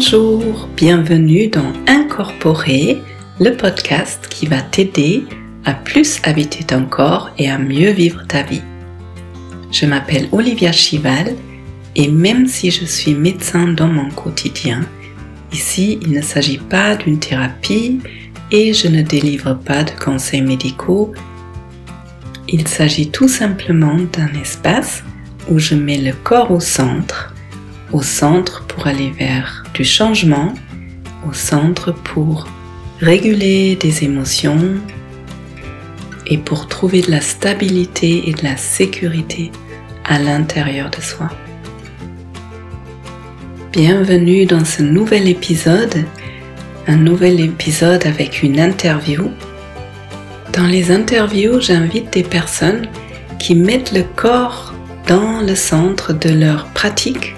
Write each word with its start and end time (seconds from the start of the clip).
Bonjour, 0.00 0.68
bienvenue 0.76 1.48
dans 1.48 1.72
Incorporer, 1.88 2.98
le 3.40 3.56
podcast 3.56 4.28
qui 4.30 4.46
va 4.46 4.60
t'aider 4.60 5.24
à 5.64 5.74
plus 5.74 6.20
habiter 6.22 6.62
ton 6.62 6.84
corps 6.84 7.32
et 7.36 7.50
à 7.50 7.58
mieux 7.58 7.90
vivre 7.90 8.24
ta 8.28 8.44
vie. 8.44 8.62
Je 9.72 9.86
m'appelle 9.86 10.28
Olivia 10.30 10.70
Chival 10.70 11.34
et 11.96 12.06
même 12.06 12.46
si 12.46 12.70
je 12.70 12.84
suis 12.84 13.12
médecin 13.12 13.66
dans 13.72 13.88
mon 13.88 14.08
quotidien, 14.10 14.82
ici 15.52 15.98
il 16.00 16.12
ne 16.12 16.22
s'agit 16.22 16.58
pas 16.58 16.94
d'une 16.94 17.18
thérapie 17.18 17.98
et 18.52 18.72
je 18.74 18.86
ne 18.86 19.02
délivre 19.02 19.54
pas 19.54 19.82
de 19.82 19.90
conseils 19.98 20.42
médicaux. 20.42 21.12
Il 22.46 22.68
s'agit 22.68 23.10
tout 23.10 23.26
simplement 23.26 23.96
d'un 24.12 24.40
espace 24.40 25.02
où 25.50 25.58
je 25.58 25.74
mets 25.74 25.98
le 25.98 26.12
corps 26.12 26.52
au 26.52 26.60
centre, 26.60 27.34
au 27.92 28.02
centre 28.02 28.64
pour 28.66 28.86
aller 28.86 29.10
vers 29.10 29.64
du 29.74 29.84
changement, 29.84 30.54
au 31.28 31.32
centre 31.32 31.92
pour 31.92 32.46
réguler 33.00 33.76
des 33.76 34.04
émotions 34.04 34.74
et 36.26 36.38
pour 36.38 36.68
trouver 36.68 37.00
de 37.00 37.10
la 37.10 37.20
stabilité 37.20 38.28
et 38.28 38.32
de 38.32 38.42
la 38.42 38.56
sécurité 38.56 39.50
à 40.04 40.18
l'intérieur 40.18 40.90
de 40.90 41.00
soi. 41.00 41.28
Bienvenue 43.72 44.44
dans 44.46 44.64
ce 44.64 44.82
nouvel 44.82 45.28
épisode, 45.28 46.04
un 46.86 46.96
nouvel 46.96 47.40
épisode 47.40 48.06
avec 48.06 48.42
une 48.42 48.58
interview. 48.58 49.30
Dans 50.52 50.66
les 50.66 50.90
interviews, 50.90 51.60
j'invite 51.60 52.12
des 52.12 52.22
personnes 52.22 52.88
qui 53.38 53.54
mettent 53.54 53.92
le 53.92 54.02
corps 54.16 54.74
dans 55.06 55.40
le 55.40 55.54
centre 55.54 56.12
de 56.12 56.30
leur 56.30 56.66
pratique 56.68 57.34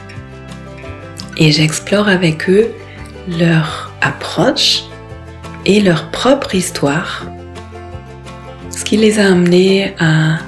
et 1.41 1.51
j'explore 1.51 2.07
avec 2.07 2.49
eux 2.49 2.71
leur 3.39 3.93
approche 4.03 4.83
et 5.67 5.81
leur 5.81 6.11
propre 6.11 6.55
histoire, 6.55 7.27
ce 8.71 8.85
qui 8.85 8.97
les 8.97 9.19
a 9.19 9.27
amenés 9.33 9.95
à 9.99 10.39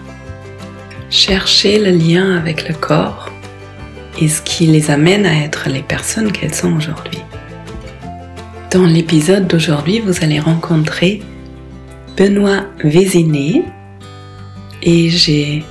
chercher 1.11 1.79
le 1.79 1.91
lien 1.91 2.37
avec 2.37 2.69
le 2.69 2.75
corps 2.75 3.31
et 4.20 4.29
ce 4.29 4.43
qui 4.43 4.67
les 4.67 4.91
amène 4.91 5.27
à 5.27 5.45
être 5.45 5.69
les 5.69 5.83
personnes 5.83 6.31
qu'elles 6.31 6.55
sont 6.55 6.75
aujourd'hui. 6.77 7.19
Dans 8.70 8.87
l'épisode 8.87 9.47
d'aujourd'hui, 9.47 10.01
vous 10.01 10.23
allez 10.23 10.41
rencontrer 10.41 11.23
Benoît 12.17 12.65
Véziné 12.85 13.65
et 14.83 15.11
j'ai 15.11 15.65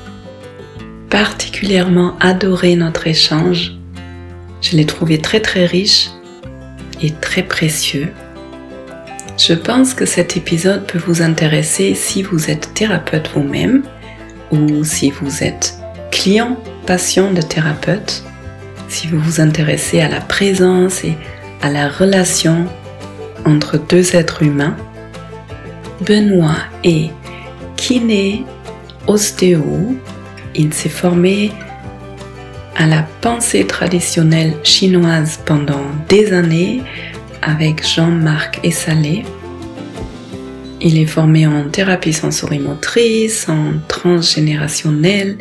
particulièrement 1.09 2.16
adoré 2.19 2.75
notre 2.75 3.08
échange. 3.08 3.80
Je 4.62 4.78
l'ai 4.78 4.86
trouvé 4.86 5.20
très 5.20 5.40
très 5.40 5.66
riche 5.66 6.09
et 7.02 7.12
très 7.12 7.44
précieux. 7.44 8.14
Je 9.38 9.54
pense 9.54 9.94
que 9.95 10.06
cet 10.06 10.38
épisode 10.38 10.86
peut 10.86 11.00
vous 11.00 11.22
intéresser 11.23 11.95
si 11.95 12.22
vous 12.22 12.52
êtes 12.52 12.73
thérapeute 12.76 13.30
vous-même 13.34 13.84
ou 14.52 14.84
si 14.84 15.09
vous 15.09 15.44
êtes 15.44 15.76
client, 16.12 16.58
patient 16.86 17.32
de 17.32 17.42
thérapeute, 17.42 18.23
si 18.88 19.08
vous 19.08 19.20
vous 19.20 19.42
intéressez 19.42 20.02
à 20.02 20.09
la 20.09 20.22
présence 20.22 21.04
et 21.04 21.16
à 21.62 21.72
la 21.72 21.89
relation 21.89 22.67
entre 23.45 23.80
deux 23.80 24.16
êtres 24.16 24.44
humains. 24.44 24.76
Benoît 26.02 26.58
est 26.84 27.09
kiné, 27.78 28.44
ostéo. 29.08 29.95
Il 30.54 30.73
s'est 30.73 30.89
formé 30.89 31.52
à 32.81 32.87
la 32.87 33.03
pensée 33.21 33.67
traditionnelle 33.67 34.55
chinoise 34.64 35.39
pendant 35.45 35.86
des 36.09 36.33
années 36.33 36.81
avec 37.43 37.87
Jean-Marc 37.87 38.59
Essalé. 38.64 39.23
Il 40.81 40.97
est 40.97 41.05
formé 41.05 41.45
en 41.45 41.70
thérapie 41.70 42.11
sensorimotrice, 42.11 43.47
en 43.47 43.73
transgénérationnel 43.87 45.37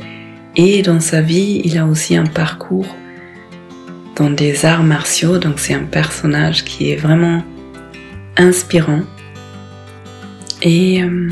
et 0.55 0.83
dans 0.83 1.01
sa 1.01 1.23
vie, 1.23 1.63
il 1.65 1.79
a 1.79 1.87
aussi 1.87 2.15
un 2.15 2.27
parcours 2.27 2.95
dans 4.17 4.29
des 4.29 4.67
arts 4.67 4.85
martiaux, 4.85 5.39
donc 5.39 5.61
c'est 5.61 5.73
un 5.73 5.85
personnage 5.85 6.63
qui 6.65 6.91
est 6.91 6.97
vraiment 6.97 7.43
inspirant. 8.37 9.01
Et 10.61 11.03
euh, 11.03 11.31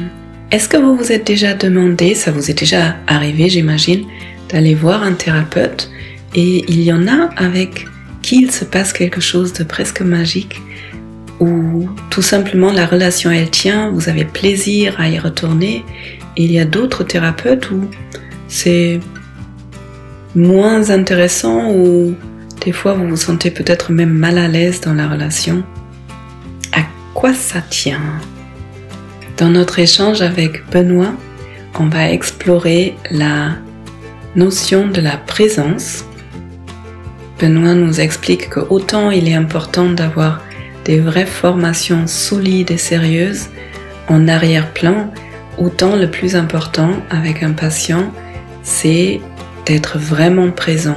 est-ce 0.50 0.70
que 0.70 0.78
vous 0.78 0.96
vous 0.96 1.12
êtes 1.12 1.26
déjà 1.26 1.52
demandé, 1.52 2.14
ça 2.14 2.30
vous 2.30 2.50
est 2.50 2.58
déjà 2.58 2.96
arrivé 3.06 3.50
j'imagine, 3.50 4.06
d'aller 4.48 4.74
voir 4.74 5.02
un 5.02 5.12
thérapeute 5.12 5.90
et 6.34 6.64
il 6.68 6.82
y 6.82 6.92
en 6.92 7.06
a 7.06 7.30
avec 7.36 7.86
qui 8.22 8.42
il 8.42 8.50
se 8.50 8.64
passe 8.64 8.92
quelque 8.92 9.20
chose 9.20 9.52
de 9.52 9.64
presque 9.64 10.02
magique 10.02 10.60
ou 11.40 11.88
tout 12.10 12.22
simplement 12.22 12.72
la 12.72 12.86
relation 12.86 13.30
elle 13.30 13.50
tient, 13.50 13.90
vous 13.90 14.08
avez 14.08 14.24
plaisir 14.24 14.94
à 14.98 15.08
y 15.08 15.18
retourner. 15.18 15.84
Et 16.36 16.44
il 16.44 16.52
y 16.52 16.58
a 16.58 16.64
d'autres 16.64 17.04
thérapeutes 17.04 17.70
où 17.70 17.88
c'est 18.48 19.00
moins 20.34 20.90
intéressant 20.90 21.70
ou 21.72 22.14
des 22.64 22.72
fois 22.72 22.94
vous 22.94 23.08
vous 23.08 23.16
sentez 23.16 23.50
peut-être 23.50 23.92
même 23.92 24.12
mal 24.12 24.38
à 24.38 24.48
l'aise 24.48 24.80
dans 24.80 24.94
la 24.94 25.08
relation. 25.08 25.62
À 26.72 26.82
quoi 27.14 27.34
ça 27.34 27.60
tient? 27.60 28.02
Dans 29.36 29.50
notre 29.50 29.78
échange 29.78 30.22
avec 30.22 30.68
Benoît, 30.70 31.14
on 31.78 31.86
va 31.86 32.10
explorer 32.10 32.96
la 33.10 33.52
notion 34.34 34.88
de 34.88 35.00
la 35.00 35.16
présence. 35.16 36.04
Benoît 37.38 37.74
nous 37.74 38.00
explique 38.00 38.50
que 38.50 38.60
autant 38.68 39.10
il 39.10 39.28
est 39.28 39.34
important 39.34 39.90
d'avoir 39.90 40.42
des 40.84 40.98
vraies 40.98 41.26
formations 41.26 42.06
solides 42.06 42.70
et 42.70 42.78
sérieuses 42.78 43.48
en 44.08 44.26
arrière-plan, 44.26 45.12
autant 45.58 45.96
le 45.96 46.10
plus 46.10 46.34
important 46.34 46.90
avec 47.10 47.42
un 47.42 47.52
patient, 47.52 48.12
c'est 48.62 49.20
d'être 49.66 49.98
vraiment 49.98 50.50
présent. 50.50 50.96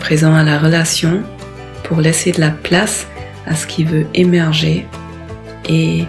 Présent 0.00 0.34
à 0.34 0.42
la 0.42 0.58
relation 0.58 1.22
pour 1.84 2.00
laisser 2.00 2.32
de 2.32 2.40
la 2.40 2.50
place 2.50 3.06
à 3.46 3.54
ce 3.54 3.66
qui 3.66 3.84
veut 3.84 4.06
émerger. 4.14 4.86
Et 5.68 6.04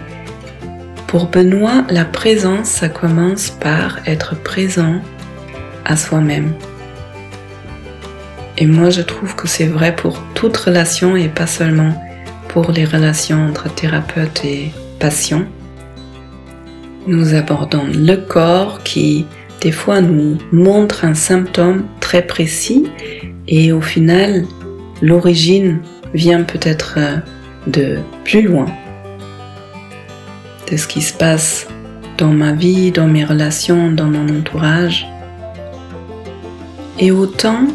pour 1.06 1.28
Benoît, 1.28 1.84
la 1.88 2.04
présence, 2.04 2.68
ça 2.68 2.88
commence 2.88 3.50
par 3.50 3.98
être 4.06 4.34
présent 4.42 5.00
à 5.84 5.96
soi-même. 5.96 6.52
Et 8.60 8.66
moi, 8.66 8.90
je 8.90 9.02
trouve 9.02 9.36
que 9.36 9.46
c'est 9.46 9.68
vrai 9.68 9.94
pour 9.94 10.20
toute 10.34 10.56
relation 10.56 11.14
et 11.14 11.28
pas 11.28 11.46
seulement 11.46 11.94
pour 12.48 12.72
les 12.72 12.84
relations 12.84 13.46
entre 13.46 13.72
thérapeute 13.72 14.44
et 14.44 14.72
patient. 14.98 15.44
Nous 17.06 17.34
abordons 17.34 17.86
le 17.86 18.16
corps 18.16 18.82
qui 18.82 19.26
des 19.60 19.70
fois 19.70 20.00
nous 20.00 20.38
montre 20.50 21.04
un 21.04 21.14
symptôme 21.14 21.84
très 22.00 22.22
précis 22.22 22.90
et 23.46 23.70
au 23.70 23.80
final 23.80 24.44
l'origine 25.02 25.78
vient 26.12 26.42
peut-être 26.42 26.94
euh, 26.96 27.16
de 27.68 27.98
plus 28.24 28.42
loin, 28.42 28.66
de 30.70 30.76
ce 30.76 30.88
qui 30.88 31.00
se 31.00 31.14
passe 31.14 31.68
dans 32.18 32.32
ma 32.32 32.52
vie, 32.52 32.90
dans 32.90 33.06
mes 33.06 33.24
relations, 33.24 33.92
dans 33.92 34.06
mon 34.06 34.28
entourage. 34.36 35.06
Et 36.98 37.12
autant, 37.12 37.68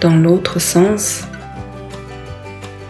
dans 0.00 0.16
l'autre 0.16 0.58
sens, 0.58 1.24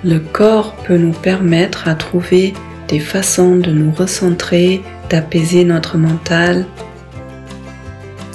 le 0.04 0.18
corps 0.18 0.74
peut 0.86 0.96
nous 0.96 1.12
permettre 1.12 1.88
à 1.88 1.94
trouver 1.94 2.54
des 2.88 3.00
façons 3.00 3.56
de 3.56 3.70
nous 3.70 3.92
recentrer, 3.92 4.82
d'apaiser 5.08 5.64
notre 5.64 5.98
mental, 5.98 6.66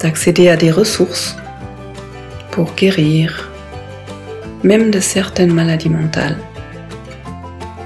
d'accéder 0.01 0.49
à 0.49 0.57
des 0.57 0.71
ressources 0.71 1.35
pour 2.51 2.73
guérir 2.75 3.51
même 4.63 4.91
de 4.91 4.99
certaines 4.99 5.53
maladies 5.53 5.89
mentales, 5.89 6.37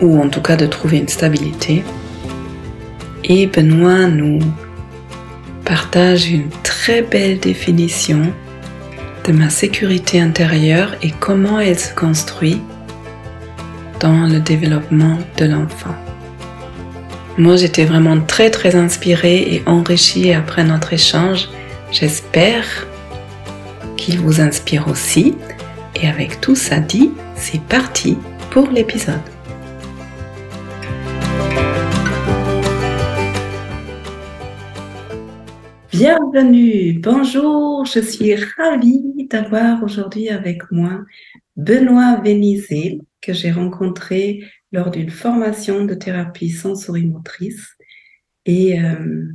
ou 0.02 0.22
en 0.22 0.30
tout 0.30 0.42
cas 0.42 0.56
de 0.56 0.66
trouver 0.66 0.98
une 0.98 1.08
stabilité. 1.08 1.84
Et 3.24 3.48
Benoît 3.48 4.08
nous 4.08 4.40
partage 5.66 6.32
une 6.32 6.50
très 6.64 7.02
belle 7.02 7.40
définition 7.40 8.34
ma 9.34 9.50
sécurité 9.50 10.22
intérieure 10.22 10.96
et 11.02 11.12
comment 11.12 11.60
elle 11.60 11.78
se 11.78 11.94
construit 11.94 12.62
dans 14.00 14.28
le 14.28 14.40
développement 14.40 15.18
de 15.38 15.46
l'enfant. 15.46 15.96
Moi, 17.38 17.56
j'étais 17.56 17.86
vraiment 17.86 18.20
très 18.20 18.50
très 18.50 18.76
inspirée 18.76 19.42
et 19.54 19.64
enrichie 19.66 20.34
après 20.34 20.64
notre 20.64 20.94
échange. 20.94 21.50
J'espère 21.92 22.66
qu'il 23.98 24.20
vous 24.20 24.42
inspire 24.42 24.88
aussi. 24.88 25.36
Et 25.96 26.08
avec 26.08 26.42
tout 26.42 26.56
ça 26.56 26.80
dit, 26.80 27.12
c'est 27.36 27.62
parti 27.62 28.18
pour 28.52 28.70
l'épisode. 28.70 29.22
Bienvenue, 36.00 36.94
bonjour, 37.00 37.86
je 37.86 38.00
suis 38.00 38.34
ravie 38.34 39.28
d'avoir 39.30 39.84
aujourd'hui 39.84 40.30
avec 40.30 40.72
moi 40.72 41.04
Benoît 41.58 42.22
Vénizé 42.24 43.02
que 43.20 43.34
j'ai 43.34 43.52
rencontré 43.52 44.46
lors 44.72 44.92
d'une 44.92 45.10
formation 45.10 45.84
de 45.84 45.94
thérapie 45.94 46.52
sensorimotrice. 46.52 47.76
Et 48.46 48.80
euh, 48.80 49.26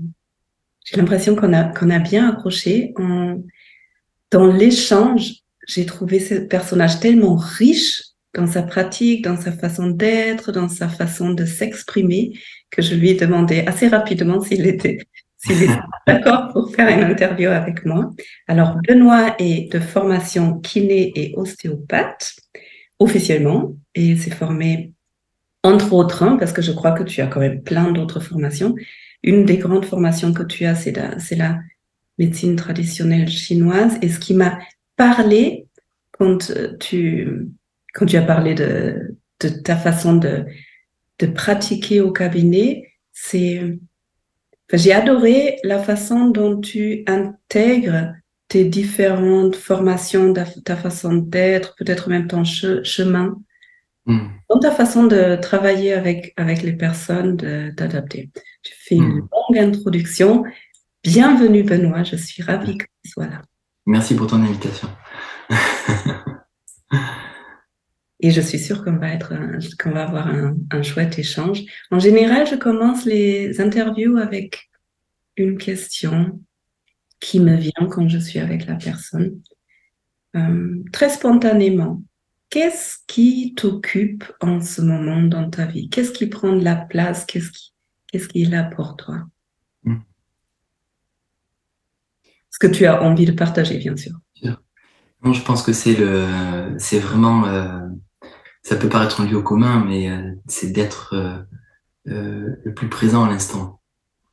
j'ai 0.87 0.97
l'impression 0.97 1.37
qu'on 1.37 1.53
a, 1.53 1.65
qu'on 1.65 1.91
a 1.91 1.99
bien 1.99 2.31
accroché. 2.31 2.95
dans 4.31 4.47
l'échange, 4.47 5.35
j'ai 5.69 5.85
trouvé 5.85 6.19
ce 6.19 6.37
personnage 6.37 6.99
tellement 6.99 7.37
riche 7.37 8.05
dans 8.33 8.47
sa 8.47 8.63
pratique, 8.63 9.23
dans 9.23 9.37
sa 9.39 9.53
façon 9.53 9.89
d'être, 9.89 10.51
dans 10.51 10.71
sa 10.71 10.89
façon 10.89 11.35
de 11.35 11.45
s'exprimer, 11.45 12.33
que 12.71 12.81
je 12.81 12.95
lui 12.95 13.11
ai 13.11 13.15
demandé 13.17 13.65
assez 13.67 13.87
rapidement 13.87 14.41
s'il 14.41 14.67
était, 14.67 14.97
s'il 15.45 15.63
était 15.63 15.73
d'accord 16.07 16.49
pour 16.53 16.75
faire 16.75 16.89
une 16.89 17.05
interview 17.05 17.51
avec 17.51 17.85
moi. 17.85 18.11
Alors, 18.49 18.77
Benoît 18.87 19.35
est 19.39 19.73
de 19.73 19.79
formation 19.79 20.59
kiné 20.61 21.13
et 21.17 21.35
ostéopathe, 21.37 22.35
officiellement, 22.99 23.77
et 23.95 24.17
s'est 24.17 24.31
formé 24.31 24.93
entre 25.63 25.95
autres, 25.95 26.23
hein, 26.23 26.37
parce 26.39 26.53
que 26.53 26.63
je 26.63 26.73
crois 26.73 26.93
que 26.93 27.03
tu 27.03 27.21
as 27.21 27.27
quand 27.27 27.41
même 27.41 27.63
plein 27.63 27.91
d'autres 27.93 28.21
formations. 28.21 28.75
Une 29.23 29.47
des 29.47 29.57
grandes 29.57 29.87
formations 29.87 30.33
que 30.33 30.43
tu 30.43 30.67
as, 30.67 30.75
c'est 30.75 30.93
la, 30.93 31.19
c'est 31.19 31.37
la 31.37 31.59
médecine 32.19 32.57
traditionnelle 32.57 33.29
chinoise. 33.29 33.97
Et 34.03 34.11
ce 34.11 34.19
qui 34.19 34.35
m'a 34.35 34.59
parlé 34.97 35.67
quand 36.13 36.53
tu, 36.79 37.49
quand 37.95 38.07
tu 38.07 38.17
as 38.17 38.23
parlé 38.23 38.55
de, 38.55 39.17
de 39.41 39.49
ta 39.49 39.77
façon 39.77 40.17
de, 40.17 40.45
de 41.19 41.27
pratiquer 41.27 42.03
au 42.03 42.13
cabinet, 42.13 42.93
c'est, 43.13 43.79
j'ai 44.73 44.93
adoré 44.93 45.59
la 45.63 45.79
façon 45.79 46.29
dont 46.29 46.61
tu 46.61 47.05
intègres 47.07 48.15
tes 48.49 48.65
différentes 48.65 49.57
formations, 49.57 50.33
ta, 50.33 50.77
façon 50.77 51.15
d'être, 51.15 51.75
peut-être 51.77 52.09
même 52.09 52.29
ton 52.29 52.45
chemin 52.45 53.37
Hmm. 54.07 54.29
Dans 54.51 54.59
ta 54.59 54.71
façon 54.71 55.05
de 55.07 55.37
travailler 55.37 55.95
avec, 55.95 56.35
avec 56.37 56.63
les 56.63 56.75
personnes, 56.75 57.37
d'adapter. 57.37 58.31
Tu 58.63 58.75
fais 58.77 58.97
une 58.97 59.21
hmm. 59.21 59.29
longue 59.33 59.59
introduction. 59.59 60.45
Bienvenue 61.03 61.63
Benoît, 61.63 62.03
je 62.03 62.17
suis 62.17 62.43
ravie 62.43 62.77
que 62.77 62.85
tu 63.03 63.11
sois 63.11 63.27
là. 63.27 63.41
Merci 63.87 64.15
pour 64.15 64.27
ton 64.27 64.43
invitation. 64.43 64.89
Et 68.25 68.31
je 68.31 68.41
suis 68.41 68.59
sûre 68.59 68.83
qu'on 68.83 68.97
va, 68.97 69.13
être 69.13 69.35
qu'on 69.79 69.91
va 69.91 70.05
avoir 70.05 70.29
un, 70.29 70.57
un, 70.71 70.83
chouette 70.83 71.19
échange. 71.19 71.63
En 71.91 71.99
général, 71.99 72.47
je 72.47 72.55
commence 72.55 73.05
les 73.05 73.61
interviews 73.61 74.17
avec 74.17 74.71
une 75.37 75.59
question 75.59 76.41
qui 77.21 77.39
me 77.39 77.55
vient 77.55 77.87
quand 77.91 78.09
je 78.09 78.17
suis 78.17 78.39
avec 78.39 78.65
la 78.65 78.77
personne, 78.77 79.43
euh, 80.37 80.83
très 80.91 81.11
spontanément. 81.11 82.03
Qu'est-ce 82.49 82.97
qui 83.07 83.55
t'occupe 83.55 84.25
en 84.41 84.63
ce 84.63 84.81
moment 84.81 85.21
dans 85.23 85.51
ta 85.51 85.67
vie? 85.67 85.91
Qu'est-ce 85.91 86.13
qui 86.13 86.27
prend 86.27 86.57
de 86.57 86.65
la 86.65 86.77
place? 86.77 87.27
Qu'est-ce 87.27 87.51
qui, 87.51 87.75
qu'est-ce 88.11 88.29
qui 88.29 88.45
est 88.45 88.51
là 88.51 88.65
pour 88.65 88.97
toi? 88.97 89.27
Hmm. 89.83 90.01
Ce 92.49 92.59
que 92.59 92.69
tu 92.69 92.87
as 92.87 93.03
envie 93.03 93.27
de 93.27 93.33
partager, 93.33 93.77
bien 93.77 93.97
sûr. 93.99 94.19
je 94.43 95.41
pense 95.43 95.63
que 95.63 95.75
c'est 95.75 95.97
le, 95.97 96.75
c'est 96.79 97.01
vraiment, 97.01 97.45
euh, 97.47 97.81
ça 98.65 98.77
peut 98.77 98.89
paraître 98.89 99.21
un 99.21 99.27
lieu 99.27 99.41
commun, 99.43 99.85
mais 99.85 100.11
euh, 100.11 100.33
c'est 100.49 100.73
d'être 100.73 101.15
euh, 101.15 102.57
le 102.65 102.75
plus 102.75 102.89
présent 102.89 103.25
à 103.25 103.29
l'instant. 103.29 103.81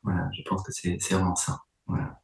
Voilà, 0.02 0.28
je 0.32 0.42
pense 0.42 0.62
que 0.64 0.72
c'est, 0.72 0.98
vraiment 1.10 1.36
ça. 1.36 1.60
Voilà. 1.86 2.18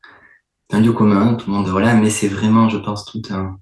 C'est 0.68 0.76
un 0.76 0.80
lieu 0.80 0.92
commun, 0.92 1.34
tout 1.34 1.50
le 1.50 1.56
monde, 1.56 1.68
voilà, 1.68 1.94
mais 1.94 2.10
c'est 2.10 2.28
vraiment, 2.28 2.68
je 2.70 2.78
pense, 2.78 3.04
tout 3.04 3.22
un, 3.30 3.58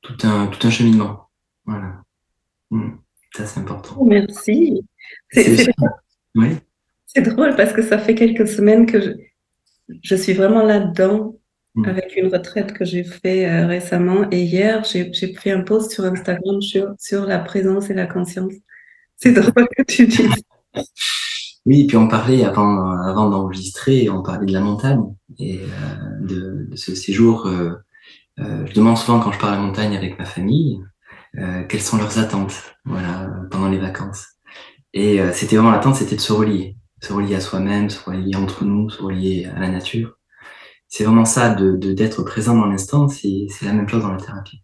tout 0.00 0.16
un, 0.24 0.46
tout 0.46 0.66
un 0.66 0.70
cheminement. 0.70 1.28
Voilà. 1.66 2.02
Hmm. 2.70 2.96
Ça, 3.34 3.46
c'est 3.46 3.60
important. 3.60 4.02
Merci. 4.04 4.82
C'est 5.30 5.72
drôle 7.22 7.54
parce 7.54 7.72
que 7.72 7.82
ça 7.82 7.98
fait 7.98 8.14
quelques 8.14 8.48
semaines 8.48 8.86
que 8.86 9.00
je, 9.00 9.10
je 10.02 10.14
suis 10.14 10.32
vraiment 10.32 10.62
là-dedans 10.62 11.36
hmm. 11.74 11.84
avec 11.86 12.16
une 12.16 12.32
retraite 12.32 12.72
que 12.72 12.84
j'ai 12.84 13.04
fait 13.04 13.48
euh, 13.48 13.66
récemment. 13.66 14.26
Et 14.30 14.42
hier, 14.42 14.84
j'ai 14.84 15.12
fait 15.12 15.50
un 15.50 15.62
post 15.62 15.92
sur 15.92 16.04
Instagram 16.04 16.60
sur, 16.60 16.94
sur 16.98 17.26
la 17.26 17.38
présence 17.38 17.90
et 17.90 17.94
la 17.94 18.06
conscience. 18.06 18.52
C'est 19.16 19.32
drôle 19.32 19.68
que 19.76 19.82
tu 19.82 20.06
dises. 20.06 20.44
Oui, 21.66 21.86
puis 21.86 21.96
on 21.96 22.08
parlait 22.08 22.44
avant, 22.44 22.90
avant 22.90 23.30
d'enregistrer, 23.30 24.10
on 24.10 24.22
parlait 24.22 24.44
de 24.44 24.52
la 24.52 24.60
montagne 24.60 25.02
et 25.38 25.60
euh, 25.60 26.26
de, 26.26 26.66
de, 26.70 26.76
ce 26.76 26.94
séjour. 26.94 27.46
Euh, 27.46 27.72
euh, 28.38 28.66
je 28.66 28.74
demande 28.74 28.98
souvent 28.98 29.18
quand 29.18 29.32
je 29.32 29.38
parle 29.38 29.54
à 29.54 29.56
la 29.56 29.62
montagne 29.62 29.96
avec 29.96 30.18
ma 30.18 30.24
famille, 30.24 30.80
quelles 31.68 31.80
sont 31.80 31.96
leurs 31.96 32.20
attentes 32.20 32.76
voilà, 32.84 33.28
pendant 33.50 33.68
les 33.68 33.80
vacances. 33.80 34.24
Et 34.92 35.18
c'était 35.32 35.56
vraiment 35.56 35.72
l'attente, 35.72 35.96
c'était 35.96 36.14
de 36.14 36.20
se 36.20 36.32
relier, 36.32 36.76
se 37.02 37.12
relier 37.12 37.34
à 37.34 37.40
soi-même, 37.40 37.90
se 37.90 38.00
relier 38.04 38.36
entre 38.36 38.64
nous, 38.64 38.88
se 38.88 39.02
relier 39.02 39.50
à 39.56 39.58
la 39.58 39.68
nature. 39.68 40.16
C'est 40.96 41.02
vraiment 41.02 41.24
ça, 41.24 41.52
de 41.52 41.74
d'être 41.92 42.22
présent 42.22 42.56
dans 42.56 42.66
l'instant, 42.66 43.08
c'est 43.08 43.48
la 43.62 43.72
même 43.72 43.88
chose 43.88 44.02
dans 44.02 44.12
la 44.12 44.20
thérapie. 44.20 44.62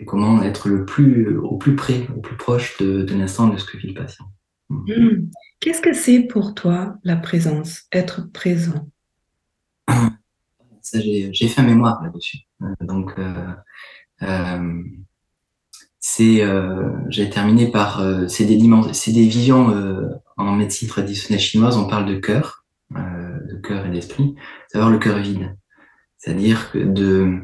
C'est 0.00 0.06
comment 0.06 0.42
être 0.42 0.70
le 0.70 0.86
plus, 0.86 1.36
au 1.36 1.58
plus 1.58 1.76
près, 1.76 2.08
au 2.16 2.22
plus 2.22 2.38
proche 2.38 2.78
de, 2.78 3.02
de 3.02 3.14
l'instant 3.14 3.48
de 3.48 3.58
ce 3.58 3.66
que 3.66 3.76
vit 3.76 3.88
le 3.88 3.92
patient. 3.92 4.24
Hmm. 4.70 5.26
Qu'est-ce 5.60 5.82
que 5.82 5.92
c'est 5.92 6.22
pour 6.22 6.54
toi 6.54 6.96
la 7.04 7.16
présence, 7.16 7.82
être 7.92 8.32
présent? 8.32 8.88
J'ai 10.90 11.48
fait 11.48 11.60
un 11.60 11.66
mémoire 11.66 12.02
là-dessus. 12.02 12.38
Euh, 12.62 12.74
donc, 12.80 13.12
euh, 13.18 13.52
euh, 14.22 14.82
c'est 16.00 16.42
euh, 16.42 16.88
j'ai 17.10 17.28
terminé 17.28 17.70
par 17.70 18.02
c'est 18.26 18.46
des 18.46 18.58
c'est 18.94 19.12
des 19.12 19.26
visions 19.26 19.70
en 20.38 20.56
médecine 20.56 20.88
traditionnelle 20.88 21.42
chinoise 21.42 21.76
on 21.76 21.86
parle 21.86 22.06
de 22.06 22.16
cœur 22.16 22.64
cœur 23.62 23.86
et 23.86 23.90
d'esprit 23.90 24.34
savoir 24.70 24.90
le 24.90 24.98
cœur 24.98 25.18
vide. 25.18 25.56
C'est-à-dire 26.18 26.70
de 26.74 27.40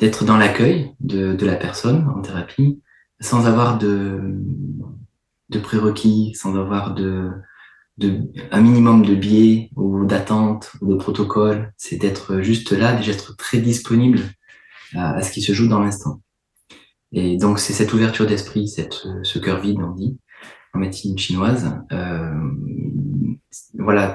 d'être 0.00 0.24
dans 0.24 0.36
l'accueil 0.36 0.92
de, 1.00 1.34
de 1.34 1.46
la 1.46 1.54
personne 1.54 2.08
en 2.08 2.20
thérapie 2.20 2.82
sans 3.20 3.46
avoir 3.46 3.78
de 3.78 4.34
de 5.50 5.58
prérequis 5.58 6.34
sans 6.34 6.56
avoir 6.56 6.94
de 6.94 7.30
de 7.98 8.22
un 8.50 8.60
minimum 8.60 9.04
de 9.04 9.14
biais 9.14 9.70
ou 9.76 10.04
d'attente 10.04 10.72
ou 10.80 10.92
de 10.92 10.96
protocole 10.96 11.72
c'est 11.76 11.96
d'être 11.96 12.40
juste 12.40 12.72
là 12.72 12.94
déjà 12.94 13.12
être 13.12 13.36
très 13.36 13.58
disponible 13.58 14.20
à 14.96 15.22
ce 15.22 15.32
qui 15.32 15.42
se 15.42 15.52
joue 15.52 15.68
dans 15.68 15.80
l'instant. 15.80 16.20
Et 17.12 17.36
donc, 17.36 17.58
c'est 17.58 17.72
cette 17.72 17.92
ouverture 17.92 18.26
d'esprit, 18.26 18.68
cette, 18.68 19.06
ce 19.22 19.38
cœur 19.38 19.60
vide, 19.60 19.78
on 19.80 19.92
dit, 19.92 20.18
en 20.74 20.80
médecine 20.80 21.16
chinoise, 21.16 21.80
euh, 21.92 22.34
voilà, 23.74 24.14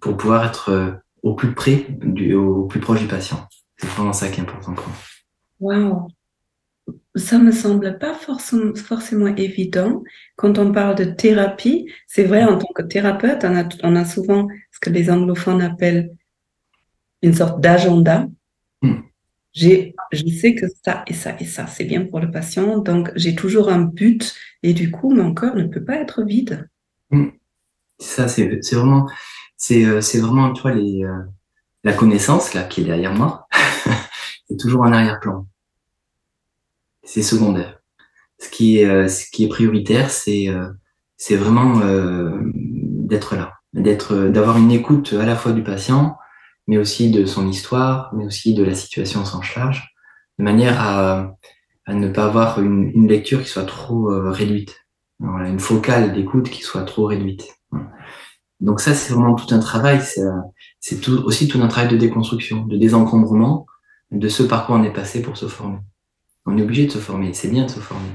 pour 0.00 0.16
pouvoir 0.16 0.46
être 0.46 0.70
euh, 0.70 0.92
au 1.22 1.34
plus 1.34 1.54
près, 1.54 1.86
du, 1.88 2.34
au 2.34 2.64
plus 2.64 2.80
proche 2.80 3.00
du 3.00 3.06
patient. 3.06 3.48
C'est 3.76 3.88
vraiment 3.88 4.12
ça 4.12 4.28
qui 4.28 4.40
est 4.40 4.42
important 4.42 4.74
pour 4.74 4.86
moi. 4.86 4.96
Waouh! 5.60 6.08
Ça 7.14 7.38
me 7.38 7.52
semble 7.52 7.98
pas 7.98 8.14
forcément, 8.14 8.74
forcément 8.74 9.28
évident. 9.28 10.02
Quand 10.36 10.58
on 10.58 10.72
parle 10.72 10.96
de 10.96 11.04
thérapie, 11.04 11.86
c'est 12.06 12.24
vrai, 12.24 12.42
en 12.44 12.58
tant 12.58 12.72
que 12.74 12.82
thérapeute, 12.82 13.44
on 13.44 13.56
a, 13.56 13.68
on 13.82 13.96
a 13.96 14.04
souvent 14.04 14.48
ce 14.70 14.80
que 14.80 14.90
les 14.90 15.10
anglophones 15.10 15.62
appellent 15.62 16.10
une 17.22 17.34
sorte 17.34 17.60
d'agenda. 17.60 18.26
Hmm 18.80 19.02
j'ai, 19.52 19.94
je 20.12 20.26
sais 20.28 20.54
que 20.54 20.66
ça 20.84 21.04
et 21.06 21.14
ça 21.14 21.36
et 21.38 21.44
ça, 21.44 21.66
c'est 21.66 21.84
bien 21.84 22.04
pour 22.04 22.20
le 22.20 22.30
patient. 22.30 22.78
Donc, 22.78 23.10
j'ai 23.16 23.34
toujours 23.34 23.68
un 23.68 23.82
but 23.82 24.34
et 24.62 24.72
du 24.72 24.90
coup, 24.90 25.14
mon 25.14 25.34
corps 25.34 25.56
ne 25.56 25.64
peut 25.64 25.84
pas 25.84 25.96
être 25.96 26.22
vide. 26.22 26.68
Mm. 27.10 27.28
Ça, 27.98 28.28
c'est, 28.28 28.60
vraiment, 28.72 29.08
c'est, 29.56 29.84
euh, 29.84 30.00
c'est 30.00 30.20
vraiment, 30.20 30.52
tu 30.52 30.62
vois, 30.62 30.72
les, 30.72 31.04
euh, 31.04 31.22
la 31.84 31.92
connaissance, 31.92 32.54
là, 32.54 32.64
qui 32.64 32.80
est 32.80 32.84
derrière 32.84 33.14
moi, 33.14 33.46
c'est 34.48 34.56
toujours 34.56 34.82
en 34.82 34.92
arrière-plan. 34.92 35.46
C'est 37.04 37.22
secondaire. 37.22 37.80
Ce 38.38 38.48
qui 38.48 38.78
est, 38.78 38.86
euh, 38.86 39.08
ce 39.08 39.30
qui 39.30 39.44
est 39.44 39.48
prioritaire, 39.48 40.10
c'est, 40.10 40.48
c'est 41.16 41.36
vraiment 41.36 41.80
d'être 42.54 43.36
là, 43.36 43.54
d'être, 43.72 44.28
d'avoir 44.28 44.56
une 44.56 44.72
écoute 44.72 45.12
à 45.12 45.24
la 45.24 45.36
fois 45.36 45.52
du 45.52 45.62
patient, 45.62 46.16
mais 46.66 46.78
aussi 46.78 47.10
de 47.10 47.26
son 47.26 47.48
histoire, 47.48 48.12
mais 48.14 48.24
aussi 48.24 48.54
de 48.54 48.64
la 48.64 48.74
situation 48.74 49.24
sans 49.24 49.42
charge, 49.42 49.94
de 50.38 50.44
manière 50.44 50.80
à, 50.80 51.36
à 51.86 51.94
ne 51.94 52.08
pas 52.08 52.26
avoir 52.26 52.60
une, 52.60 52.90
une, 52.94 53.08
lecture 53.08 53.42
qui 53.42 53.48
soit 53.48 53.64
trop 53.64 54.10
euh, 54.10 54.30
réduite, 54.30 54.86
voilà, 55.18 55.48
une 55.48 55.60
focale 55.60 56.12
d'écoute 56.12 56.48
qui 56.50 56.62
soit 56.62 56.84
trop 56.84 57.06
réduite. 57.06 57.48
Donc 58.60 58.80
ça, 58.80 58.94
c'est 58.94 59.12
vraiment 59.12 59.34
tout 59.34 59.52
un 59.54 59.58
travail, 59.58 60.00
c'est 60.80 61.08
aussi 61.08 61.48
tout 61.48 61.60
un 61.60 61.68
travail 61.68 61.90
de 61.90 61.96
déconstruction, 61.96 62.64
de 62.64 62.76
désencombrement 62.76 63.66
de 64.12 64.28
ce 64.28 64.42
par 64.42 64.66
quoi 64.66 64.76
on 64.76 64.84
est 64.84 64.92
passé 64.92 65.22
pour 65.22 65.36
se 65.36 65.46
former. 65.46 65.78
On 66.46 66.56
est 66.58 66.62
obligé 66.62 66.86
de 66.86 66.92
se 66.92 66.98
former, 66.98 67.32
c'est 67.32 67.48
bien 67.48 67.64
de 67.64 67.70
se 67.70 67.80
former. 67.80 68.10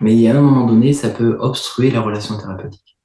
Mais 0.00 0.28
a 0.28 0.36
un 0.36 0.40
moment 0.40 0.66
donné, 0.66 0.92
ça 0.92 1.10
peut 1.10 1.36
obstruer 1.40 1.90
la 1.90 2.00
relation 2.00 2.36
thérapeutique. 2.36 2.98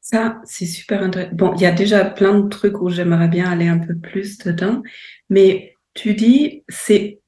Ça, 0.00 0.40
c'est 0.44 0.66
super 0.66 1.02
intéressant. 1.02 1.34
Bon, 1.34 1.54
il 1.54 1.62
y 1.62 1.66
a 1.66 1.72
déjà 1.72 2.04
plein 2.04 2.38
de 2.38 2.48
trucs 2.48 2.80
où 2.80 2.88
j'aimerais 2.90 3.28
bien 3.28 3.50
aller 3.50 3.66
un 3.66 3.78
peu 3.78 3.96
plus 3.96 4.38
dedans, 4.38 4.82
mais 5.30 5.74
tu 5.94 6.14
dis, 6.14 6.62
c'est, 6.68 7.20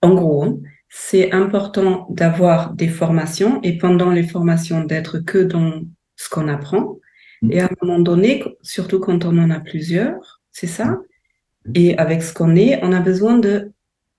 en 0.00 0.14
gros, 0.14 0.44
hein, 0.44 0.58
c'est 0.88 1.32
important 1.32 2.06
d'avoir 2.10 2.72
des 2.72 2.88
formations 2.88 3.60
et 3.62 3.78
pendant 3.78 4.10
les 4.10 4.22
formations 4.22 4.84
d'être 4.84 5.18
que 5.18 5.38
dans 5.38 5.82
ce 6.16 6.28
qu'on 6.28 6.48
apprend. 6.48 6.98
Mm. 7.42 7.52
Et 7.52 7.60
à 7.60 7.66
un 7.66 7.70
moment 7.82 7.98
donné, 7.98 8.42
surtout 8.62 9.00
quand 9.00 9.24
on 9.24 9.38
en 9.38 9.50
a 9.50 9.60
plusieurs, 9.60 10.40
c'est 10.50 10.66
ça. 10.66 10.86
Mm. 10.86 11.72
Et 11.74 11.98
avec 11.98 12.22
ce 12.22 12.32
qu'on 12.32 12.56
est, 12.56 12.80
on 12.82 12.92
a 12.92 13.00
besoin 13.00 13.38
de 13.38 13.72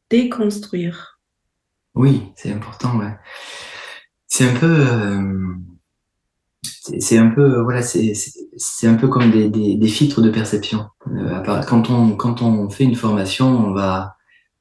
déconstruire. 0.09 1.19
Oui, 1.95 2.31
c'est 2.35 2.51
important, 2.51 2.97
ouais. 2.99 3.13
C'est 4.27 4.47
un 4.47 4.53
peu, 4.53 4.67
euh, 4.67 5.55
c'est 6.99 7.17
un 7.17 7.29
peu, 7.29 7.61
voilà, 7.61 7.81
c'est 7.81 8.87
un 8.87 8.93
peu 8.95 9.07
comme 9.07 9.31
des, 9.31 9.49
des, 9.49 9.75
des 9.75 9.87
filtres 9.87 10.21
de 10.21 10.29
perception. 10.29 10.87
Euh, 11.07 11.41
quand 11.67 11.89
on 11.89 12.15
quand 12.15 12.41
on 12.41 12.69
fait 12.69 12.83
une 12.83 12.95
formation, 12.95 13.47
on 13.47 13.73
va 13.73 14.17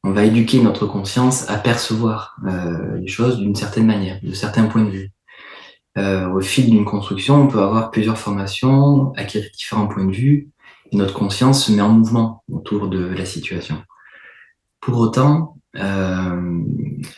on 0.06 0.12
va 0.12 0.24
éduquer 0.24 0.62
notre 0.62 0.86
conscience 0.86 1.50
à 1.50 1.58
percevoir 1.58 2.36
euh, 2.46 2.96
les 2.98 3.08
choses 3.08 3.38
d'une 3.38 3.56
certaine 3.56 3.86
manière, 3.86 4.20
de 4.22 4.32
certains 4.32 4.66
points 4.66 4.84
de 4.84 4.90
vue. 4.90 5.10
Euh, 5.98 6.28
au 6.28 6.40
fil 6.40 6.70
d'une 6.70 6.84
construction, 6.84 7.42
on 7.42 7.48
peut 7.48 7.60
avoir 7.60 7.90
plusieurs 7.90 8.18
formations, 8.18 9.12
acquérir 9.14 9.50
différents 9.56 9.86
points 9.86 10.04
de 10.04 10.12
vue, 10.12 10.50
et 10.92 10.96
notre 10.96 11.14
conscience 11.14 11.64
se 11.64 11.72
met 11.72 11.82
en 11.82 11.90
mouvement 11.90 12.44
autour 12.50 12.88
de 12.88 13.06
la 13.06 13.24
situation. 13.24 13.82
Pour 14.80 14.98
autant, 14.98 15.56
euh, 15.76 16.62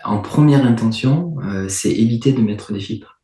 en 0.05 0.19
première 0.19 0.65
intention, 0.65 1.37
euh, 1.43 1.69
c'est 1.69 1.91
éviter 1.91 2.33
de 2.33 2.41
mettre 2.41 2.73
des 2.73 2.81
filtres. 2.81 3.21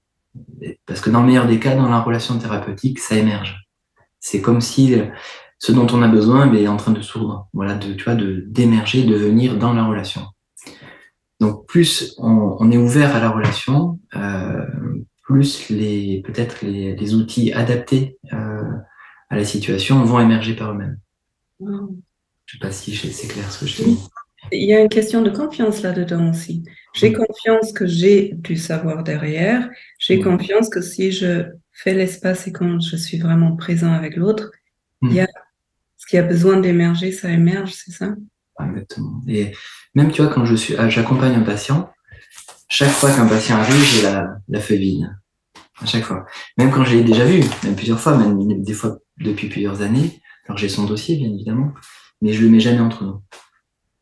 Parce 0.86 1.00
que 1.00 1.10
dans 1.10 1.20
le 1.20 1.26
meilleur 1.26 1.46
des 1.46 1.60
cas, 1.60 1.76
dans 1.76 1.88
la 1.88 2.00
relation 2.00 2.36
thérapeutique, 2.38 2.98
ça 2.98 3.16
émerge. 3.16 3.68
C'est 4.18 4.40
comme 4.40 4.60
si 4.60 4.96
ce 5.58 5.70
dont 5.70 5.86
on 5.92 6.02
a 6.02 6.08
besoin 6.08 6.48
ben, 6.48 6.56
est 6.56 6.68
en 6.68 6.76
train 6.76 6.92
de 6.92 7.00
s'ouvrir, 7.00 7.44
voilà, 7.52 7.74
de, 7.74 7.92
tu 7.92 8.04
vois, 8.04 8.16
de 8.16 8.44
d'émerger, 8.48 9.04
de 9.04 9.14
venir 9.14 9.56
dans 9.56 9.72
la 9.72 9.84
relation. 9.84 10.22
Donc 11.40 11.66
plus 11.66 12.14
on, 12.18 12.70
est 12.70 12.76
ouvert 12.76 13.14
à 13.14 13.20
la 13.20 13.30
relation, 13.30 14.00
plus 15.24 15.68
les 15.70 16.22
peut-être 16.24 16.62
les, 16.62 16.94
les 16.96 17.14
outils 17.14 17.52
adaptés 17.52 18.18
euh, 18.32 18.62
à 19.30 19.36
la 19.36 19.44
situation 19.44 20.02
vont 20.04 20.20
émerger 20.20 20.54
par 20.54 20.72
eux-mêmes. 20.72 20.98
Wow. 21.60 21.96
Je 22.46 22.52
sais 22.56 22.60
pas 22.60 22.70
si 22.72 22.94
c'est 22.94 23.28
clair 23.28 23.50
ce 23.50 23.60
que 23.60 23.66
je 23.66 23.76
te 23.78 23.82
dis. 23.88 24.08
Il 24.52 24.68
y 24.68 24.74
a 24.74 24.80
une 24.80 24.90
question 24.90 25.22
de 25.22 25.30
confiance 25.30 25.80
là-dedans 25.82 26.30
aussi. 26.30 26.62
J'ai 26.94 27.12
confiance 27.14 27.72
que 27.72 27.86
j'ai 27.86 28.32
du 28.34 28.56
savoir 28.56 29.02
derrière. 29.02 29.70
J'ai 29.98 30.18
Mm. 30.18 30.24
confiance 30.24 30.68
que 30.68 30.82
si 30.82 31.10
je 31.12 31.46
fais 31.72 31.94
l'espace 31.94 32.46
et 32.46 32.52
quand 32.52 32.78
je 32.80 32.96
suis 32.96 33.18
vraiment 33.18 33.56
présent 33.56 33.92
avec 33.92 34.16
l'autre, 34.16 34.50
Mm. 35.00 35.08
il 35.08 35.14
y 35.16 35.20
a 35.20 35.28
ce 35.96 36.06
qui 36.06 36.18
a 36.18 36.22
besoin 36.22 36.58
d'émerger, 36.60 37.10
ça 37.12 37.30
émerge, 37.30 37.72
c'est 37.72 37.92
ça? 37.92 38.14
Exactement. 38.60 39.22
Et 39.26 39.52
même, 39.94 40.12
tu 40.12 40.20
vois, 40.22 40.30
quand 40.30 40.44
je 40.44 40.54
suis, 40.54 40.74
ah, 40.76 40.90
j'accompagne 40.90 41.34
un 41.34 41.40
patient, 41.42 41.90
chaque 42.74 42.90
fois 42.90 43.14
qu'un 43.14 43.28
patient 43.28 43.56
arrive, 43.56 43.84
j'ai 43.84 44.02
la, 44.02 44.36
la 44.48 44.58
feuille 44.58 44.78
vide. 44.78 45.16
À 45.80 45.86
chaque 45.86 46.02
fois. 46.02 46.26
Même 46.58 46.72
quand 46.72 46.84
je 46.84 46.96
l'ai 46.96 47.04
déjà 47.04 47.24
vu, 47.24 47.40
même 47.62 47.76
plusieurs 47.76 48.00
fois, 48.00 48.16
même 48.16 48.62
des 48.62 48.74
fois 48.74 48.98
depuis 49.18 49.48
plusieurs 49.48 49.80
années. 49.80 50.20
Alors 50.46 50.58
j'ai 50.58 50.68
son 50.68 50.84
dossier, 50.84 51.16
bien 51.16 51.28
évidemment, 51.28 51.72
mais 52.20 52.32
je 52.32 52.42
le 52.42 52.48
mets 52.48 52.58
jamais 52.58 52.80
entre 52.80 53.04
nous. 53.04 53.22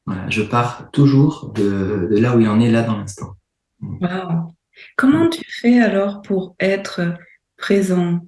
Voilà. 0.07 0.29
Je 0.31 0.43
pars 0.43 0.91
toujours 0.91 1.53
de, 1.55 2.09
de 2.11 2.19
là 2.19 2.35
où 2.35 2.41
il 2.41 2.49
en 2.49 2.61
est, 2.61 2.71
là, 2.71 2.83
dans 2.83 2.97
l'instant. 2.97 3.37
Wow. 3.83 4.55
Comment 4.97 5.29
tu 5.29 5.45
fais 5.47 5.81
alors 5.81 6.23
pour 6.23 6.57
être 6.59 7.15
présent, 7.59 8.21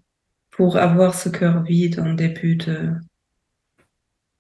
pour 0.51 0.77
avoir 0.77 1.15
ce 1.15 1.31
cœur 1.31 1.63
vide 1.63 2.01
en 2.01 2.13
début 2.13 2.57
de... 2.57 2.93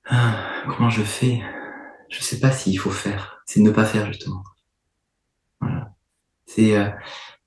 Ah, 0.04 0.36
comment 0.68 0.90
je 0.90 1.02
fais? 1.02 1.40
Je 2.10 2.22
sais 2.22 2.40
pas 2.40 2.52
s'il 2.52 2.78
faut 2.78 2.90
faire. 2.90 3.42
C'est 3.46 3.60
ne 3.60 3.70
pas 3.70 3.86
faire, 3.86 4.06
justement. 4.06 4.42
Voilà. 5.60 5.93
C'est 6.46 6.76
euh, 6.76 6.88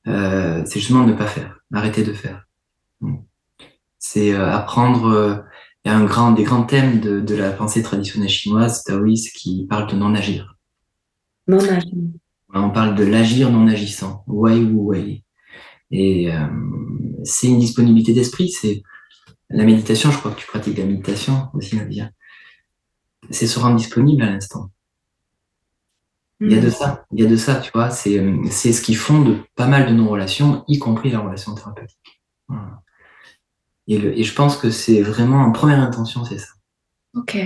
euh, 0.07 0.63
c'est 0.65 0.79
justement 0.79 1.05
ne 1.05 1.13
pas 1.13 1.27
faire. 1.27 1.59
Arrêter 1.73 2.03
de 2.03 2.13
faire. 2.13 2.45
Mm. 3.01 3.17
C'est 3.99 4.33
euh, 4.33 4.51
apprendre. 4.51 5.05
euh, 5.07 5.35
Il 5.85 5.89
y 5.89 5.93
a 5.93 5.97
un 5.97 6.05
grand, 6.05 6.31
des 6.33 6.43
grands 6.43 6.65
thèmes 6.65 6.99
de, 6.99 7.21
de 7.21 7.35
la 7.35 7.51
pensée 7.51 7.81
traditionnelle 7.81 8.29
chinoise, 8.29 8.83
taoïste, 8.83 9.31
qui 9.37 9.65
parlent 9.69 9.89
de 9.89 9.95
non-agir. 9.95 10.57
non 11.47 11.59
agir? 11.59 11.93
On 12.53 12.71
parle 12.71 12.95
de 12.95 13.05
l'agir 13.05 13.49
non 13.51 13.67
agissant, 13.67 14.23
wei 14.27 14.59
wu 14.63 14.79
wei. 14.89 15.23
Et 15.91 16.29
euh, 16.29 16.47
c'est 17.23 17.47
une 17.47 17.59
disponibilité 17.59 18.13
d'esprit. 18.13 18.49
C'est 18.49 18.83
la 19.49 19.63
méditation. 19.63 20.11
Je 20.11 20.17
crois 20.17 20.31
que 20.31 20.39
tu 20.41 20.47
pratiques 20.47 20.77
la 20.77 20.85
méditation 20.85 21.47
aussi, 21.53 21.77
Nadia. 21.77 22.09
C'est 23.29 23.47
se 23.47 23.59
rendre 23.59 23.77
disponible 23.77 24.23
à 24.23 24.29
l'instant. 24.31 24.71
Il 26.39 26.51
y 26.51 26.58
a 26.58 26.62
de 26.62 26.70
ça, 26.70 27.06
il 27.12 27.24
y 27.24 27.25
a 27.25 27.29
de 27.29 27.36
ça, 27.36 27.56
tu 27.56 27.72
vois. 27.74 27.89
C'est 27.89 28.20
euh, 28.20 28.44
c'est 28.51 28.72
ce 28.72 28.82
qui 28.82 28.94
fonde 28.94 29.44
pas 29.56 29.67
mal 29.67 29.88
de 29.88 29.94
nos 29.94 30.08
relations, 30.08 30.63
y 30.67 30.77
compris 30.77 31.10
la 31.10 31.20
relation 31.20 31.56
thérapeutique. 31.56 32.22
Voilà. 32.48 32.82
Et, 33.88 33.98
le, 33.98 34.17
et 34.17 34.24
je 34.24 34.34
pense 34.36 34.58
que 34.58 34.70
c'est 34.70 35.01
vraiment 35.01 35.38
en 35.38 35.51
première 35.51 35.82
intention, 35.82 36.24
c'est 36.25 36.38
ça. 36.38 36.53
Ok. 37.15 37.38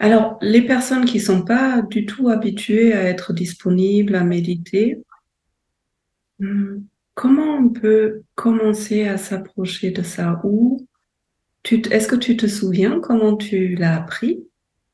Alors, 0.00 0.38
les 0.40 0.62
personnes 0.62 1.04
qui 1.04 1.20
sont 1.20 1.42
pas 1.42 1.82
du 1.82 2.06
tout 2.06 2.28
habituées 2.28 2.94
à 2.94 3.04
être 3.04 3.32
disponibles, 3.32 4.16
à 4.16 4.24
méditer, 4.24 5.02
hmm, 6.40 6.78
comment 7.14 7.56
on 7.56 7.68
peut 7.68 8.22
commencer 8.34 9.06
à 9.06 9.18
s'approcher 9.18 9.90
de 9.90 10.02
ça? 10.02 10.40
Ou 10.44 10.86
est-ce 11.70 12.08
que 12.08 12.16
tu 12.16 12.36
te 12.36 12.46
souviens 12.46 12.98
comment 13.00 13.36
tu 13.36 13.74
l'as 13.74 13.96
appris, 13.96 14.42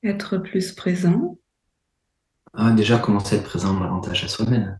être 0.02 0.38
plus 0.38 0.72
présent? 0.72 1.38
Ah, 2.56 2.70
déjà, 2.70 2.98
commencer 2.98 3.36
à 3.36 3.38
être 3.38 3.44
présent 3.44 3.78
davantage 3.78 4.24
à 4.24 4.28
soi-même. 4.28 4.78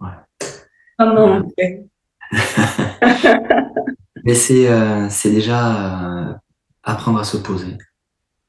Ouais. 0.00 0.08
on 0.98 1.48
fait? 1.58 1.84
Mais 4.24 4.34
c'est 4.34 4.70
euh, 4.70 5.08
c'est 5.10 5.30
déjà 5.30 6.28
euh, 6.28 6.34
apprendre 6.84 7.18
à 7.18 7.24
se 7.24 7.36
poser. 7.36 7.76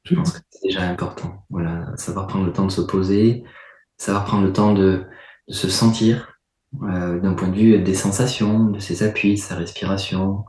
Je 0.04 0.14
pense 0.14 0.32
que 0.32 0.38
c'est 0.50 0.68
déjà 0.68 0.82
important. 0.82 1.44
Voilà, 1.50 1.86
savoir 1.96 2.26
prendre 2.28 2.46
le 2.46 2.52
temps 2.52 2.66
de 2.66 2.70
se 2.70 2.80
poser, 2.80 3.44
savoir 3.96 4.24
prendre 4.24 4.44
le 4.44 4.52
temps 4.52 4.72
de, 4.72 5.04
de 5.48 5.52
se 5.52 5.68
sentir 5.68 6.38
euh, 6.82 7.18
d'un 7.20 7.34
point 7.34 7.48
de 7.48 7.56
vue 7.56 7.78
des 7.80 7.94
sensations, 7.94 8.64
de 8.66 8.78
ses 8.78 9.02
appuis, 9.02 9.34
de 9.34 9.40
sa 9.40 9.56
respiration, 9.56 10.44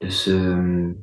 de 0.00 0.08
se 0.08 0.94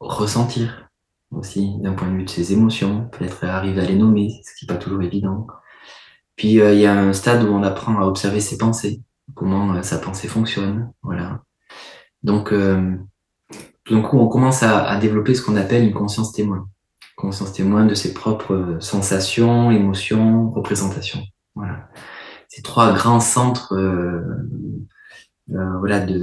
ressentir 0.00 0.88
aussi 1.30 1.78
d'un 1.80 1.92
point 1.92 2.10
de 2.10 2.16
vue 2.16 2.24
de 2.24 2.30
ses 2.30 2.52
émotions, 2.52 3.08
peut-être 3.12 3.44
arriver 3.44 3.80
à 3.80 3.84
les 3.84 3.96
nommer, 3.96 4.40
ce 4.44 4.54
qui 4.54 4.66
n'est 4.66 4.74
pas 4.74 4.80
toujours 4.80 5.02
évident. 5.02 5.46
Puis 6.38 6.60
euh, 6.60 6.72
il 6.72 6.80
y 6.80 6.86
a 6.86 6.98
un 6.98 7.12
stade 7.12 7.42
où 7.42 7.48
on 7.48 7.62
apprend 7.62 8.00
à 8.00 8.06
observer 8.06 8.40
ses 8.40 8.56
pensées, 8.56 9.02
comment 9.34 9.74
euh, 9.74 9.82
sa 9.82 9.98
pensée 9.98 10.28
fonctionne, 10.28 10.90
voilà. 11.02 11.42
Donc 12.22 12.52
euh, 12.52 12.96
tout 13.84 13.94
d'un 13.94 14.02
coup 14.02 14.18
on 14.18 14.28
commence 14.28 14.62
à, 14.62 14.96
développer 14.98 15.34
ce 15.34 15.42
qu'on 15.42 15.56
appelle 15.56 15.84
une 15.84 15.92
conscience 15.92 16.32
témoin, 16.32 16.68
conscience 17.16 17.52
témoin 17.52 17.84
de 17.84 17.94
ses 17.94 18.14
propres 18.14 18.78
sensations, 18.80 19.70
émotions, 19.72 20.50
représentations, 20.52 21.22
voilà. 21.54 21.90
Ces 22.48 22.62
trois 22.62 22.94
grands 22.94 23.20
centres 23.20 23.74
euh, 23.74 24.22
euh, 25.50 25.78
voilà, 25.78 26.00
de, 26.00 26.18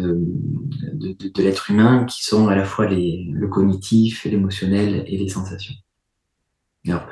de, 0.93 1.13
de, 1.13 1.29
de 1.29 1.43
l'être 1.43 1.71
humain 1.71 2.05
qui 2.05 2.23
sont 2.23 2.47
à 2.47 2.55
la 2.55 2.63
fois 2.63 2.87
les, 2.87 3.27
le 3.33 3.47
cognitif, 3.47 4.23
l'émotionnel 4.25 5.03
et 5.07 5.17
les 5.17 5.29
sensations. 5.29 5.75
Alors, 6.87 7.07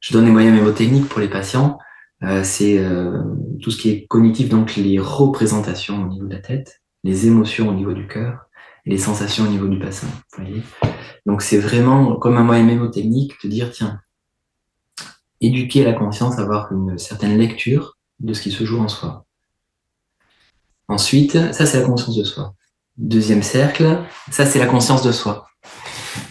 je 0.00 0.12
donne 0.12 0.26
des 0.26 0.30
moyens 0.30 0.54
mémotechniques 0.54 1.08
pour 1.08 1.20
les 1.20 1.28
patients. 1.28 1.78
Euh, 2.24 2.42
c'est 2.42 2.78
euh, 2.78 3.22
tout 3.60 3.70
ce 3.70 3.76
qui 3.76 3.90
est 3.90 4.06
cognitif, 4.06 4.48
donc 4.48 4.76
les 4.76 4.98
représentations 4.98 6.02
au 6.02 6.08
niveau 6.08 6.26
de 6.26 6.34
la 6.34 6.40
tête, 6.40 6.82
les 7.02 7.26
émotions 7.26 7.68
au 7.68 7.74
niveau 7.74 7.92
du 7.92 8.06
cœur 8.06 8.48
les 8.86 8.98
sensations 8.98 9.44
au 9.44 9.48
niveau 9.48 9.66
du 9.66 9.78
bassin. 9.78 10.08
Donc 11.26 11.42
c'est 11.42 11.58
vraiment 11.58 12.16
comme 12.16 12.36
un 12.36 12.42
moyen 12.44 12.64
mémotechnique 12.64 13.32
de 13.42 13.48
dire, 13.48 13.70
tiens, 13.70 14.00
éduquer 15.40 15.84
la 15.84 15.94
conscience, 15.94 16.38
avoir 16.38 16.70
une 16.72 16.98
certaine 16.98 17.36
lecture 17.38 17.96
de 18.20 18.34
ce 18.34 18.42
qui 18.42 18.50
se 18.50 18.64
joue 18.64 18.80
en 18.80 18.88
soi. 18.88 19.24
Ensuite, 20.88 21.52
ça 21.52 21.66
c'est 21.66 21.80
la 21.80 21.86
conscience 21.86 22.16
de 22.16 22.24
soi. 22.24 22.54
Deuxième 22.96 23.42
cercle, 23.42 24.04
ça 24.30 24.44
c'est 24.44 24.58
la 24.58 24.66
conscience 24.66 25.02
de 25.02 25.12
soi. 25.12 25.46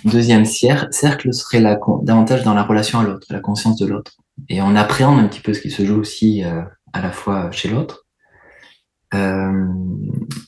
Deuxième 0.05 0.43
cer- 0.43 0.91
cercle 0.91 1.33
serait 1.33 1.61
davantage 2.03 2.43
dans 2.43 2.53
la 2.53 2.63
relation 2.63 2.99
à 2.99 3.03
l'autre, 3.03 3.27
la 3.31 3.39
conscience 3.39 3.77
de 3.77 3.87
l'autre. 3.87 4.13
Et 4.49 4.61
on 4.61 4.75
appréhende 4.75 5.19
un 5.19 5.27
petit 5.27 5.39
peu 5.41 5.53
ce 5.53 5.61
qui 5.61 5.71
se 5.71 5.85
joue 5.85 5.99
aussi 5.99 6.43
euh, 6.43 6.61
à 6.91 7.01
la 7.01 7.11
fois 7.11 7.51
chez 7.51 7.69
l'autre. 7.69 8.05
Euh, 9.13 9.67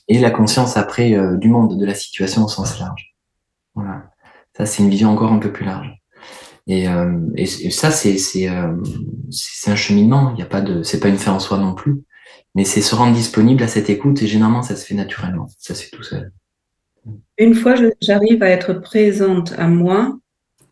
et 0.08 0.18
la 0.18 0.30
conscience 0.30 0.76
après 0.76 1.14
euh, 1.14 1.36
du 1.36 1.48
monde, 1.48 1.78
de 1.78 1.86
la 1.86 1.94
situation 1.94 2.44
au 2.44 2.48
sens 2.48 2.78
large. 2.80 3.14
Voilà. 3.74 4.10
Ça 4.56 4.66
c'est 4.66 4.82
une 4.82 4.90
vision 4.90 5.10
encore 5.10 5.32
un 5.32 5.38
peu 5.38 5.52
plus 5.52 5.64
large. 5.64 5.92
Et, 6.68 6.86
et, 7.36 7.46
ça 7.70 7.92
c'est 7.92 8.48
un 8.48 9.76
cheminement. 9.76 10.32
Il 10.34 10.40
y 10.40 10.42
a 10.42 10.46
pas 10.46 10.60
de, 10.60 10.82
c'est 10.82 10.98
pas 10.98 11.08
une 11.08 11.16
fin 11.18 11.32
en 11.32 11.38
soi 11.38 11.58
non 11.58 11.74
plus. 11.74 12.02
Mais 12.56 12.64
c'est 12.64 12.80
se 12.80 12.94
rendre 12.94 13.14
disponible 13.14 13.62
à 13.62 13.68
cette 13.68 13.88
écoute 13.88 14.20
et 14.22 14.26
généralement 14.26 14.62
ça 14.62 14.74
se 14.74 14.84
fait 14.84 14.94
naturellement, 14.94 15.46
ça 15.58 15.74
se 15.74 15.84
fait 15.84 15.94
tout 15.94 16.02
seul. 16.02 16.32
Une 17.38 17.54
fois 17.54 17.76
je- 17.76 17.92
j'arrive 18.00 18.42
à 18.42 18.48
être 18.48 18.72
présente 18.72 19.52
à 19.58 19.68
moi, 19.68 20.18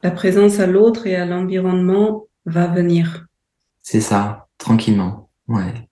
la 0.02 0.10
présence 0.10 0.58
à 0.58 0.66
l'autre 0.66 1.06
et 1.06 1.14
à 1.14 1.26
l'environnement 1.26 2.24
va 2.46 2.66
venir. 2.66 3.26
C'est 3.82 4.00
ça, 4.00 4.48
tranquillement. 4.58 5.28
Ouais. 5.46 5.88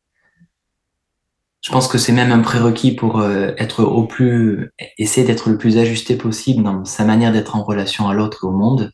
je 1.61 1.71
pense 1.71 1.89
que 1.89 1.99
c'est 1.99 2.13
même 2.13 2.33
un 2.33 2.41
prérequis 2.41 2.95
pour 2.95 3.21
euh, 3.21 3.53
être 3.59 3.85
au 3.85 4.07
plus, 4.07 4.73
essayer 4.97 5.27
d'être 5.27 5.51
le 5.51 5.59
plus 5.59 5.77
ajusté 5.77 6.17
possible 6.17 6.63
dans 6.63 6.87
sa 6.87 7.05
manière 7.05 7.33
d'être 7.33 7.55
en 7.55 7.63
relation 7.63 8.09
à 8.09 8.15
l'autre 8.15 8.45
et 8.45 8.47
au 8.47 8.53
monde. 8.53 8.93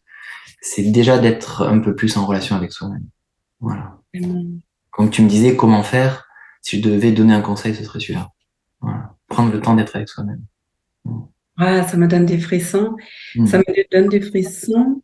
C'est 0.61 0.83
déjà 0.83 1.19
d'être 1.19 1.63
un 1.63 1.79
peu 1.79 1.95
plus 1.95 2.17
en 2.17 2.27
relation 2.27 2.57
avec 2.57 2.73
soi-même. 2.73 3.07
Voilà. 3.61 3.99
Comme 4.91 5.11
tu 5.11 5.23
me 5.23 5.29
disais, 5.29 5.57
comment 5.57 5.85
faire? 5.85 6.27
Si 6.63 6.83
je 6.83 6.89
devais 6.89 7.13
donner 7.13 7.35
un 7.35 7.41
conseil, 7.41 7.75
ce 7.75 7.85
serait 7.85 8.01
celui-là. 8.01 8.33
Voilà. 8.81 9.15
Prendre 9.29 9.53
le 9.53 9.61
temps 9.61 9.77
d'être 9.77 9.95
avec 9.95 10.09
soi-même. 10.09 10.43
Ah, 11.57 11.87
ça 11.87 11.97
me 11.97 12.09
donne 12.09 12.27
des 12.27 12.39
frissons. 12.39 12.97
Mm. 13.37 13.47
Ça 13.47 13.59
me 13.59 13.93
donne 13.93 14.09
des 14.09 14.21
frissons 14.21 15.03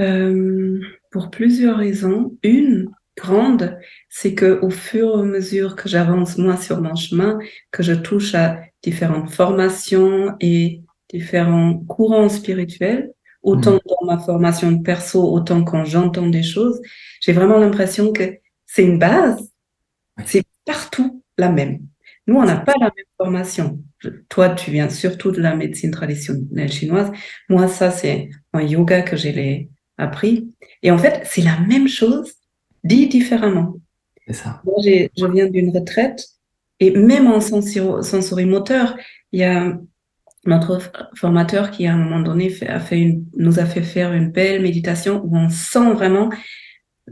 euh, 0.00 0.80
pour 1.10 1.30
plusieurs 1.30 1.78
raisons. 1.78 2.36
Une 2.42 2.90
grande, 3.16 3.78
c'est 4.08 4.34
que 4.34 4.60
au 4.62 4.70
fur 4.70 5.08
et 5.08 5.20
à 5.20 5.24
mesure 5.24 5.76
que 5.76 5.88
j'avance 5.88 6.38
moi 6.38 6.56
sur 6.56 6.80
mon 6.80 6.94
chemin, 6.94 7.38
que 7.70 7.82
je 7.82 7.92
touche 7.92 8.34
à 8.34 8.60
différentes 8.82 9.30
formations 9.30 10.36
et 10.40 10.82
différents 11.10 11.74
courants 11.88 12.28
spirituels, 12.28 13.12
autant 13.42 13.74
mm. 13.74 13.80
dans 13.86 14.06
ma 14.06 14.18
formation 14.18 14.78
perso, 14.82 15.32
autant 15.32 15.64
quand 15.64 15.84
j'entends 15.84 16.28
des 16.28 16.42
choses, 16.42 16.80
j'ai 17.20 17.32
vraiment 17.32 17.58
l'impression 17.58 18.12
que 18.12 18.38
c'est 18.66 18.84
une 18.84 18.98
base, 18.98 19.50
c'est 20.24 20.44
partout 20.64 21.22
la 21.36 21.50
même. 21.50 21.80
Nous, 22.26 22.36
on 22.36 22.44
n'a 22.44 22.56
pas 22.56 22.74
la 22.78 22.92
même 22.94 23.06
formation. 23.16 23.82
Toi, 24.28 24.50
tu 24.50 24.70
viens 24.70 24.90
surtout 24.90 25.30
de 25.30 25.40
la 25.40 25.56
médecine 25.56 25.90
traditionnelle 25.90 26.70
chinoise. 26.70 27.10
Moi, 27.48 27.68
ça, 27.68 27.90
c'est 27.90 28.28
un 28.52 28.60
yoga 28.60 29.00
que 29.00 29.16
j'ai 29.16 29.32
appris. 29.98 30.52
Et 30.82 30.90
en 30.90 30.98
fait, 30.98 31.22
c'est 31.24 31.42
la 31.42 31.58
même 31.60 31.88
chose, 31.88 32.32
dit 32.84 33.08
différemment. 33.08 33.76
C'est 34.26 34.34
ça. 34.34 34.62
Moi, 34.64 34.76
je 34.80 35.26
viens 35.26 35.48
d'une 35.48 35.76
retraite 35.76 36.24
et 36.80 36.90
même 36.92 37.26
en 37.26 37.40
sensorimoteur, 37.40 38.96
il 39.32 39.40
y 39.40 39.44
a 39.44 39.78
notre 40.44 40.80
formateur 41.16 41.70
qui, 41.70 41.86
à 41.86 41.94
un 41.94 41.96
moment 41.96 42.20
donné, 42.20 42.54
a 42.66 42.80
fait 42.80 42.98
une, 42.98 43.24
nous 43.36 43.58
a 43.58 43.66
fait 43.66 43.82
faire 43.82 44.12
une 44.12 44.30
belle 44.30 44.62
méditation 44.62 45.22
où 45.24 45.36
on 45.36 45.50
sent 45.50 45.92
vraiment 45.92 46.30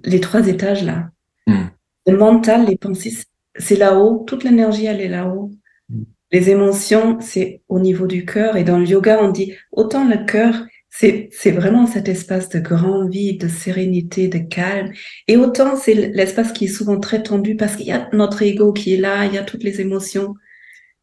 les 0.05 0.21
trois 0.21 0.47
étages 0.47 0.85
là. 0.85 1.11
Hmm. 1.47 1.67
Le 2.07 2.17
mental, 2.17 2.67
les 2.67 2.77
pensées, 2.77 3.15
c'est 3.57 3.77
là-haut, 3.77 4.25
toute 4.27 4.45
l'énergie, 4.45 4.87
elle 4.87 5.01
est 5.01 5.09
là-haut. 5.09 5.51
Hmm. 5.89 6.05
Les 6.33 6.51
émotions, 6.51 7.19
c'est 7.21 7.63
au 7.69 7.81
niveau 7.81 8.07
du 8.07 8.25
cœur. 8.25 8.57
Et 8.57 8.65
dans 8.65 8.79
le 8.79 8.87
yoga, 8.87 9.19
on 9.21 9.31
dit 9.31 9.55
autant 9.73 10.09
le 10.09 10.25
cœur, 10.25 10.55
c'est, 10.99 11.51
vraiment 11.51 11.87
cet 11.87 12.09
espace 12.09 12.49
de 12.49 12.59
grand 12.59 13.07
vide, 13.07 13.43
de 13.43 13.49
sérénité, 13.49 14.29
de 14.29 14.39
calme. 14.39 14.93
Et 15.29 15.37
autant 15.37 15.77
c'est 15.77 15.95
l'espace 15.95 16.53
qui 16.53 16.65
est 16.65 16.69
souvent 16.69 16.99
très 16.99 17.23
tendu 17.23 17.57
parce 17.57 17.77
qu'il 17.77 17.87
y 17.87 17.93
a 17.93 18.09
notre 18.13 18.43
ego 18.43 18.73
qui 18.73 18.95
est 18.95 18.99
là, 18.99 19.27
il 19.27 19.35
y 19.35 19.39
a 19.39 19.45
toutes 19.45 19.63
les 19.63 19.81
émotions. 19.81 20.35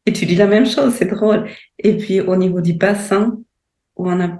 Et 0.06 0.14
tu 0.14 0.26
dis 0.26 0.36
la 0.36 0.48
même 0.48 0.66
chose, 0.66 0.96
c'est 0.98 1.06
drôle. 1.06 1.48
Et 1.78 1.96
puis 1.96 2.22
au 2.22 2.36
niveau 2.36 2.60
du 2.60 2.74
bassin, 2.74 3.38
où 3.96 4.10
on, 4.10 4.20
a, 4.20 4.40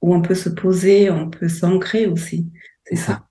où 0.00 0.14
on 0.14 0.20
peut 0.20 0.34
se 0.34 0.48
poser, 0.48 1.10
on 1.10 1.30
peut 1.30 1.48
s'ancrer 1.48 2.06
aussi. 2.06 2.48
C'est 2.84 2.96
ça. 2.96 3.26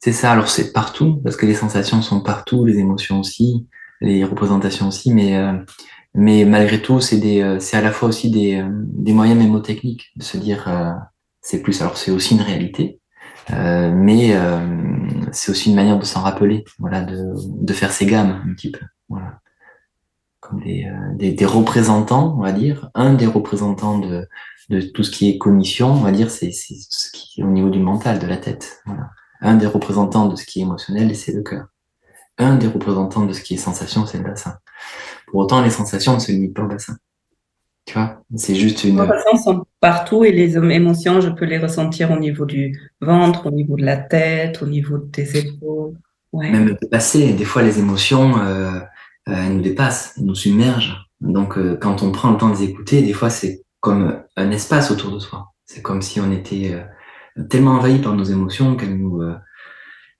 C'est 0.00 0.12
ça. 0.12 0.32
Alors 0.32 0.48
c'est 0.48 0.72
partout, 0.72 1.20
parce 1.22 1.36
que 1.36 1.46
les 1.46 1.54
sensations 1.54 2.02
sont 2.02 2.20
partout, 2.20 2.64
les 2.66 2.78
émotions 2.78 3.20
aussi, 3.20 3.66
les 4.00 4.24
représentations 4.24 4.88
aussi, 4.88 5.14
mais 5.14 5.36
euh, 5.36 5.52
mais 6.14 6.44
malgré 6.44 6.82
tout, 6.82 7.00
c'est 7.00 7.18
des, 7.18 7.40
euh, 7.42 7.58
c'est 7.60 7.76
à 7.76 7.80
la 7.80 7.92
fois 7.92 8.08
aussi 8.08 8.30
des, 8.30 8.56
euh, 8.60 8.68
des 8.70 9.12
moyens 9.12 9.38
mémotechniques 9.38 10.10
de 10.16 10.22
se 10.22 10.36
dire, 10.36 10.68
c'est 11.40 11.62
plus. 11.62 11.80
Alors 11.82 11.96
c'est 11.96 12.10
aussi 12.10 12.34
une 12.34 12.42
réalité, 12.42 13.00
mais 13.50 14.36
c'est 15.32 15.50
aussi 15.50 15.70
une 15.70 15.76
manière 15.76 15.98
de 15.98 16.04
s'en 16.04 16.20
rappeler, 16.22 16.64
voilà, 16.78 17.02
de, 17.02 17.32
de 17.36 17.72
faire 17.72 17.92
ses 17.92 18.06
gammes 18.06 18.42
un 18.48 18.54
petit 18.54 18.70
peu, 18.70 18.84
voilà 19.08 19.40
comme 20.40 20.62
des, 20.62 20.90
des, 21.16 21.32
des, 21.32 21.44
représentants, 21.44 22.34
on 22.38 22.42
va 22.42 22.52
dire. 22.52 22.88
Un 22.94 23.12
des 23.12 23.26
représentants 23.26 23.98
de, 23.98 24.26
de 24.70 24.80
tout 24.80 25.02
ce 25.02 25.10
qui 25.10 25.28
est 25.28 25.36
cognition, 25.36 25.92
on 25.92 26.00
va 26.00 26.12
dire, 26.12 26.30
c'est 26.30 26.50
ce 26.50 27.10
qui 27.12 27.40
est 27.40 27.44
au 27.44 27.50
niveau 27.50 27.68
du 27.68 27.80
mental, 27.80 28.18
de 28.18 28.26
la 28.26 28.38
tête. 28.38 28.82
Voilà. 28.86 29.10
Un 29.40 29.56
des 29.56 29.66
représentants 29.66 30.28
de 30.28 30.36
ce 30.36 30.44
qui 30.44 30.60
est 30.60 30.62
émotionnel, 30.62 31.14
c'est 31.16 31.32
le 31.32 31.42
cœur. 31.42 31.66
Un 32.38 32.56
des 32.56 32.68
représentants 32.68 33.26
de 33.26 33.32
ce 33.32 33.42
qui 33.42 33.54
est 33.54 33.58
sensation, 33.58 34.06
c'est 34.06 34.18
le 34.18 34.24
bassin. 34.24 34.58
Pour 35.30 35.40
autant, 35.40 35.62
les 35.62 35.70
sensations 35.70 36.14
ne 36.14 36.18
se 36.18 36.32
limitent 36.32 36.54
pas 36.54 36.62
au 36.62 36.68
bassin. 36.68 36.96
Tu 37.86 37.94
vois, 37.94 38.22
c'est 38.36 38.54
juste 38.54 38.84
une. 38.84 39.00
Les 39.00 39.06
sensations 39.06 39.36
sont 39.36 39.66
partout 39.80 40.24
et 40.24 40.32
les 40.32 40.56
émotions, 40.56 41.20
je 41.20 41.30
peux 41.30 41.46
les 41.46 41.58
ressentir 41.58 42.10
au 42.10 42.18
niveau 42.18 42.44
du 42.44 42.78
ventre, 43.00 43.46
au 43.46 43.50
niveau 43.50 43.76
de 43.76 43.84
la 43.84 43.96
tête, 43.96 44.62
au 44.62 44.66
niveau 44.66 44.98
des 44.98 45.38
épaules. 45.38 45.94
Ouais. 46.32 46.50
Même 46.50 46.76
dépasser. 46.80 47.32
Des 47.32 47.44
fois, 47.44 47.62
les 47.62 47.78
émotions, 47.78 48.38
euh, 48.38 48.78
euh, 49.28 49.34
elles 49.34 49.54
nous 49.54 49.62
dépassent, 49.62 50.14
elles 50.16 50.26
nous 50.26 50.34
submergent. 50.34 51.08
Donc, 51.20 51.58
euh, 51.58 51.76
quand 51.76 52.02
on 52.02 52.12
prend 52.12 52.30
le 52.30 52.36
temps 52.36 52.50
de 52.50 52.56
les 52.56 52.64
écouter, 52.64 53.02
des 53.02 53.12
fois, 53.12 53.30
c'est 53.30 53.64
comme 53.80 54.22
un 54.36 54.50
espace 54.50 54.90
autour 54.90 55.12
de 55.12 55.18
soi. 55.18 55.52
C'est 55.64 55.82
comme 55.82 56.02
si 56.02 56.20
on 56.20 56.30
était 56.32 56.72
euh, 56.74 57.44
tellement 57.44 57.72
envahi 57.72 57.98
par 57.98 58.14
nos 58.14 58.24
émotions 58.24 58.76
qu'elles 58.76 58.96
nous, 58.96 59.22
euh, 59.22 59.34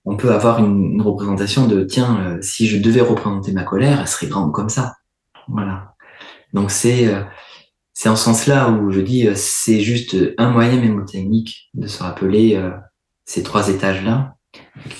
on 0.05 0.17
peut 0.17 0.31
avoir 0.31 0.59
une, 0.59 0.93
une 0.93 1.01
représentation 1.01 1.67
de 1.67 1.83
tiens, 1.83 2.19
euh, 2.21 2.41
si 2.41 2.67
je 2.67 2.77
devais 2.77 3.01
représenter 3.01 3.51
ma 3.51 3.63
colère, 3.63 3.99
elle 4.01 4.07
serait 4.07 4.27
grande 4.27 4.51
comme 4.51 4.69
ça. 4.69 4.95
Voilà. 5.51 5.95
Donc 6.53 6.71
c'est 6.71 7.07
euh, 7.07 7.23
c'est 7.93 8.09
en 8.09 8.15
ce 8.15 8.25
sens-là 8.25 8.69
où 8.69 8.91
je 8.91 9.01
dis 9.01 9.27
c'est 9.35 9.81
juste 9.81 10.15
un 10.37 10.49
moyen 10.49 10.79
mémotechnique 10.79 11.69
de 11.73 11.87
se 11.87 12.01
rappeler 12.01 12.59
ces 13.25 13.43
trois 13.43 13.69
étages-là. 13.69 14.35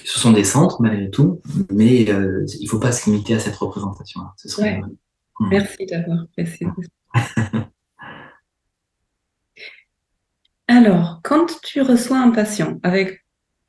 Ce 0.05 0.19
sont 0.19 0.31
des 0.31 0.43
centres 0.43 0.81
malgré 0.81 1.09
tout, 1.09 1.41
mais 1.71 2.03
il 2.03 2.67
faut 2.69 2.79
pas 2.79 2.91
se 2.91 3.09
limiter 3.09 3.33
à 3.33 3.39
cette 3.39 3.55
représentation-là. 3.55 4.33
Ouais. 4.59 4.81
Merci 5.49 5.85
d'avoir 5.87 6.27
précisé. 6.33 6.67
Alors, 10.67 11.19
quand 11.23 11.59
tu 11.63 11.81
reçois 11.81 12.19
un 12.19 12.31
patient 12.31 12.79
avec 12.83 13.25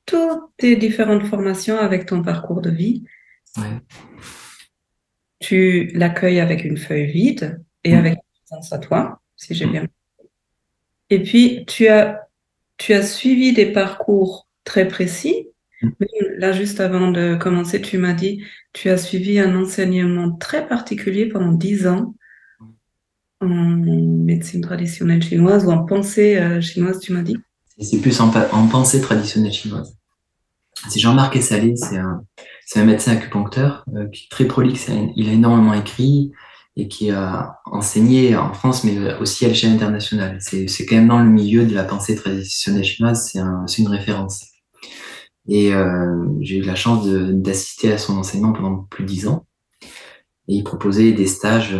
toutes 0.06 0.42
tes 0.56 0.76
différentes 0.76 1.26
formations, 1.26 1.76
avec 1.78 2.06
ton 2.06 2.22
parcours 2.22 2.60
de 2.60 2.70
vie, 2.70 3.04
tu 5.42 5.90
l'accueilles 5.94 6.40
avec 6.40 6.64
une 6.64 6.78
feuille 6.78 7.10
vide 7.10 7.62
et 7.84 7.94
mm. 7.94 7.98
avec 7.98 8.12
une 8.14 8.46
présence 8.46 8.72
à 8.72 8.78
toi, 8.78 9.20
si 9.36 9.54
j'ai 9.54 9.66
mm. 9.66 9.72
bien 9.72 9.86
Et 11.10 11.22
puis, 11.22 11.64
tu 11.66 11.88
as, 11.88 12.22
tu 12.78 12.94
as 12.94 13.02
suivi 13.02 13.52
des 13.52 13.66
parcours 13.66 14.48
très 14.64 14.88
précis. 14.88 15.48
Mm. 15.82 15.90
Là, 16.38 16.52
juste 16.52 16.80
avant 16.80 17.10
de 17.10 17.34
commencer, 17.34 17.82
tu 17.82 17.98
m'as 17.98 18.14
dit, 18.14 18.42
tu 18.72 18.88
as 18.88 18.96
suivi 18.96 19.38
un 19.38 19.54
enseignement 19.54 20.32
très 20.32 20.66
particulier 20.66 21.26
pendant 21.26 21.52
dix 21.52 21.86
ans 21.86 22.14
en 23.40 23.46
médecine 23.48 24.60
traditionnelle 24.60 25.22
chinoise 25.22 25.64
ou 25.66 25.72
en 25.72 25.84
pensée 25.84 26.36
euh, 26.36 26.60
chinoise, 26.60 27.00
tu 27.00 27.12
m'as 27.12 27.22
dit? 27.22 27.36
C'est 27.80 28.00
plus 28.00 28.20
en, 28.20 28.30
pensée 28.68 29.00
traditionnelle 29.00 29.52
chinoise. 29.52 29.96
C'est 30.88 31.00
Jean-Marc 31.00 31.34
Essalé, 31.34 31.74
c'est 31.74 31.96
un, 31.96 32.24
un, 32.76 32.84
médecin 32.84 33.12
acupuncteur 33.12 33.84
euh, 33.94 34.06
qui 34.08 34.24
est 34.24 34.30
très 34.30 34.44
prolixe, 34.44 34.90
il 35.16 35.28
a 35.28 35.32
énormément 35.32 35.74
écrit 35.74 36.32
et 36.76 36.88
qui 36.88 37.10
a 37.10 37.58
enseigné 37.66 38.34
en 38.34 38.52
France, 38.54 38.84
mais 38.84 39.14
aussi 39.16 39.44
à 39.44 39.48
l'échelle 39.48 39.72
internationale. 39.72 40.38
C'est 40.40 40.86
quand 40.86 40.96
même 40.96 41.08
dans 41.08 41.18
le 41.18 41.28
milieu 41.28 41.66
de 41.66 41.74
la 41.74 41.84
pensée 41.84 42.16
traditionnelle 42.16 42.84
chinoise, 42.84 43.30
c'est 43.30 43.82
une 43.82 43.88
référence. 43.88 44.46
Et 45.48 45.74
euh, 45.74 46.24
j'ai 46.40 46.58
eu 46.58 46.62
la 46.62 46.74
chance 46.74 47.06
d'assister 47.06 47.92
à 47.92 47.98
son 47.98 48.16
enseignement 48.16 48.52
pendant 48.52 48.86
plus 48.90 49.04
de 49.04 49.08
dix 49.08 49.28
ans. 49.28 49.44
Et 50.48 50.54
il 50.54 50.64
proposait 50.64 51.12
des 51.12 51.26
stages 51.26 51.78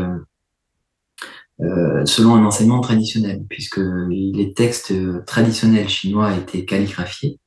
euh, 1.61 2.05
selon 2.05 2.35
un 2.35 2.45
enseignement 2.45 2.81
traditionnel, 2.81 3.45
puisque 3.49 3.81
les 4.11 4.53
textes 4.55 4.93
traditionnels 5.25 5.89
chinois 5.89 6.37
étaient 6.37 6.67
calligraphiés. 6.67 7.39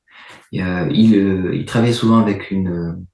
Il, 0.51 0.63
il, 1.53 1.65
travaillait 1.65 1.93
souvent 1.93 2.17
avec 2.17 2.49
une, 2.49 3.05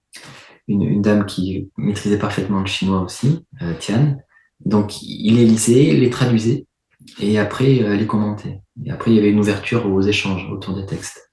une, 0.71 1.01
dame 1.01 1.25
qui 1.25 1.69
maîtrisait 1.77 2.17
parfaitement 2.17 2.60
le 2.60 2.65
chinois 2.65 3.01
aussi, 3.01 3.45
Tian. 3.79 4.17
Donc 4.65 5.01
il 5.01 5.36
les 5.36 5.45
lisait, 5.45 5.93
les 5.93 6.10
traduisait, 6.10 6.67
et 7.19 7.39
après 7.39 7.65
les 7.65 8.07
commentait. 8.07 8.62
Et 8.86 8.91
après 8.91 9.12
il 9.12 9.15
y 9.15 9.19
avait 9.19 9.31
une 9.31 9.39
ouverture 9.39 9.91
aux 9.91 10.01
échanges 10.01 10.47
autour 10.51 10.75
des 10.75 10.86
textes. 10.86 11.29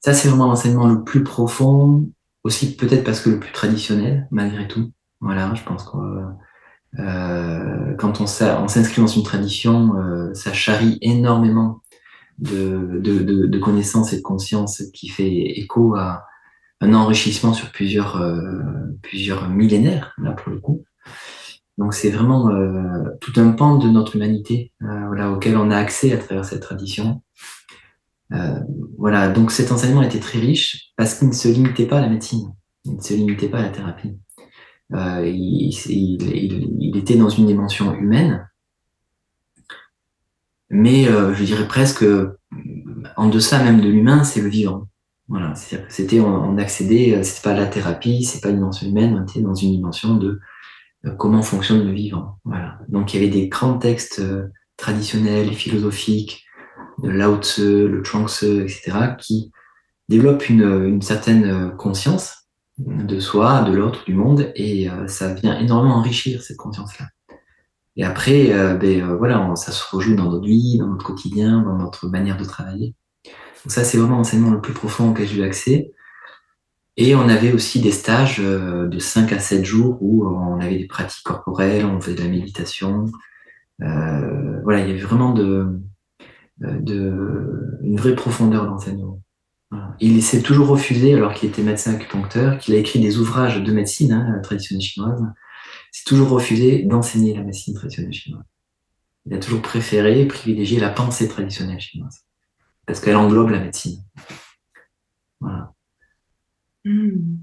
Ça 0.00 0.14
c'est 0.14 0.28
vraiment 0.28 0.46
l'enseignement 0.46 0.86
le 0.86 1.04
plus 1.04 1.22
profond, 1.22 2.10
aussi 2.44 2.76
peut-être 2.76 3.04
parce 3.04 3.20
que 3.20 3.30
le 3.30 3.40
plus 3.40 3.52
traditionnel 3.52 4.26
malgré 4.30 4.66
tout. 4.66 4.90
Voilà, 5.20 5.54
je 5.54 5.62
pense 5.62 5.84
que 5.84 5.96
euh, 6.98 7.94
quand 7.98 8.20
on, 8.20 8.26
s'inscrit 8.26 9.00
dans 9.00 9.06
une 9.06 9.22
tradition, 9.22 9.94
euh, 9.96 10.34
ça 10.34 10.52
charrie 10.52 10.98
énormément 11.02 11.82
de, 12.38 12.98
de, 13.00 13.58
connaissances 13.58 14.12
et 14.12 14.16
de 14.16 14.22
conscience 14.22 14.82
qui 14.94 15.08
fait 15.08 15.30
écho 15.30 15.94
à 15.96 16.24
un 16.80 16.94
enrichissement 16.94 17.52
sur 17.52 17.70
plusieurs, 17.70 18.16
euh, 18.16 18.62
plusieurs 19.02 19.48
millénaires, 19.48 20.14
là 20.18 20.32
pour 20.32 20.52
le 20.52 20.58
coup. 20.58 20.84
Donc 21.78 21.94
c'est 21.94 22.10
vraiment 22.10 22.50
euh, 22.50 23.04
tout 23.20 23.32
un 23.36 23.52
pan 23.52 23.76
de 23.76 23.88
notre 23.88 24.16
humanité 24.16 24.72
euh, 24.82 25.34
auquel 25.34 25.56
on 25.56 25.70
a 25.70 25.76
accès 25.76 26.12
à 26.12 26.18
travers 26.18 26.44
cette 26.44 26.62
tradition. 26.62 27.22
voilà, 28.98 29.28
donc 29.28 29.50
cet 29.50 29.72
enseignement 29.72 30.02
était 30.02 30.20
très 30.20 30.38
riche 30.38 30.92
parce 30.96 31.14
qu'il 31.14 31.28
ne 31.28 31.32
se 31.32 31.48
limitait 31.48 31.86
pas 31.86 31.98
à 31.98 32.00
la 32.00 32.08
médecine, 32.08 32.54
il 32.84 32.96
ne 32.96 33.00
se 33.00 33.14
limitait 33.14 33.48
pas 33.48 33.58
à 33.58 33.62
la 33.62 33.70
thérapie. 33.70 34.16
Il, 34.92 36.96
était 36.96 37.16
dans 37.16 37.28
une 37.28 37.46
dimension 37.46 37.94
humaine, 37.94 38.48
mais 40.68 41.04
je 41.04 41.44
dirais 41.44 41.66
presque 41.66 42.04
en 43.16 43.28
deçà 43.28 43.64
même 43.64 43.80
de 43.80 43.88
l'humain, 43.88 44.22
c'est 44.22 44.40
le 44.40 44.48
vivant. 44.48 44.89
Voilà, 45.30 45.54
c'était 45.54 46.20
on, 46.20 46.26
on 46.26 46.58
accédait, 46.58 47.22
c'est 47.22 47.42
pas 47.42 47.54
la 47.54 47.66
thérapie, 47.66 48.24
c'est 48.24 48.42
pas 48.42 48.50
une 48.50 48.56
dimension 48.56 48.86
humaine, 48.86 49.16
on 49.18 49.22
était 49.22 49.40
dans 49.40 49.54
une 49.54 49.70
dimension 49.70 50.16
de 50.16 50.40
comment 51.16 51.40
fonctionne 51.40 51.86
le 51.86 51.92
vivant. 51.92 52.38
Voilà. 52.44 52.78
Donc 52.88 53.14
il 53.14 53.20
y 53.20 53.22
avait 53.22 53.32
des 53.32 53.48
grands 53.48 53.78
textes 53.78 54.22
traditionnels, 54.76 55.54
philosophiques, 55.54 56.44
de 57.02 57.10
Lao 57.10 57.36
Tzu, 57.36 57.88
le 57.88 58.02
Chuang 58.04 58.28
Tzu, 58.28 58.62
etc., 58.62 58.92
qui 59.18 59.52
développent 60.08 60.48
une, 60.48 61.00
certaine 61.00 61.74
conscience 61.76 62.48
de 62.78 63.20
soi, 63.20 63.62
de 63.62 63.72
l'autre, 63.72 64.04
du 64.04 64.14
monde, 64.14 64.52
et 64.54 64.90
euh, 64.90 65.06
ça 65.06 65.34
vient 65.34 65.58
énormément 65.58 65.96
enrichir 65.96 66.42
cette 66.42 66.56
conscience-là. 66.56 67.06
Et 67.96 68.04
après, 68.04 68.52
euh, 68.52 68.74
ben, 68.74 69.02
euh, 69.02 69.16
voilà, 69.16 69.54
ça 69.56 69.72
se 69.72 69.84
rejoue 69.94 70.14
dans 70.14 70.30
notre 70.30 70.46
vie, 70.46 70.78
dans 70.78 70.86
notre 70.86 71.04
quotidien, 71.04 71.60
dans 71.62 71.76
notre 71.76 72.08
manière 72.08 72.36
de 72.38 72.44
travailler. 72.44 72.94
Donc 73.64 73.72
ça, 73.72 73.84
c'est 73.84 73.98
vraiment 73.98 74.16
l'enseignement 74.16 74.50
le 74.50 74.60
plus 74.60 74.72
profond 74.72 75.10
auquel 75.10 75.26
j'ai 75.28 75.38
eu 75.38 75.42
accès. 75.42 75.92
Et 76.96 77.14
on 77.14 77.28
avait 77.28 77.52
aussi 77.52 77.80
des 77.80 77.92
stages 77.92 78.38
de 78.38 78.98
5 78.98 79.32
à 79.32 79.38
7 79.38 79.64
jours 79.64 79.98
où 80.00 80.26
on 80.26 80.60
avait 80.60 80.76
des 80.76 80.86
pratiques 80.86 81.24
corporelles, 81.24 81.86
on 81.86 82.00
faisait 82.00 82.16
de 82.16 82.22
la 82.22 82.28
méditation. 82.28 83.06
voilà, 83.78 84.80
il 84.80 84.88
y 84.88 84.90
avait 84.90 85.00
vraiment 85.00 85.32
de, 85.32 85.80
de, 86.60 87.78
une 87.82 87.96
vraie 87.96 88.14
profondeur 88.14 88.66
d'enseignement. 88.66 89.22
Il 90.00 90.22
s'est 90.22 90.42
toujours 90.42 90.68
refusé, 90.68 91.14
alors 91.14 91.32
qu'il 91.32 91.48
était 91.48 91.62
médecin 91.62 91.94
acupuncteur, 91.94 92.58
qu'il 92.58 92.74
a 92.74 92.78
écrit 92.78 92.98
des 93.00 93.18
ouvrages 93.18 93.62
de 93.62 93.72
médecine 93.72 94.12
hein, 94.12 94.40
traditionnelle 94.42 94.82
chinoise, 94.82 95.22
s'est 95.92 96.04
toujours 96.04 96.30
refusé 96.30 96.82
d'enseigner 96.82 97.34
la 97.34 97.42
médecine 97.42 97.74
traditionnelle 97.74 98.12
chinoise. 98.12 98.44
Il 99.26 99.34
a 99.34 99.38
toujours 99.38 99.62
préféré 99.62 100.26
privilégier 100.26 100.80
la 100.80 100.88
pensée 100.88 101.28
traditionnelle 101.28 101.80
chinoise, 101.80 102.24
parce 102.90 102.98
qu'elle 102.98 103.16
englobe 103.16 103.50
la 103.50 103.60
médecine. 103.60 104.00
Voilà. 105.38 105.72
Hmm. 106.84 107.36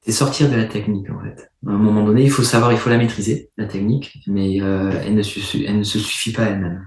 C'est 0.00 0.12
sortir 0.12 0.50
de 0.50 0.56
la 0.56 0.64
technique, 0.64 1.10
en 1.10 1.20
fait. 1.20 1.50
À 1.66 1.72
un 1.72 1.76
moment 1.78 2.06
donné, 2.06 2.22
il 2.22 2.30
faut 2.30 2.42
savoir, 2.42 2.72
il 2.72 2.78
faut 2.78 2.88
la 2.88 2.96
maîtriser, 2.96 3.50
la 3.58 3.66
technique, 3.66 4.18
mais 4.26 4.62
euh, 4.62 4.90
elle, 5.04 5.14
ne 5.14 5.66
elle, 5.66 5.78
ne 5.78 5.82
se 5.82 5.98
suffit 5.98 6.32
pas 6.32 6.44
elle-même. 6.44 6.86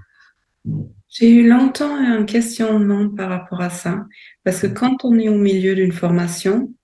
J'ai 1.08 1.30
eu 1.30 1.48
longtemps 1.48 1.94
un 1.94 2.24
questionnement 2.24 3.08
par 3.08 3.28
rapport 3.28 3.60
à 3.60 3.70
ça, 3.70 4.04
parce 4.42 4.62
que 4.62 4.66
quand 4.66 5.04
on 5.04 5.16
est 5.16 5.28
au 5.28 5.38
milieu 5.38 5.76
d'une 5.76 5.92
formation, 5.92 6.74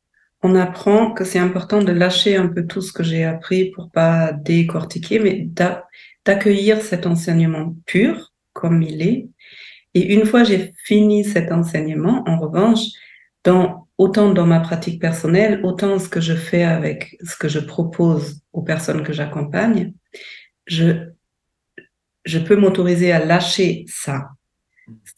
on 0.42 0.54
apprend 0.54 1.12
que 1.12 1.24
c'est 1.24 1.40
important 1.40 1.82
de 1.82 1.90
lâcher 1.90 2.36
un 2.36 2.46
peu 2.46 2.64
tout 2.64 2.80
ce 2.80 2.92
que 2.92 3.02
j'ai 3.02 3.24
appris 3.24 3.72
pour 3.72 3.90
pas 3.90 4.32
décortiquer, 4.32 5.18
mais 5.18 5.48
d'accueillir 6.24 6.80
cet 6.80 7.06
enseignement 7.06 7.74
pur 7.86 8.32
comme 8.52 8.82
il 8.82 9.02
est. 9.02 9.28
Et 9.94 10.12
une 10.14 10.26
fois 10.26 10.44
j'ai 10.44 10.72
fini 10.84 11.24
cet 11.24 11.52
enseignement, 11.52 12.24
en 12.26 12.38
revanche, 12.38 12.80
dans, 13.44 13.88
autant 13.98 14.32
dans 14.32 14.46
ma 14.46 14.60
pratique 14.60 15.00
personnelle, 15.00 15.60
autant 15.62 15.98
ce 15.98 16.08
que 16.08 16.20
je 16.20 16.34
fais 16.34 16.64
avec 16.64 17.16
ce 17.22 17.36
que 17.36 17.48
je 17.48 17.60
propose 17.60 18.40
aux 18.52 18.62
personnes 18.62 19.02
que 19.02 19.12
j'accompagne, 19.12 19.92
je 20.66 21.14
je 22.24 22.38
peux 22.38 22.56
m'autoriser 22.56 23.12
à 23.12 23.24
lâcher 23.24 23.84
ça, 23.86 24.30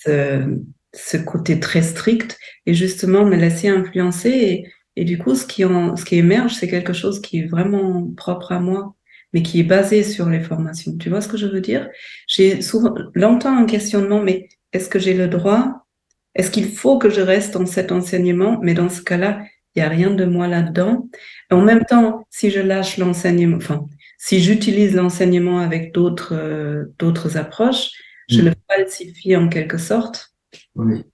ce, 0.05 0.59
ce, 0.93 1.17
côté 1.17 1.61
très 1.61 1.83
strict, 1.83 2.39
et 2.67 2.75
justement 2.75 3.25
me 3.25 3.37
laisser 3.37 3.69
influencer. 3.69 4.65
Et, 4.97 5.05
du 5.05 5.19
coup, 5.19 5.35
ce 5.35 5.47
qui, 5.47 5.63
ce 5.63 6.05
qui 6.05 6.17
émerge, 6.17 6.55
c'est 6.55 6.69
quelque 6.69 6.93
chose 6.93 7.21
qui 7.21 7.41
est 7.41 7.47
vraiment 7.47 8.11
propre 8.17 8.53
à 8.53 8.61
moi, 8.61 8.95
mais 9.33 9.43
qui 9.43 9.61
est 9.61 9.65
basé 9.65 10.03
sur 10.03 10.29
les 10.29 10.41
formations. 10.41 10.97
Tu 10.97 11.11
vois 11.11 11.21
ce 11.21 11.29
que 11.29 11.37
je 11.37 11.47
veux 11.47 11.61
dire? 11.61 11.89
J'ai 12.27 12.63
souvent 12.63 12.95
longtemps 13.15 13.57
un 13.57 13.67
questionnement, 13.67 14.23
mais 14.23 14.49
est-ce 14.77 14.89
que 14.89 14.99
j'ai 14.99 15.15
le 15.15 15.29
droit? 15.29 15.87
Est-ce 16.35 16.51
qu'il 16.51 16.69
faut 16.69 16.99
que 16.99 17.11
je 17.11 17.21
reste 17.21 17.55
dans 17.55 17.67
cet 17.67 17.93
enseignement? 17.93 18.59
Mais 18.63 18.75
dans 18.75 18.89
ce 18.89 19.03
cas-là, 19.03 19.43
il 19.75 19.81
n'y 19.81 19.87
a 19.87 19.89
rien 19.89 20.11
de 20.11 20.25
moi 20.25 20.47
là-dedans. 20.49 21.09
En 21.51 21.63
même 21.63 21.85
temps, 21.85 22.27
si 22.31 22.51
je 22.51 22.61
lâche 22.61 22.99
l'enseignement, 22.99 23.57
enfin, 23.57 23.87
si 24.19 24.41
j'utilise 24.41 24.95
l'enseignement 24.95 25.59
avec 25.61 25.93
d'autres 25.93 26.35
euh, 26.35 26.95
d'autres 26.99 27.37
approches, 27.37 27.91
je 28.29 28.41
mm. 28.41 28.45
le 28.45 28.53
falsifie 28.69 29.37
en 29.37 29.49
quelque 29.49 29.79
sorte. 29.79 30.33
Oui, 30.75 31.05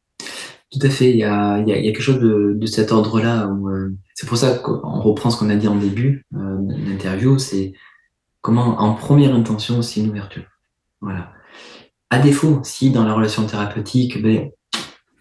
tout 0.70 0.80
à 0.82 0.90
fait. 0.90 1.10
Il 1.10 1.16
y 1.16 1.24
a, 1.24 1.58
il 1.58 1.68
y 1.68 1.72
a, 1.72 1.78
il 1.78 1.84
y 1.84 1.88
a 1.88 1.92
quelque 1.92 2.02
chose 2.02 2.20
de, 2.20 2.54
de 2.56 2.66
cet 2.66 2.92
ordre-là. 2.92 3.46
Euh, 3.46 3.90
c'est 4.14 4.28
pour 4.28 4.36
ça 4.36 4.58
qu'on 4.58 5.00
reprend 5.00 5.30
ce 5.30 5.38
qu'on 5.38 5.50
a 5.50 5.56
dit 5.56 5.68
en 5.68 5.76
début 5.76 6.24
euh, 6.34 6.56
de 6.60 6.90
l'interview, 6.90 7.38
c'est 7.38 7.72
comment 8.40 8.80
en 8.80 8.94
première 8.94 9.34
intention, 9.34 9.82
c'est 9.82 10.00
une 10.00 10.10
ouverture. 10.10 10.44
Voilà. 11.00 11.32
À 12.12 12.18
défaut, 12.18 12.60
si 12.62 12.90
dans 12.90 13.06
la 13.06 13.14
relation 13.14 13.46
thérapeutique, 13.46 14.22
ben, 14.22 14.50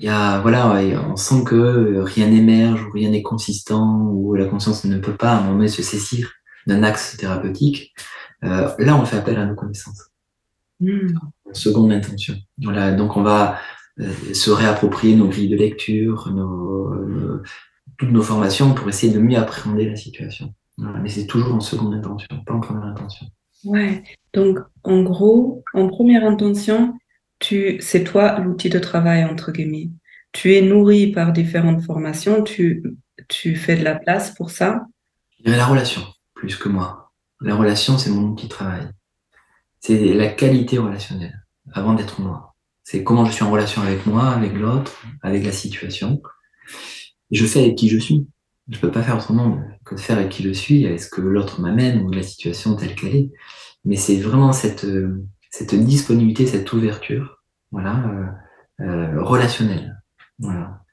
y 0.02 0.10
a, 0.10 0.42
voilà, 0.42 0.76
on 1.10 1.16
sent 1.16 1.46
que 1.46 2.02
rien 2.02 2.28
n'émerge 2.28 2.84
ou 2.84 2.92
rien 2.92 3.12
n'est 3.12 3.22
consistant 3.22 4.10
ou 4.12 4.36
la 4.36 4.44
conscience 4.44 4.84
ne 4.84 4.98
peut 4.98 5.16
pas 5.16 5.32
à 5.32 5.38
un 5.38 5.42
moment 5.44 5.54
donné 5.54 5.70
se 5.70 5.84
saisir 5.84 6.34
d'un 6.68 6.84
axe 6.84 7.16
thérapeutique, 7.16 7.94
euh, 8.44 8.70
là, 8.78 8.98
on 8.98 9.06
fait 9.06 9.16
appel 9.16 9.38
à 9.38 9.46
nos 9.46 9.56
connaissances. 9.56 10.10
Mmh. 10.82 11.14
Seconde 11.54 11.94
intention. 11.94 12.36
Voilà, 12.62 12.92
donc 12.92 13.16
on 13.16 13.24
va 13.24 13.58
euh, 14.02 14.12
se 14.34 14.52
réapproprier 14.52 15.16
nos 15.16 15.30
grilles 15.30 15.48
de 15.48 15.56
lecture, 15.56 16.30
nos, 16.30 17.42
toutes 17.98 18.12
nos 18.12 18.22
formations 18.22 18.74
pour 18.74 18.90
essayer 18.90 19.14
de 19.14 19.20
mieux 19.20 19.38
appréhender 19.38 19.88
la 19.88 19.96
situation. 19.96 20.54
mais 20.78 21.08
c'est 21.08 21.26
toujours 21.26 21.56
en 21.56 21.62
seconde 21.62 21.94
intention, 21.94 22.44
pas 22.46 22.54
en 22.54 22.60
première 22.60 22.84
intention. 22.84 23.28
Ouais. 23.64 24.04
Donc, 24.34 24.60
en 24.84 25.04
gros, 25.04 25.64
en 25.74 25.88
première 25.88 26.26
intention, 26.26 26.94
tu, 27.40 27.78
c'est 27.82 28.04
toi 28.04 28.40
l'outil 28.40 28.70
de 28.70 28.80
travail 28.80 29.24
entre 29.26 29.52
guillemets. 29.52 29.90
Tu 30.32 30.56
es 30.56 30.62
nourri 30.62 31.12
par 31.12 31.34
différentes 31.34 31.82
formations, 31.84 32.44
tu, 32.44 32.84
tu 33.28 33.56
fais 33.56 33.76
de 33.76 33.84
la 33.84 33.96
place 33.96 34.34
pour 34.34 34.50
ça. 34.50 34.86
La 35.44 35.66
relation 35.66 36.02
plus 36.42 36.56
que 36.56 36.70
moi. 36.70 37.12
La 37.40 37.56
relation, 37.56 37.98
c'est 37.98 38.10
mon 38.10 38.24
outil 38.30 38.46
de 38.46 38.50
travail. 38.50 38.90
C'est 39.80 40.14
la 40.14 40.28
qualité 40.28 40.80
relationnelle, 40.80 41.46
avant 41.72 41.94
d'être 41.94 42.20
moi. 42.20 42.56
C'est 42.84 43.04
comment 43.04 43.26
je 43.26 43.32
suis 43.32 43.44
en 43.44 43.52
relation 43.52 43.84
avec 43.84 44.06
moi, 44.08 44.30
avec 44.30 44.54
l'autre, 44.54 45.04
avec 45.22 45.46
la 45.46 45.52
situation. 45.52 46.22
je 47.30 47.46
fais 47.46 47.60
avec 47.60 47.76
qui 47.76 47.90
je 47.90 48.00
suis. 48.00 48.26
Je 48.70 48.80
peux 48.80 48.92
pas 48.92 49.04
faire 49.04 49.16
autrement 49.16 49.62
que 49.86 49.96
de 49.96 50.00
faire 50.00 50.18
avec 50.18 50.30
qui 50.30 50.44
je 50.44 50.52
suis, 50.52 50.86
avec 50.86 51.02
ce 51.02 51.10
que 51.10 51.22
l'autre 51.22 51.62
m'amène 51.62 52.02
ou 52.02 52.12
la 52.12 52.24
situation 52.24 52.76
telle 52.76 52.96
qu'elle 52.96 53.16
est? 53.16 53.32
Mais 53.84 53.96
c'est 53.96 54.20
vraiment 54.20 54.54
cette, 54.54 54.86
cette 55.50 55.76
disponibilité, 55.76 56.48
cette 56.48 56.72
ouverture, 56.72 57.44
voilà, 57.72 58.38
euh, 58.80 58.86
euh, 58.86 59.24
relationnelle. 59.24 60.02
Voilà. 60.40 60.84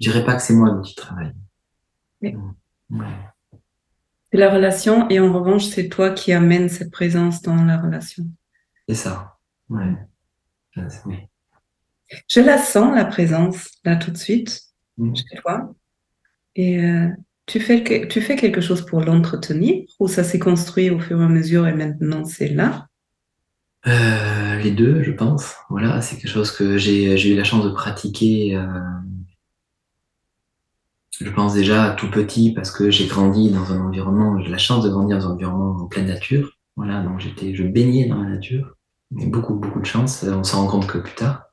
Je 0.00 0.10
dirais 0.10 0.24
pas 0.24 0.34
que 0.34 0.42
c'est 0.42 0.54
moi 0.54 0.70
l'outil 0.70 0.94
de 0.94 1.00
travail. 1.00 1.32
Ouais. 2.20 2.34
C'est 4.30 4.38
la 4.38 4.50
relation 4.50 5.08
et 5.08 5.20
en 5.20 5.32
revanche, 5.32 5.66
c'est 5.66 5.88
toi 5.88 6.10
qui 6.10 6.32
amènes 6.32 6.68
cette 6.68 6.90
présence 6.90 7.40
dans 7.40 7.64
la 7.64 7.78
relation. 7.78 8.24
C'est 8.88 8.94
ça. 8.94 9.38
Ouais. 9.68 9.94
Je 10.76 12.40
la 12.40 12.58
sens, 12.58 12.94
la 12.94 13.04
présence, 13.04 13.70
là 13.84 13.96
tout 13.96 14.10
de 14.10 14.16
suite, 14.16 14.62
mm. 14.96 15.14
chez 15.14 15.36
toi. 15.40 15.74
Et 16.58 16.84
euh, 16.84 17.08
tu, 17.46 17.60
fais 17.60 18.06
tu 18.08 18.20
fais 18.20 18.36
quelque 18.36 18.60
chose 18.60 18.84
pour 18.84 19.00
l'entretenir 19.00 19.84
ou 19.98 20.08
ça 20.08 20.22
s'est 20.22 20.38
construit 20.38 20.90
au 20.90 21.00
fur 21.00 21.20
et 21.20 21.24
à 21.24 21.28
mesure 21.28 21.66
et 21.66 21.72
maintenant 21.72 22.26
c'est 22.26 22.48
là? 22.48 22.88
Euh, 23.86 24.58
Les 24.58 24.72
deux, 24.72 25.02
je 25.02 25.12
pense. 25.12 25.54
Voilà, 25.70 26.02
c'est 26.02 26.16
quelque 26.16 26.30
chose 26.30 26.50
que 26.50 26.76
j'ai 26.76 27.32
eu 27.32 27.36
la 27.36 27.44
chance 27.44 27.64
de 27.64 27.70
pratiquer 27.70 28.56
euh, 28.56 28.66
je 31.20 31.30
pense 31.30 31.54
déjà 31.54 31.90
tout 31.98 32.10
petit 32.10 32.52
parce 32.52 32.70
que 32.70 32.90
j'ai 32.90 33.06
grandi 33.06 33.50
dans 33.50 33.72
un 33.72 33.80
environnement, 33.80 34.40
j'ai 34.40 34.50
la 34.50 34.58
chance 34.58 34.84
de 34.84 34.88
grandir 34.88 35.18
dans 35.18 35.28
un 35.28 35.32
environnement 35.32 35.82
en 35.82 35.86
pleine 35.86 36.06
nature. 36.06 36.52
Voilà, 36.76 37.02
donc 37.02 37.18
j'étais, 37.18 37.54
je 37.54 37.64
baignais 37.64 38.06
dans 38.06 38.22
la 38.22 38.30
nature. 38.30 38.76
Beaucoup, 39.10 39.54
beaucoup 39.54 39.80
de 39.80 39.86
chance. 39.86 40.24
On 40.24 40.44
s'en 40.44 40.62
rend 40.62 40.68
compte 40.68 40.86
que 40.86 40.98
plus 40.98 41.14
tard. 41.14 41.47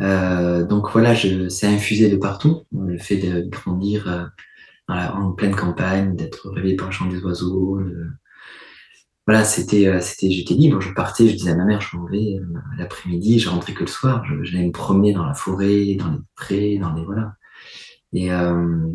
Euh, 0.00 0.64
donc 0.64 0.90
voilà, 0.90 1.14
c'est 1.14 1.66
infusé 1.66 2.08
de 2.08 2.16
partout. 2.16 2.62
Le 2.72 2.98
fait 2.98 3.18
de 3.18 3.48
grandir 3.48 4.08
euh, 4.08 4.26
en 4.88 5.32
pleine 5.32 5.54
campagne, 5.54 6.16
d'être 6.16 6.50
réveillé 6.50 6.76
par 6.76 6.88
le 6.88 6.92
chant 6.92 7.06
des 7.06 7.20
oiseaux. 7.22 7.80
Voilà, 9.26 9.44
c'était, 9.44 9.86
euh, 9.86 10.00
c'était, 10.00 10.30
j'étais 10.30 10.54
libre. 10.54 10.80
Je 10.80 10.92
partais, 10.92 11.28
je 11.28 11.34
disais 11.36 11.52
à 11.52 11.54
ma 11.54 11.64
mère, 11.64 11.80
je 11.80 11.96
m'en 11.96 12.06
vais 12.06 12.38
euh, 12.38 12.44
l'après-midi, 12.76 13.38
je 13.38 13.48
rentrais 13.48 13.72
que 13.72 13.82
le 13.82 13.86
soir. 13.86 14.24
J'allais 14.42 14.66
me 14.66 14.72
promener 14.72 15.12
dans 15.12 15.24
la 15.24 15.34
forêt, 15.34 15.94
dans 15.94 16.10
les 16.10 16.18
prés, 16.34 16.78
dans 16.78 16.92
les 16.92 17.04
voilà. 17.04 17.34
Et, 18.12 18.32
euh, 18.32 18.88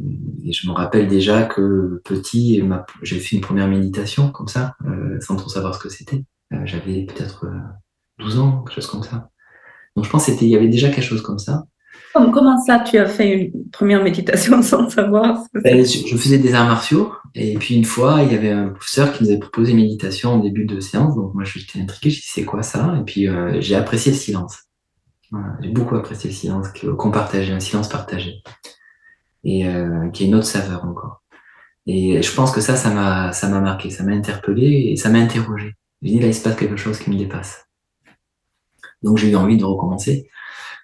je 0.50 0.68
me 0.68 0.74
rappelle 0.74 1.08
déjà 1.08 1.44
que 1.46 2.02
petit, 2.06 2.62
j'ai 3.04 3.20
fait 3.20 3.36
une 3.38 3.42
première 3.42 3.68
méditation 3.68 4.32
comme 4.32 4.48
ça, 4.48 4.76
euh, 4.86 5.20
sans 5.22 5.38
trop 5.38 5.50
savoir 5.50 5.76
ce 5.76 5.80
que 5.80 5.90
c'était. 5.90 6.24
Euh, 6.54 6.62
J'avais 6.66 7.06
peut-être 7.06 7.46
12 8.20 8.38
euh, 8.38 8.42
ans, 8.42 8.64
quelque 8.64 8.76
chose 8.76 8.88
comme 8.88 9.04
ça. 9.04 9.30
Donc 9.98 10.06
je 10.06 10.12
pense 10.12 10.28
qu'il 10.28 10.48
y 10.48 10.56
avait 10.56 10.68
déjà 10.68 10.90
quelque 10.90 11.04
chose 11.04 11.24
comme 11.24 11.40
ça. 11.40 11.64
Comment 12.14 12.58
ça, 12.64 12.80
tu 12.80 13.00
as 13.00 13.08
fait 13.08 13.52
une 13.54 13.70
première 13.72 14.04
méditation 14.04 14.62
sans 14.64 14.88
savoir 14.90 15.44
ben, 15.56 15.84
Je 15.84 16.16
faisais 16.16 16.38
des 16.38 16.54
arts 16.54 16.68
martiaux 16.68 17.12
Et 17.34 17.56
puis 17.56 17.76
une 17.76 17.84
fois, 17.84 18.22
il 18.22 18.32
y 18.32 18.36
avait 18.36 18.52
un 18.52 18.70
professeur 18.70 19.12
qui 19.12 19.24
nous 19.24 19.32
avait 19.32 19.40
proposé 19.40 19.72
une 19.72 19.78
méditation 19.78 20.34
en 20.34 20.38
début 20.38 20.66
de 20.66 20.80
séance. 20.80 21.16
Donc 21.16 21.34
moi, 21.34 21.44
j'étais 21.44 21.80
intrigué, 21.80 22.12
je 22.12 22.18
dit 22.18 22.28
c'est 22.28 22.46
quoi 22.46 22.62
ça? 22.62 22.96
Et 23.00 23.04
puis 23.04 23.28
euh, 23.28 23.60
j'ai 23.60 23.76
apprécié 23.76 24.12
le 24.12 24.18
silence. 24.20 24.66
j'ai 25.62 25.70
beaucoup 25.70 25.96
apprécié 25.96 26.30
le 26.30 26.36
silence 26.36 26.68
qu'on 26.98 27.12
partageait, 27.12 27.54
un 27.54 27.60
silence 27.60 27.90
partagé. 27.90 28.36
Et 29.44 29.68
euh, 29.68 30.10
qui 30.10 30.26
a 30.26 30.28
une 30.28 30.36
autre 30.36 30.46
saveur 30.46 30.86
encore. 30.86 31.24
Et 31.88 32.22
je 32.22 32.36
pense 32.36 32.52
que 32.52 32.62
ça, 32.62 32.76
ça 32.76 32.92
m'a, 32.92 33.32
ça 33.32 33.50
m'a 33.50 33.62
marqué, 33.62 33.90
ça 33.90 34.04
m'a 34.04 34.12
interpellé 34.12 34.92
et 34.92 34.96
ça 34.96 35.10
m'a 35.10 35.18
interrogé. 35.18 35.74
J'ai 36.04 36.12
dit 36.12 36.20
là, 36.20 36.28
il 36.28 36.36
se 36.36 36.44
passe 36.44 36.56
quelque 36.56 36.78
chose 36.78 37.00
qui 37.00 37.10
me 37.10 37.16
dépasse. 37.16 37.67
Donc 39.08 39.18
j'ai 39.18 39.30
eu 39.30 39.36
envie 39.36 39.58
de 39.58 39.64
recommencer, 39.64 40.30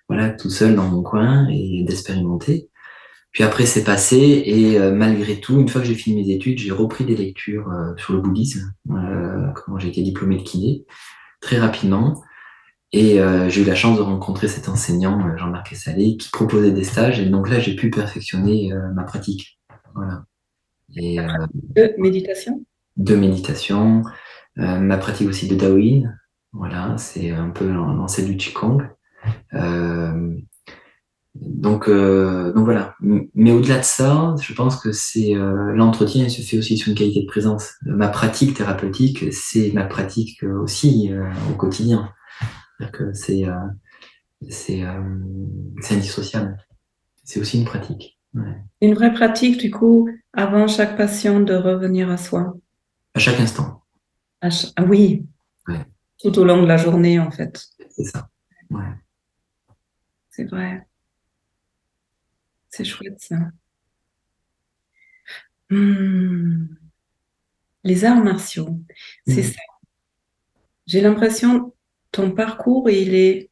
voilà, 0.08 0.30
tout 0.30 0.50
seul 0.50 0.76
dans 0.76 0.88
mon 0.88 1.04
coin 1.04 1.48
et 1.50 1.84
d'expérimenter. 1.84 2.70
Puis 3.34 3.44
après, 3.44 3.66
c'est 3.66 3.84
passé 3.84 4.44
et 4.46 4.78
euh, 4.78 4.94
malgré 4.94 5.40
tout, 5.40 5.60
une 5.60 5.68
fois 5.68 5.82
que 5.82 5.88
j'ai 5.88 5.96
fini 5.96 6.24
mes 6.24 6.32
études, 6.32 6.60
j'ai 6.60 6.72
repris 6.72 7.04
des 7.04 7.16
lectures 7.16 7.68
euh, 7.70 7.94
sur 7.98 8.14
le 8.14 8.22
bouddhisme. 8.22 8.72
Euh, 8.92 9.48
comment 9.56 9.80
j'ai 9.80 9.90
été 9.90 10.04
diplômé 10.04 10.38
de 10.38 10.44
kiné 10.44 10.86
très 11.42 11.58
rapidement. 11.58 12.24
Et 12.96 13.18
j'ai 13.50 13.62
eu 13.64 13.66
la 13.66 13.74
chance 13.74 13.98
de 13.98 14.04
rencontrer 14.04 14.48
cet 14.48 14.70
enseignant, 14.70 15.36
Jean-Marc 15.36 15.76
Salé, 15.76 16.16
qui 16.16 16.30
proposait 16.30 16.70
des 16.70 16.84
stages. 16.84 17.20
Et 17.20 17.26
donc 17.26 17.50
là, 17.50 17.60
j'ai 17.60 17.76
pu 17.76 17.90
perfectionner 17.90 18.72
ma 18.94 19.02
pratique. 19.02 19.60
Voilà. 19.96 20.26
Et, 20.96 21.18
de 21.18 21.96
méditation? 21.98 22.64
De 22.96 23.16
méditation. 23.16 24.04
ma 24.58 24.98
pratique 24.98 25.28
aussi 25.28 25.48
de 25.48 25.56
Daoyin. 25.56 26.04
Voilà, 26.54 26.96
c'est 26.98 27.32
un 27.32 27.50
peu 27.50 27.68
l'ancêtre 27.68 28.30
du 28.30 28.38
Qigong. 28.38 28.88
Euh, 29.56 30.38
donc, 31.34 31.90
euh, 31.90 32.54
donc 32.54 32.66
voilà. 32.66 32.96
Mais 33.02 33.52
au-delà 33.52 33.80
de 33.80 33.84
ça, 33.84 34.36
je 34.40 34.54
pense 34.54 34.80
que 34.80 34.92
c'est 34.92 35.36
euh, 35.36 35.74
l'entretien, 35.74 36.30
se 36.30 36.42
fait 36.42 36.60
aussi 36.60 36.78
sur 36.78 36.90
une 36.90 36.96
qualité 36.96 37.22
de 37.22 37.28
présence. 37.28 37.74
Ma 37.82 38.08
pratique 38.08 38.56
thérapeutique, 38.56 39.34
c'est 39.34 39.72
ma 39.74 39.86
pratique 39.86 40.44
aussi 40.44 41.12
au 41.52 41.56
quotidien. 41.56 42.14
C'est 43.14 43.46
c'est 44.50 44.84
indissociable. 45.90 46.58
C'est 47.24 47.40
aussi 47.40 47.58
une 47.58 47.66
pratique. 47.66 48.20
Une 48.82 48.94
vraie 48.94 49.14
pratique, 49.14 49.58
du 49.60 49.72
coup, 49.72 50.10
avant 50.34 50.68
chaque 50.68 50.98
patient 50.98 51.40
de 51.40 51.54
revenir 51.54 52.10
à 52.10 52.18
soi? 52.18 52.54
À 53.16 53.20
chaque 53.20 53.40
instant. 53.40 53.84
Ah 54.42 54.50
oui. 54.86 55.26
Tout 56.24 56.40
au 56.40 56.46
long 56.46 56.62
de 56.62 56.68
la 56.68 56.78
journée, 56.78 57.20
en 57.20 57.30
fait. 57.30 57.68
C'est 57.90 58.06
ça. 58.06 58.30
Ouais. 58.70 58.84
C'est 60.32 60.46
vrai. 60.46 60.88
C'est 62.70 62.86
chouette 62.86 63.20
ça. 63.20 63.38
Hmm. 65.70 66.66
Les 67.84 68.06
arts 68.06 68.24
martiaux, 68.24 68.80
c'est 69.28 69.42
hmm. 69.42 69.54
ça. 69.54 69.62
J'ai 70.88 71.02
l'impression 71.02 71.74
ton 72.14 72.32
parcours, 72.32 72.90
il 72.90 73.16
est 73.16 73.50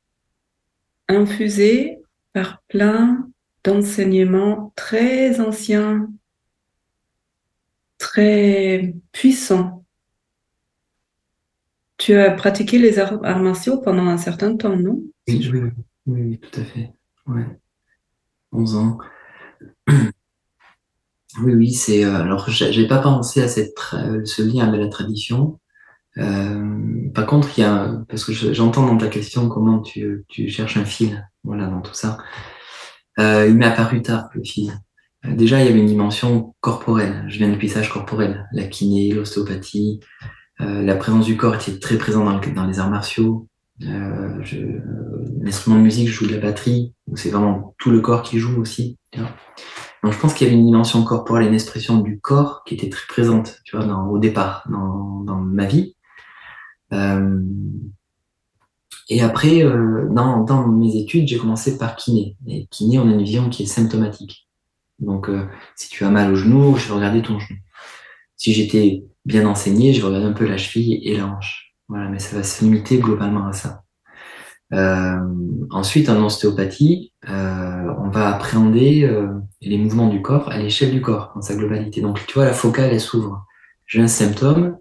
infusé 1.10 2.00
par 2.32 2.62
plein 2.70 3.30
d'enseignements 3.64 4.72
très 4.76 5.40
anciens, 5.42 6.10
très 7.98 8.94
puissants. 9.12 9.81
Tu 12.02 12.16
as 12.16 12.32
pratiqué 12.32 12.80
les 12.80 12.98
arts, 12.98 13.22
martiaux 13.22 13.78
pendant 13.78 14.08
un 14.08 14.18
certain 14.18 14.58
temps, 14.58 14.76
non? 14.76 15.04
Oui, 15.28 15.52
oui, 15.54 15.70
oui, 16.08 16.40
tout 16.40 16.60
à 16.60 16.64
fait. 16.64 16.94
Ouais. 17.28 17.46
11 18.52 18.76
ans. 18.76 18.98
Oui, 21.42 21.54
oui, 21.54 21.72
c'est. 21.72 22.04
Euh, 22.04 22.24
alors, 22.24 22.50
j'ai 22.50 22.88
pas 22.90 22.98
pensé 22.98 23.42
à 23.42 23.48
cette, 23.48 23.78
ce 24.26 24.42
lien 24.42 24.68
avec 24.68 24.82
la 24.82 24.90
tradition. 24.90 25.62
Euh, 26.18 27.10
par 27.16 27.26
contre, 27.26 27.58
il 27.58 27.62
y 27.62 27.64
a, 27.64 28.04
parce 28.10 28.26
que 28.26 28.34
j'entends 28.34 28.86
dans 28.86 28.98
ta 28.98 29.08
question 29.08 29.48
comment 29.48 29.80
tu, 29.80 30.26
tu 30.28 30.50
cherches 30.50 30.76
un 30.76 30.84
fil, 30.84 31.26
voilà, 31.46 31.68
dans 31.68 31.80
tout 31.80 31.94
ça. 31.94 32.18
Euh, 33.18 33.48
il 33.48 33.56
m'est 33.56 33.66
apparu 33.66 34.02
tard 34.02 34.28
le 34.34 34.44
fil. 34.44 34.74
déjà, 35.24 35.62
il 35.62 35.68
y 35.68 35.70
avait 35.70 35.80
une 35.80 35.86
dimension 35.86 36.54
corporelle. 36.60 37.24
Je 37.30 37.38
viens 37.38 37.50
du 37.50 37.58
plissage 37.58 37.90
corporel, 37.90 38.46
la 38.52 38.66
kiné, 38.66 39.14
l'ostéopathie. 39.14 40.02
La 40.62 40.96
présence 40.96 41.26
du 41.26 41.38
corps 41.38 41.56
était 41.56 41.80
très 41.80 41.98
présente 41.98 42.26
dans, 42.54 42.68
les 42.68 42.80
arts 42.80 42.90
martiaux. 42.90 43.48
Euh, 43.84 44.38
je, 44.42 44.58
l'instrument 45.42 45.78
de 45.78 45.82
musique, 45.82 46.08
je 46.08 46.14
joue 46.14 46.28
de 46.28 46.36
la 46.36 46.40
batterie, 46.40 46.94
c'est 47.16 47.32
vraiment 47.32 47.76
tout 47.80 47.90
le 47.90 48.00
corps 48.00 48.22
qui 48.22 48.38
joue 48.40 48.62
aussi. 48.62 48.98
Donc 50.04 50.14
je 50.14 50.20
pense 50.20 50.34
qu'il 50.34 50.48
y 50.48 50.50
avait 50.50 50.60
une 50.60 50.66
dimension 50.66 51.04
corporelle, 51.04 51.48
une 51.48 51.54
expression 51.54 51.98
du 51.98 52.20
corps 52.20 52.64
qui 52.66 52.76
était 52.76 52.90
très 52.90 53.08
présente, 53.08 53.60
tu 53.64 53.76
vois, 53.76 53.86
au 54.08 54.18
départ, 54.18 54.68
dans, 54.70 55.40
ma 55.40 55.66
vie. 55.66 55.96
Euh, 56.94 57.42
et 59.10 59.22
après, 59.22 59.64
euh, 59.64 60.08
dans, 60.10 60.68
mes 60.68 60.96
études, 60.96 61.28
j'ai 61.28 61.38
commencé 61.38 61.78
par 61.78 61.96
kiné. 61.96 62.38
Et 62.48 62.68
kiné, 62.68 62.98
on 63.00 63.10
a 63.10 63.12
une 63.12 63.24
vision 63.24 63.50
qui 63.50 63.64
est 63.64 63.68
symptomatique. 63.68 64.48
Donc, 65.00 65.30
euh, 65.30 65.46
si 65.76 65.90
tu 65.90 66.06
as 66.06 66.10
mal 66.10 66.32
au 66.32 66.36
genou, 66.36 66.78
je 66.78 66.88
vais 66.88 66.94
regarder 66.94 67.22
ton 67.22 67.40
genou. 67.40 67.60
Si 68.38 68.54
j'étais 68.54 69.04
bien 69.26 69.48
enseigné, 69.48 69.94
je 69.94 70.02
vais 70.02 70.08
regarder 70.08 70.28
un 70.28 70.34
peu 70.34 70.48
la 70.48 70.58
cheville 70.58 71.00
et 71.04 71.18
la. 71.18 71.40
Voilà, 71.88 72.10
mais 72.10 72.20
ça 72.20 72.38
va 72.38 72.44
se 72.44 72.64
limiter 72.64 73.00
globalement 73.00 73.48
à 73.48 73.54
ça. 73.54 73.84
Euh, 74.74 75.20
ensuite, 75.70 76.10
en 76.10 76.24
ostéopathie, 76.24 77.12
euh, 77.30 77.94
on 78.00 78.10
va 78.10 78.34
appréhender 78.34 79.04
euh, 79.04 79.28
les 79.62 79.78
mouvements 79.78 80.08
du 80.08 80.22
corps 80.22 80.50
à 80.50 80.58
l'échelle 80.58 80.92
du 80.92 81.02
corps, 81.02 81.32
dans 81.36 81.42
sa 81.42 81.56
globalité. 81.56 82.02
Donc, 82.02 82.26
tu 82.26 82.34
vois, 82.36 82.46
la 82.46 82.54
focale, 82.54 82.92
elle 82.92 83.02
s'ouvre. 83.02 83.46
J'ai 83.86 84.02
un 84.02 84.08
symptôme, 84.08 84.78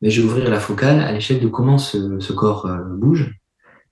mais 0.00 0.10
je 0.10 0.20
vais 0.20 0.28
ouvrir 0.28 0.48
la 0.48 0.60
focale 0.60 1.00
à 1.00 1.10
l'échelle 1.12 1.40
de 1.40 1.48
comment 1.48 1.78
ce, 1.78 2.20
ce 2.20 2.32
corps 2.32 2.70
bouge, 2.98 3.34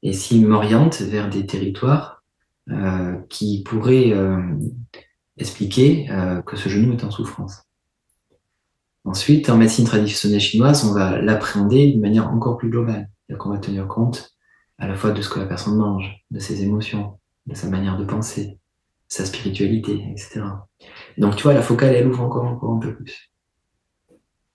et 0.04 0.12
s'il 0.12 0.46
m'oriente 0.46 1.00
vers 1.00 1.28
des 1.28 1.46
territoires 1.46 2.22
qui 3.28 3.64
pourraient 3.64 4.12
expliquer 5.36 6.08
que 6.46 6.56
ce 6.56 6.68
genou 6.68 6.92
est 6.92 7.02
en 7.02 7.10
souffrance. 7.10 7.64
Ensuite, 9.04 9.50
en 9.50 9.56
médecine 9.56 9.84
traditionnelle 9.84 10.40
chinoise, 10.40 10.84
on 10.84 10.94
va 10.94 11.20
l'appréhender 11.20 11.88
d'une 11.88 12.00
manière 12.00 12.30
encore 12.30 12.56
plus 12.56 12.70
globale. 12.70 13.10
C'est-à-dire 13.26 13.42
qu'on 13.42 13.50
va 13.50 13.58
tenir 13.58 13.88
compte 13.88 14.32
à 14.78 14.86
la 14.86 14.94
fois 14.94 15.10
de 15.10 15.20
ce 15.20 15.28
que 15.28 15.40
la 15.40 15.46
personne 15.46 15.76
mange, 15.76 16.24
de 16.30 16.38
ses 16.38 16.62
émotions, 16.62 17.18
de 17.46 17.54
sa 17.54 17.68
manière 17.68 17.98
de 17.98 18.04
penser, 18.04 18.58
sa 19.08 19.24
spiritualité, 19.24 20.04
etc. 20.10 20.42
donc, 21.18 21.36
tu 21.36 21.42
vois, 21.42 21.52
la 21.52 21.62
focale, 21.62 21.94
elle 21.94 22.06
ouvre 22.06 22.22
encore, 22.22 22.44
encore 22.44 22.74
un 22.74 22.78
peu 22.78 22.94
plus. 22.94 23.32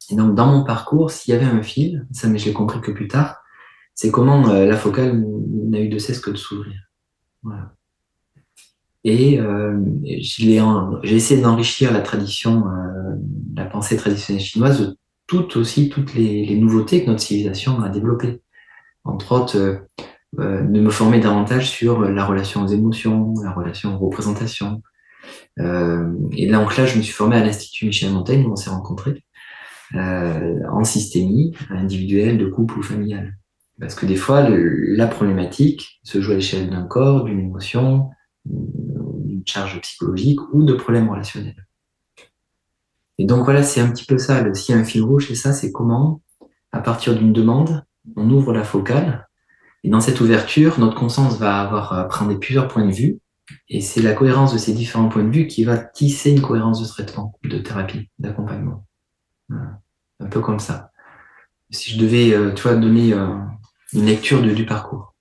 Et 0.10 0.16
donc, 0.16 0.36
dans 0.36 0.48
mon 0.48 0.64
parcours, 0.64 1.12
s'il 1.12 1.34
y 1.34 1.38
avait 1.38 1.46
un 1.46 1.62
fil, 1.62 2.08
ça, 2.12 2.28
mais 2.28 2.40
je 2.40 2.46
l'ai 2.46 2.54
compris 2.54 2.80
que 2.82 2.92
plus 2.92 3.08
tard, 3.08 3.42
c'est 3.94 4.12
comment 4.12 4.48
euh, 4.50 4.66
la 4.66 4.78
focale 4.78 5.22
n'a 5.22 5.80
eu 5.80 5.90
de 5.90 5.98
cesse 5.98 6.20
que 6.20 6.32
de 6.32 6.38
s'ouvrir. 6.38 6.76
Voilà. 7.44 7.77
Et 9.08 9.40
euh, 9.40 9.80
j'ai 10.04 10.60
essayé 11.16 11.42
d'enrichir 11.42 11.94
la 11.94 12.02
tradition, 12.02 12.68
euh, 12.68 13.16
la 13.56 13.64
pensée 13.64 13.96
traditionnelle 13.96 14.44
chinoise 14.44 14.82
de 14.82 14.98
toutes 15.28 15.56
aussi 15.56 15.88
toutes 15.88 16.14
les, 16.14 16.54
nouveautés 16.58 17.06
que 17.06 17.10
notre 17.10 17.22
civilisation 17.22 17.80
a 17.80 17.88
développées. 17.88 18.42
Entre 19.06 19.32
autres, 19.32 19.58
euh, 19.58 20.62
de 20.62 20.82
me 20.82 20.90
former 20.90 21.22
davantage 21.22 21.70
sur 21.70 22.02
la 22.02 22.26
relation 22.26 22.64
aux 22.64 22.68
émotions, 22.68 23.34
la 23.42 23.52
relation 23.52 23.96
aux 23.96 23.98
représentations. 23.98 24.82
Et 25.58 26.46
là, 26.46 26.66
là, 26.78 26.86
je 26.86 26.98
me 26.98 27.02
suis 27.02 27.14
formé 27.14 27.38
à 27.38 27.44
l'Institut 27.44 27.86
Michel 27.86 28.12
Montaigne, 28.12 28.46
où 28.46 28.52
on 28.52 28.56
s'est 28.58 28.70
rencontrés, 28.70 29.24
en 29.96 30.84
systémie 30.84 31.56
individuelle, 31.70 32.38
de 32.38 32.46
couple 32.46 32.80
ou 32.80 32.84
familiale. 32.84 33.38
Parce 33.80 33.96
que 33.96 34.06
des 34.06 34.16
fois, 34.18 34.48
la 34.50 35.08
problématique 35.08 36.00
se 36.04 36.22
joue 36.22 36.34
à 36.34 36.36
l'échelle 36.36 36.70
d'un 36.70 36.84
corps, 36.84 37.24
d'une 37.24 37.40
émotion, 37.40 38.12
d'une 38.50 39.46
charge 39.46 39.80
psychologique 39.82 40.40
ou 40.54 40.64
de 40.64 40.74
problèmes 40.74 41.10
relationnels. 41.10 41.68
Et 43.18 43.26
donc 43.26 43.46
voilà, 43.46 43.64
c'est 43.64 43.82
un 43.82 43.90
petit 43.90 44.06
peu 44.06 44.18
ça. 44.18 44.54
S'il 44.54 44.76
y 44.76 44.78
a 44.78 44.82
un 44.82 44.84
fil 44.84 45.02
rouge, 45.02 45.28
c'est 45.28 45.36
ça, 45.36 45.54
c'est 45.54 45.72
comment, 45.72 46.22
à 46.72 46.80
partir 46.80 47.16
d'une 47.16 47.34
demande, 47.34 47.84
on 48.16 48.30
ouvre 48.30 48.54
la 48.54 48.64
focale. 48.64 49.28
Et 49.84 49.90
dans 49.90 50.02
cette 50.02 50.22
ouverture, 50.22 50.80
notre 50.80 50.96
conscience 50.96 51.38
va 51.38 51.60
avoir 51.60 51.94
à 51.94 52.08
prendre 52.08 52.34
plusieurs 52.36 52.68
points 52.68 52.86
de 52.86 52.94
vue. 52.94 53.20
Et 53.70 53.82
c'est 53.82 54.02
la 54.02 54.14
cohérence 54.14 54.54
de 54.54 54.58
ces 54.58 54.74
différents 54.74 55.10
points 55.10 55.24
de 55.24 55.32
vue 55.32 55.48
qui 55.48 55.64
va 55.64 55.78
tisser 55.78 56.32
une 56.32 56.42
cohérence 56.42 56.82
de 56.82 56.88
traitement, 56.88 57.38
de 57.44 57.58
thérapie, 57.60 58.10
d'accompagnement. 58.20 58.86
Un 59.50 60.26
peu 60.30 60.42
comme 60.42 60.60
ça. 60.60 60.92
Si 61.70 61.92
je 61.92 62.00
devais, 62.00 62.34
euh, 62.34 62.54
tu 62.54 62.64
donner 62.64 63.14
euh, 63.14 63.36
une 63.94 64.06
lecture 64.06 64.42
du 64.42 64.66
parcours. 64.66 65.16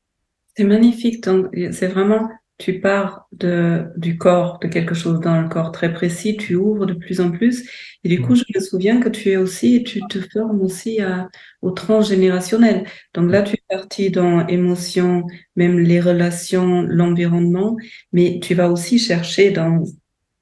C'est 0.56 0.64
magnifique. 0.64 1.24
C'est 1.72 1.88
vraiment 1.88 2.28
tu 2.58 2.80
pars 2.80 3.28
de, 3.32 3.86
du 3.96 4.16
corps, 4.16 4.58
de 4.60 4.68
quelque 4.68 4.94
chose 4.94 5.20
dans 5.20 5.40
le 5.40 5.48
corps 5.48 5.72
très 5.72 5.92
précis, 5.92 6.36
tu 6.36 6.54
ouvres 6.54 6.86
de 6.86 6.94
plus 6.94 7.20
en 7.20 7.30
plus. 7.30 7.68
Et 8.02 8.08
du 8.08 8.22
coup, 8.22 8.32
mm. 8.32 8.36
je 8.36 8.58
me 8.58 8.60
souviens 8.64 9.00
que 9.00 9.08
tu 9.10 9.30
es 9.30 9.36
aussi, 9.36 9.82
tu 9.84 10.00
te 10.08 10.20
formes 10.32 10.62
aussi 10.62 11.00
à, 11.02 11.28
au 11.60 11.70
transgénérationnel. 11.70 12.86
Donc 13.12 13.30
là, 13.30 13.42
tu 13.42 13.54
es 13.54 13.62
parti 13.68 14.10
dans 14.10 14.46
émotion, 14.46 15.26
même 15.54 15.78
les 15.78 16.00
relations, 16.00 16.82
l'environnement, 16.82 17.76
mais 18.12 18.40
tu 18.42 18.54
vas 18.54 18.70
aussi 18.70 18.98
chercher 18.98 19.50
dans 19.50 19.84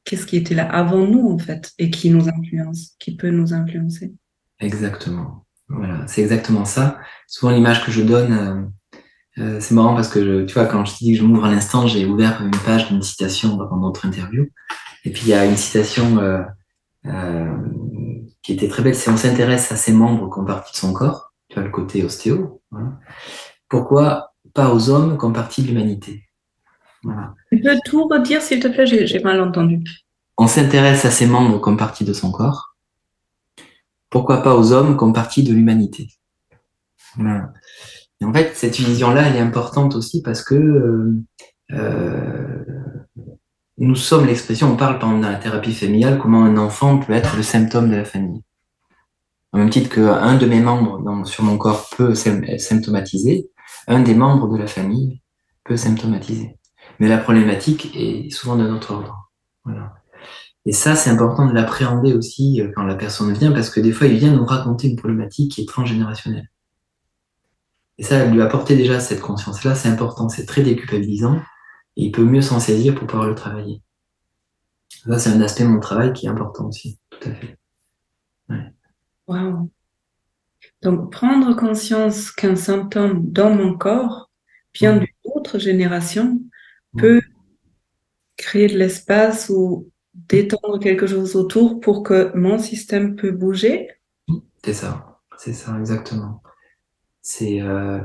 qu'est-ce 0.04 0.26
qui 0.26 0.36
était 0.36 0.54
là 0.54 0.70
avant 0.70 1.06
nous, 1.06 1.28
en 1.28 1.38
fait, 1.38 1.72
et 1.78 1.90
qui 1.90 2.10
nous 2.10 2.28
influence, 2.28 2.94
qui 3.00 3.16
peut 3.16 3.30
nous 3.30 3.54
influencer. 3.54 4.12
Exactement. 4.60 5.46
Voilà, 5.68 6.06
c'est 6.06 6.22
exactement 6.22 6.64
ça. 6.64 6.98
Souvent, 7.26 7.52
l'image 7.52 7.84
que 7.84 7.90
je 7.90 8.02
donne, 8.02 8.70
euh, 9.38 9.58
c'est 9.60 9.74
marrant 9.74 9.94
parce 9.94 10.08
que, 10.08 10.44
tu 10.44 10.54
vois, 10.54 10.66
quand 10.66 10.84
je 10.84 10.92
te 10.92 10.98
dis 10.98 11.12
que 11.12 11.18
je 11.18 11.24
m'ouvre 11.24 11.44
à 11.44 11.50
l'instant, 11.50 11.86
j'ai 11.86 12.06
ouvert 12.06 12.42
une 12.42 12.56
page 12.64 12.88
d'une 12.88 13.02
citation 13.02 13.56
dans 13.56 13.76
notre 13.76 14.06
interview. 14.06 14.46
Et 15.04 15.10
puis, 15.10 15.22
il 15.24 15.28
y 15.28 15.34
a 15.34 15.44
une 15.44 15.56
citation 15.56 16.18
euh, 16.18 16.42
euh, 17.06 17.56
qui 18.42 18.52
était 18.52 18.68
très 18.68 18.82
belle, 18.82 18.94
c'est 18.94 19.10
on 19.10 19.16
s'intéresse 19.16 19.72
à 19.72 19.76
ses 19.76 19.92
membres 19.92 20.28
comme 20.28 20.46
partie 20.46 20.72
de 20.72 20.76
son 20.76 20.92
corps, 20.92 21.32
tu 21.48 21.54
vois, 21.54 21.64
le 21.64 21.70
côté 21.70 22.04
ostéo. 22.04 22.62
Voilà. 22.70 22.98
Pourquoi 23.68 24.32
pas 24.54 24.72
aux 24.72 24.88
hommes 24.88 25.16
comme 25.16 25.32
partie 25.32 25.62
de 25.62 25.68
l'humanité? 25.68 26.24
Voilà. 27.02 27.34
Tu 27.50 27.60
peux 27.60 27.76
tout 27.84 28.06
redire, 28.06 28.40
s'il 28.40 28.60
te 28.60 28.68
plaît, 28.68 28.86
j'ai 28.86 29.20
mal 29.20 29.40
entendu. 29.40 29.82
On 30.38 30.46
s'intéresse 30.46 31.04
à 31.04 31.10
ses 31.10 31.26
membres 31.26 31.58
comme 31.58 31.76
partie 31.76 32.04
de 32.04 32.12
son 32.12 32.30
corps. 32.30 32.76
Pourquoi 34.10 34.42
pas 34.42 34.54
aux 34.54 34.72
hommes 34.72 34.96
comme 34.96 35.12
partie 35.12 35.42
de 35.42 35.52
l'humanité? 35.52 36.08
Voilà. 37.16 37.52
En 38.22 38.32
fait, 38.32 38.52
cette 38.54 38.76
vision-là, 38.76 39.28
elle 39.28 39.36
est 39.36 39.40
importante 39.40 39.96
aussi 39.96 40.22
parce 40.22 40.42
que 40.42 40.54
euh, 40.54 41.12
euh, 41.72 42.64
nous 43.78 43.96
sommes 43.96 44.26
l'expression, 44.26 44.72
on 44.72 44.76
parle 44.76 44.98
pendant 44.98 45.18
la 45.18 45.36
thérapie 45.36 45.74
familiale, 45.74 46.18
comment 46.18 46.44
un 46.44 46.56
enfant 46.56 46.98
peut 46.98 47.12
être 47.12 47.36
le 47.36 47.42
symptôme 47.42 47.90
de 47.90 47.96
la 47.96 48.04
famille. 48.04 48.42
Au 49.52 49.58
même 49.58 49.70
titre 49.70 49.94
qu'un 49.94 50.36
de 50.36 50.46
mes 50.46 50.60
membres 50.60 51.26
sur 51.26 51.44
mon 51.44 51.58
corps 51.58 51.88
peut 51.96 52.14
symptomatiser, 52.14 53.50
un 53.86 54.00
des 54.00 54.14
membres 54.14 54.48
de 54.48 54.58
la 54.58 54.66
famille 54.66 55.22
peut 55.64 55.76
symptomatiser. 55.76 56.56
Mais 56.98 57.08
la 57.08 57.18
problématique 57.18 57.94
est 57.96 58.30
souvent 58.30 58.56
de 58.56 58.66
notre 58.66 58.92
ordre. 58.92 59.30
Et 60.66 60.72
ça, 60.72 60.96
c'est 60.96 61.10
important 61.10 61.46
de 61.46 61.52
l'appréhender 61.52 62.14
aussi 62.14 62.60
euh, 62.60 62.72
quand 62.74 62.84
la 62.84 62.94
personne 62.94 63.32
vient, 63.34 63.52
parce 63.52 63.68
que 63.68 63.80
des 63.80 63.92
fois, 63.92 64.06
il 64.06 64.16
vient 64.16 64.32
nous 64.32 64.46
raconter 64.46 64.88
une 64.88 64.96
problématique 64.96 65.52
qui 65.52 65.62
est 65.62 65.68
transgénérationnelle. 65.68 66.50
Et 67.98 68.02
ça, 68.02 68.24
lui 68.24 68.42
apporter 68.42 68.76
déjà 68.76 68.98
cette 69.00 69.20
conscience-là, 69.20 69.74
c'est 69.74 69.88
important, 69.88 70.28
c'est 70.28 70.46
très 70.46 70.62
déculpabilisant, 70.62 71.36
et 71.96 72.06
il 72.06 72.12
peut 72.12 72.24
mieux 72.24 72.42
s'en 72.42 72.58
saisir 72.58 72.94
pour 72.94 73.06
pouvoir 73.06 73.28
le 73.28 73.34
travailler. 73.34 73.82
Ça, 75.06 75.18
c'est 75.18 75.30
un 75.30 75.40
aspect 75.40 75.64
de 75.64 75.68
mon 75.68 75.80
travail 75.80 76.12
qui 76.12 76.26
est 76.26 76.28
important 76.28 76.66
aussi, 76.66 76.98
tout 77.10 77.28
à 77.28 77.32
fait. 77.34 77.58
Wow. 79.26 79.70
Donc, 80.82 81.12
prendre 81.12 81.54
conscience 81.54 82.30
qu'un 82.30 82.56
symptôme 82.56 83.30
dans 83.30 83.54
mon 83.54 83.76
corps 83.76 84.30
vient 84.74 84.96
d'une 84.96 85.06
autre 85.24 85.58
génération 85.58 86.40
peut 86.98 87.22
créer 88.36 88.68
de 88.68 88.76
l'espace 88.76 89.48
ou 89.48 89.90
d'étendre 90.14 90.78
quelque 90.78 91.06
chose 91.06 91.36
autour 91.36 91.80
pour 91.80 92.02
que 92.02 92.32
mon 92.34 92.58
système 92.58 93.16
peut 93.16 93.30
bouger. 93.30 93.88
C'est 94.64 94.74
ça, 94.74 95.20
c'est 95.38 95.52
ça, 95.52 95.76
exactement. 95.78 96.42
C'est 97.24 97.62
euh, 97.62 98.00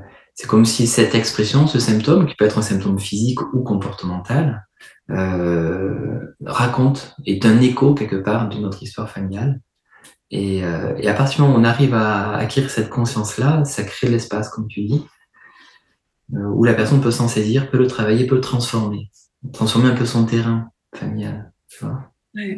comme 0.47 0.63
si 0.63 0.87
cette 0.87 1.13
expression, 1.13 1.67
ce 1.67 1.77
symptôme, 1.77 2.25
qui 2.25 2.35
peut 2.35 2.45
être 2.45 2.57
un 2.57 2.63
symptôme 2.63 2.97
physique 2.97 3.41
ou 3.53 3.61
comportemental, 3.63 4.65
euh, 5.11 6.33
raconte, 6.45 7.17
est 7.25 7.45
un 7.45 7.59
écho 7.59 7.93
quelque 7.93 8.15
part 8.15 8.47
de 8.47 8.57
notre 8.57 8.81
histoire 8.81 9.09
familiale. 9.09 9.59
Et, 10.31 10.63
euh, 10.63 10.95
et 10.97 11.09
à 11.09 11.13
partir 11.13 11.35
du 11.35 11.41
moment 11.41 11.57
où 11.57 11.61
on 11.61 11.65
arrive 11.65 11.93
à 11.93 12.35
acquérir 12.35 12.69
cette 12.69 12.89
conscience-là, 12.89 13.65
ça 13.65 13.83
crée 13.83 14.07
l'espace, 14.07 14.47
comme 14.49 14.67
tu 14.67 14.85
dis, 14.85 15.05
où 16.31 16.63
la 16.63 16.73
personne 16.73 17.01
peut 17.01 17.11
s'en 17.11 17.27
saisir, 17.27 17.69
peut 17.69 17.79
le 17.79 17.87
travailler, 17.87 18.25
peut 18.25 18.35
le 18.35 18.41
transformer, 18.41 19.11
transformer 19.51 19.89
un 19.89 19.95
peu 19.95 20.05
son 20.05 20.25
terrain 20.25 20.69
familial. 20.95 21.51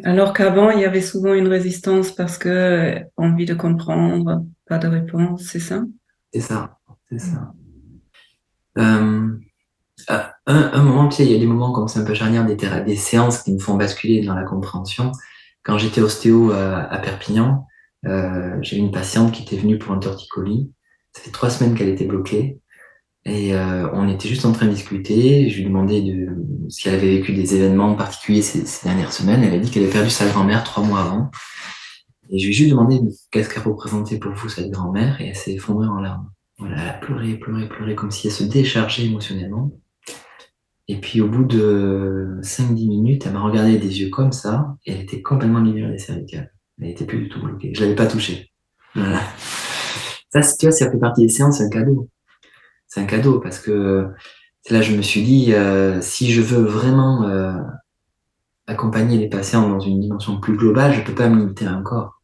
Alors 0.04 0.32
qu'avant, 0.32 0.70
il 0.70 0.80
y 0.80 0.84
avait 0.84 1.00
souvent 1.00 1.32
une 1.32 1.48
résistance 1.48 2.12
parce 2.12 2.38
que 2.38 3.00
envie 3.16 3.46
de 3.46 3.54
comprendre, 3.54 4.44
pas 4.68 4.78
de 4.78 4.86
réponse, 4.86 5.42
c'est 5.44 5.58
ça? 5.58 5.82
C'est 6.32 6.40
ça, 6.40 6.78
c'est 7.10 7.18
ça. 7.18 7.52
Euh, 8.78 9.28
un, 10.46 10.82
moment, 10.82 11.08
tu 11.08 11.16
sais, 11.16 11.26
il 11.26 11.32
y 11.32 11.34
a 11.34 11.38
des 11.38 11.46
moments 11.46 11.72
comme 11.72 11.88
c'est 11.88 12.00
un 12.00 12.04
peu 12.04 12.14
charnière, 12.14 12.46
des, 12.46 12.96
séances 12.96 13.42
qui 13.42 13.52
me 13.52 13.58
font 13.58 13.76
basculer 13.76 14.24
dans 14.24 14.34
la 14.34 14.44
compréhension. 14.44 15.12
Quand 15.62 15.78
j'étais 15.78 16.00
ostéo 16.00 16.52
à, 16.52 16.84
à 16.84 16.98
Perpignan, 16.98 17.66
euh, 18.06 18.56
j'ai 18.62 18.78
une 18.78 18.90
patiente 18.90 19.32
qui 19.32 19.42
était 19.42 19.56
venue 19.56 19.78
pour 19.78 19.92
un 19.92 19.98
torticolis. 19.98 20.70
Ça 21.12 21.22
fait 21.22 21.30
trois 21.30 21.50
semaines 21.50 21.74
qu'elle 21.74 21.88
était 21.88 22.06
bloquée. 22.06 22.58
Et 23.24 23.54
euh, 23.54 23.88
on 23.92 24.08
était 24.08 24.28
juste 24.28 24.44
en 24.44 24.52
train 24.52 24.66
de 24.66 24.72
discuter. 24.72 25.48
Je 25.48 25.58
lui 25.58 25.66
demandais 25.66 26.00
de, 26.00 26.28
si 26.68 26.88
elle 26.88 26.94
avait 26.94 27.18
vécu 27.18 27.32
des 27.32 27.54
événements 27.54 27.94
particuliers 27.94 28.42
ces 28.42 28.64
dernières 28.84 29.12
semaines. 29.12 29.44
Elle 29.44 29.54
a 29.54 29.58
dit 29.58 29.70
qu'elle 29.70 29.84
avait 29.84 29.92
perdu 29.92 30.10
sa 30.10 30.26
grand-mère 30.26 30.64
trois 30.64 30.82
mois 30.82 31.02
avant. 31.02 31.30
Et 32.32 32.38
je 32.38 32.46
lui 32.46 32.50
ai 32.50 32.54
juste 32.54 32.70
demandé 32.70 33.00
qu'est-ce 33.30 33.48
qu'elle 33.48 33.62
représentait 33.62 34.18
pour 34.18 34.32
vous, 34.32 34.48
cette 34.48 34.70
grand-mère, 34.70 35.20
et 35.20 35.28
elle 35.28 35.36
s'est 35.36 35.52
effondrée 35.52 35.86
en 35.86 36.00
larmes. 36.00 36.30
Voilà, 36.58 36.82
elle 36.82 36.88
a 36.88 36.92
pleuré, 36.94 37.34
pleuré, 37.34 37.68
pleuré, 37.68 37.94
comme 37.94 38.10
si 38.10 38.26
elle 38.26 38.32
se 38.32 38.44
déchargeait 38.44 39.04
émotionnellement. 39.04 39.70
Et 40.88 41.00
puis 41.00 41.20
au 41.20 41.28
bout 41.28 41.44
de 41.44 42.38
5-10 42.42 42.88
minutes, 42.88 43.26
elle 43.26 43.34
m'a 43.34 43.42
regardé 43.42 43.78
des 43.78 44.00
yeux 44.00 44.10
comme 44.10 44.32
ça, 44.32 44.76
et 44.84 44.92
elle 44.92 45.02
était 45.02 45.22
complètement 45.22 45.60
libérée 45.60 45.92
des 45.92 45.98
cervicales. 45.98 46.52
Elle 46.80 46.88
n'était 46.88 47.04
plus 47.04 47.20
du 47.22 47.28
tout 47.28 47.40
bloquée. 47.40 47.72
Je 47.74 47.82
l'avais 47.82 47.94
pas 47.94 48.06
touchée. 48.06 48.50
Ça, 48.94 50.40
tu 50.58 50.66
vois, 50.66 50.72
ça 50.72 50.90
fait 50.90 50.98
partie 50.98 51.22
des 51.22 51.28
séances, 51.28 51.58
c'est 51.58 51.64
un 51.64 51.68
cadeau 51.68 52.08
c'est 52.92 53.00
un 53.00 53.06
cadeau 53.06 53.40
parce 53.40 53.58
que 53.58 54.06
là 54.68 54.82
je 54.82 54.94
me 54.94 55.00
suis 55.00 55.22
dit 55.22 55.54
euh, 55.54 56.02
si 56.02 56.30
je 56.30 56.42
veux 56.42 56.62
vraiment 56.62 57.24
euh, 57.24 57.56
accompagner 58.66 59.16
les 59.16 59.30
patients 59.30 59.66
dans 59.66 59.80
une 59.80 59.98
dimension 59.98 60.38
plus 60.38 60.58
globale, 60.58 60.92
je 60.92 61.00
peux 61.00 61.14
pas 61.14 61.30
me 61.30 61.38
limiter 61.38 61.64
à 61.64 61.72
un 61.72 61.82
corps. 61.82 62.20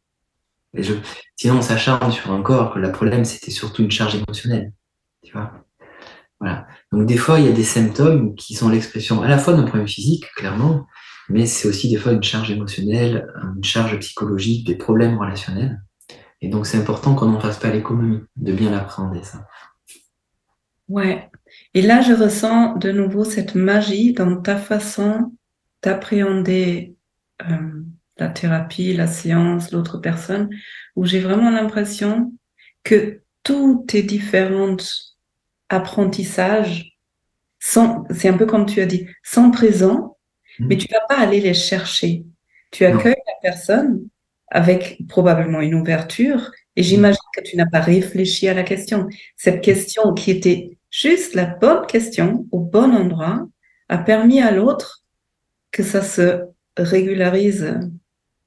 Sinon 1.35 1.57
on 1.57 1.61
s'acharne 1.61 2.11
sur 2.11 2.31
un 2.31 2.41
corps. 2.41 2.77
Le 2.77 2.91
problème 2.91 3.25
c'était 3.25 3.51
surtout 3.51 3.83
une 3.83 3.91
charge 3.91 4.15
émotionnelle, 4.15 4.71
tu 5.23 5.33
vois. 5.33 5.51
Voilà. 6.39 6.67
Donc 6.91 7.05
des 7.05 7.17
fois 7.17 7.39
il 7.39 7.45
y 7.45 7.49
a 7.49 7.53
des 7.53 7.63
symptômes 7.63 8.35
qui 8.35 8.53
sont 8.55 8.69
l'expression 8.69 9.21
à 9.21 9.27
la 9.27 9.37
fois 9.37 9.53
d'un 9.53 9.63
problème 9.63 9.87
physique 9.87 10.25
clairement, 10.35 10.87
mais 11.27 11.45
c'est 11.45 11.67
aussi 11.67 11.89
des 11.89 11.97
fois 11.97 12.13
une 12.13 12.23
charge 12.23 12.51
émotionnelle, 12.51 13.27
une 13.55 13.63
charge 13.63 13.97
psychologique, 13.99 14.65
des 14.65 14.75
problèmes 14.75 15.17
relationnels. 15.17 15.81
Et 16.41 16.49
donc 16.49 16.65
c'est 16.65 16.77
important 16.77 17.15
qu'on 17.15 17.27
n'en 17.27 17.39
fasse 17.39 17.59
pas 17.59 17.69
l'économie, 17.69 18.21
de 18.37 18.53
bien 18.53 18.71
l'appréhender 18.71 19.23
ça. 19.23 19.45
Ouais. 20.87 21.29
Et 21.73 21.81
là, 21.81 22.01
je 22.01 22.13
ressens 22.13 22.75
de 22.75 22.91
nouveau 22.91 23.23
cette 23.23 23.55
magie 23.55 24.13
dans 24.13 24.41
ta 24.41 24.57
façon 24.57 25.31
d'appréhender 25.83 26.95
euh, 27.43 27.83
la 28.19 28.29
thérapie, 28.29 28.93
la 28.93 29.07
séance, 29.07 29.71
l'autre 29.71 29.97
personne, 29.97 30.49
où 30.95 31.05
j'ai 31.05 31.19
vraiment 31.19 31.51
l'impression 31.51 32.33
que 32.83 33.21
tous 33.43 33.85
tes 33.87 34.03
différents 34.03 34.77
apprentissages 35.69 36.97
sont, 37.59 38.05
c'est 38.11 38.29
un 38.29 38.37
peu 38.37 38.45
comme 38.45 38.65
tu 38.65 38.81
as 38.81 38.85
dit, 38.85 39.07
sont 39.23 39.51
présents, 39.51 40.17
mmh. 40.59 40.67
mais 40.67 40.77
tu 40.77 40.87
vas 40.91 41.05
pas 41.07 41.21
aller 41.21 41.41
les 41.41 41.53
chercher. 41.53 42.23
Tu 42.71 42.85
accueilles 42.85 43.15
la 43.27 43.33
personne 43.41 44.07
avec 44.47 44.99
probablement 45.07 45.61
une 45.61 45.75
ouverture 45.75 46.51
et 46.75 46.83
j'imagine 46.83 47.19
que 47.35 47.41
tu 47.41 47.57
n'as 47.57 47.69
pas 47.69 47.81
réfléchi 47.81 48.47
à 48.47 48.53
la 48.53 48.63
question. 48.63 49.07
Cette 49.35 49.61
question 49.61 50.13
qui 50.13 50.31
était 50.31 50.79
Juste 50.89 51.35
la 51.35 51.45
bonne 51.45 51.85
question 51.85 52.47
au 52.51 52.59
bon 52.59 52.95
endroit 52.95 53.47
a 53.89 53.97
permis 53.99 54.41
à 54.41 54.51
l'autre 54.51 55.03
que 55.71 55.83
ça 55.83 56.01
se 56.01 56.45
régularise. 56.77 57.79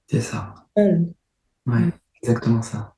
C'est 0.09 0.21
ça. 0.21 0.55
Oui, 0.77 1.81
exactement 2.23 2.63
ça. 2.63 2.95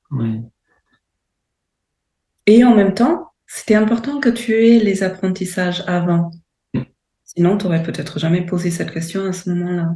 Et 2.47 2.65
en 2.65 2.75
même 2.75 2.95
temps, 2.95 3.33
c'était 3.47 3.75
important 3.75 4.21
que 4.21 4.29
tu 4.29 4.53
aies 4.53 4.79
les 4.81 5.03
apprentissages 5.03 5.83
avant. 5.87 6.31
Mm. 6.75 6.81
Sinon, 7.25 7.57
tu 7.57 7.65
n'aurais 7.65 7.83
peut-être 7.83 8.19
jamais 8.19 8.45
posé 8.45 8.71
cette 8.71 8.93
question 8.93 9.25
à 9.25 9.33
ce 9.33 9.51
moment-là. 9.51 9.93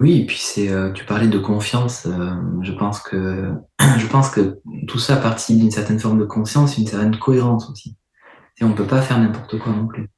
Oui, 0.00 0.20
et 0.20 0.26
puis 0.26 0.38
c'est, 0.38 0.68
euh, 0.68 0.90
tu 0.92 1.04
parlais 1.04 1.28
de 1.28 1.38
confiance. 1.38 2.06
Euh, 2.06 2.34
je 2.62 2.72
pense 2.72 3.00
que, 3.00 3.52
je 3.98 4.06
pense 4.08 4.30
que 4.30 4.58
tout 4.88 4.98
ça 4.98 5.16
participe 5.16 5.58
d'une 5.58 5.70
certaine 5.70 6.00
forme 6.00 6.18
de 6.18 6.24
conscience, 6.24 6.76
une 6.76 6.86
certaine 6.86 7.16
cohérence 7.16 7.70
aussi. 7.70 7.96
Et 8.60 8.64
on 8.64 8.72
peut 8.72 8.86
pas 8.86 9.00
faire 9.00 9.18
n'importe 9.18 9.58
quoi 9.58 9.72
non 9.72 9.86
plus. 9.86 10.10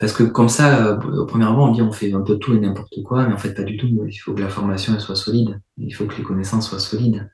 Parce 0.00 0.14
que 0.14 0.22
comme 0.22 0.48
ça, 0.48 0.86
euh, 0.86 0.96
au 0.96 1.26
premier 1.26 1.44
abord, 1.44 1.68
on 1.68 1.72
dit 1.72 1.82
on 1.82 1.92
fait 1.92 2.12
un 2.14 2.22
peu 2.22 2.38
tout 2.38 2.54
et 2.54 2.58
n'importe 2.58 3.02
quoi, 3.04 3.26
mais 3.28 3.34
en 3.34 3.38
fait 3.38 3.52
pas 3.52 3.62
du 3.62 3.76
tout. 3.76 3.86
Il 3.86 4.16
faut 4.16 4.32
que 4.32 4.40
la 4.40 4.48
formation 4.48 4.94
elle 4.94 5.00
soit 5.00 5.14
solide. 5.14 5.60
Il 5.76 5.94
faut 5.94 6.06
que 6.06 6.16
les 6.16 6.22
connaissances 6.22 6.70
soient 6.70 6.78
solides. 6.78 7.30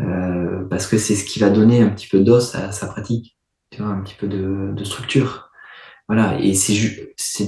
Euh, 0.00 0.64
parce 0.68 0.88
que 0.88 0.98
c'est 0.98 1.14
ce 1.14 1.24
qui 1.24 1.38
va 1.38 1.48
donner 1.48 1.80
un 1.80 1.90
petit 1.90 2.08
peu 2.08 2.20
d'os 2.20 2.56
à 2.56 2.72
sa 2.72 2.88
pratique, 2.88 3.38
tu 3.70 3.82
vois, 3.82 3.92
un 3.92 4.00
petit 4.00 4.16
peu 4.18 4.26
de, 4.26 4.84
structure. 4.84 5.50
Voilà. 6.08 6.40
Et 6.40 6.54
c'est 6.54 7.46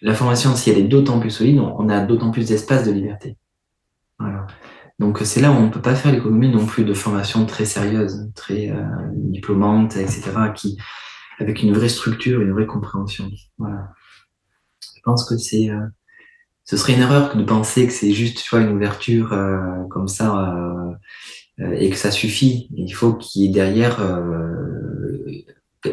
la 0.00 0.14
formation, 0.14 0.56
si 0.56 0.70
elle 0.70 0.78
est 0.78 0.88
d'autant 0.88 1.20
plus 1.20 1.30
solide, 1.30 1.60
on, 1.60 1.88
a 1.90 2.00
d'autant 2.00 2.30
plus 2.30 2.48
d'espace 2.48 2.86
de 2.86 2.92
liberté. 2.92 3.36
Voilà. 4.18 4.46
Donc 5.00 5.18
c'est 5.22 5.42
là 5.42 5.50
où 5.50 5.54
on 5.54 5.66
ne 5.66 5.70
peut 5.70 5.82
pas 5.82 5.94
faire 5.94 6.12
l'économie 6.12 6.50
non 6.50 6.64
plus 6.64 6.84
de 6.84 6.94
formation 6.94 7.44
très 7.44 7.66
sérieuse, 7.66 8.30
très 8.34 8.70
euh, 8.70 10.00
etc., 10.00 10.30
qui, 10.54 10.78
avec 11.42 11.62
une 11.62 11.72
vraie 11.72 11.88
structure, 11.88 12.40
une 12.40 12.52
vraie 12.52 12.66
compréhension. 12.66 13.28
Voilà. 13.58 13.92
Je 14.80 15.00
pense 15.02 15.28
que 15.28 15.36
c'est 15.36 15.68
euh, 15.68 15.80
ce 16.64 16.76
serait 16.76 16.94
une 16.94 17.00
erreur 17.00 17.36
de 17.36 17.42
penser 17.42 17.86
que 17.86 17.92
c'est 17.92 18.12
juste 18.12 18.50
une 18.52 18.70
ouverture 18.70 19.32
euh, 19.32 19.82
comme 19.90 20.06
ça 20.06 20.54
euh, 21.60 21.72
et 21.72 21.90
que 21.90 21.96
ça 21.96 22.12
suffit. 22.12 22.68
Il 22.76 22.92
faut 22.92 23.14
qu'il 23.14 23.42
y 23.42 23.46
ait 23.46 23.52
derrière 23.52 24.00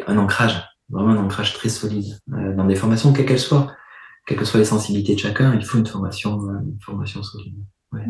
un 0.06 0.16
ancrage, 0.16 0.62
vraiment 0.88 1.10
un 1.10 1.24
ancrage 1.24 1.54
très 1.54 1.68
solide 1.68 2.18
dans 2.28 2.66
des 2.66 2.76
formations, 2.76 3.12
quelles 3.12 3.26
qu'elles 3.26 3.40
soient, 3.40 3.74
quelles 4.26 4.38
que 4.38 4.44
soient 4.44 4.60
les 4.60 4.66
sensibilités 4.66 5.14
de 5.14 5.18
chacun, 5.18 5.54
il 5.54 5.64
faut 5.64 5.78
une 5.78 5.86
formation, 5.86 6.38
une 6.38 6.78
formation 6.80 7.22
solide. 7.22 7.56
Ouais. 7.92 8.06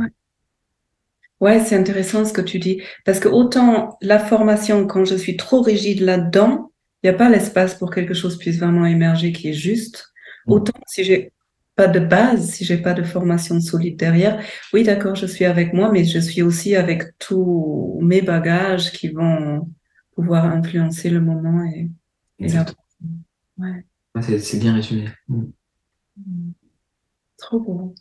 Ouais. 1.41 1.61
c'est 1.61 1.77
intéressant 1.77 2.25
ce 2.27 2.33
que 2.33 2.43
tu 2.43 2.59
dis. 2.59 2.83
Parce 3.05 3.21
que 3.21 3.29
autant 3.29 3.99
la 4.03 4.19
formation, 4.19 4.87
quand 4.87 5.07
je 5.07 5.17
suis 5.17 5.37
trop 5.37 5.63
rigide 5.63 6.03
là-dedans, 6.03 6.70
n'y 7.09 7.11
a 7.11 7.15
pas 7.15 7.29
l'espace 7.29 7.75
pour 7.75 7.91
quelque 7.91 8.15
chose 8.15 8.39
puisse 8.39 8.59
vraiment 8.59 8.87
émerger 8.87 9.33
qui 9.33 9.49
est 9.49 9.55
juste. 9.55 10.13
Mm. 10.47 10.53
Autant 10.53 10.81
si 10.87 11.05
j'ai 11.05 11.33
pas 11.77 11.89
de 11.89 12.01
base, 12.01 12.51
si 12.51 12.65
j'ai 12.65 12.79
pas 12.79 12.93
de 12.93 13.03
formation 13.03 13.61
solide 13.61 13.97
derrière, 13.97 14.43
oui, 14.73 14.83
d'accord, 14.83 15.15
je 15.15 15.27
suis 15.27 15.45
avec 15.45 15.73
moi, 15.73 15.91
mais 15.91 16.05
je 16.05 16.19
suis 16.19 16.43
aussi 16.43 16.77
avec 16.77 17.05
tous 17.19 17.99
mes 18.03 18.21
bagages 18.21 18.93
qui 18.93 19.09
vont 19.09 19.69
pouvoir 20.15 20.45
influencer 20.47 21.11
le 21.11 21.21
moment 21.21 21.65
et, 21.65 21.91
Ouais. 23.59 23.85
C'est 24.23 24.59
bien 24.59 24.75
résumé. 24.75 25.09
Mm. 25.29 25.45
Trop 27.37 27.61
beau. 27.61 27.95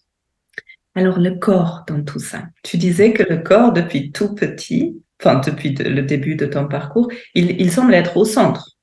Alors, 0.95 1.19
le 1.19 1.35
corps 1.35 1.83
dans 1.87 2.03
tout 2.03 2.19
ça. 2.19 2.47
Tu 2.63 2.77
disais 2.77 3.13
que 3.13 3.23
le 3.23 3.37
corps, 3.37 3.73
depuis 3.73 4.11
tout 4.11 4.33
petit, 4.35 5.01
enfin, 5.19 5.39
depuis 5.39 5.73
le 5.75 6.01
début 6.01 6.35
de 6.35 6.45
ton 6.45 6.67
parcours, 6.67 7.11
il, 7.35 7.59
il 7.59 7.71
semble 7.71 7.93
être 7.93 8.17
au 8.17 8.25
centre. 8.25 8.78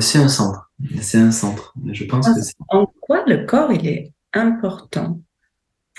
C'est 0.00 0.18
un 0.18 0.28
centre. 0.28 0.70
C'est 1.00 1.18
un 1.18 1.30
centre. 1.30 1.74
Je 1.92 2.04
pense 2.04 2.28
que 2.28 2.40
En 2.68 2.86
quoi 3.00 3.24
le 3.26 3.46
corps, 3.46 3.72
il 3.72 3.86
est 3.86 4.12
important 4.32 5.20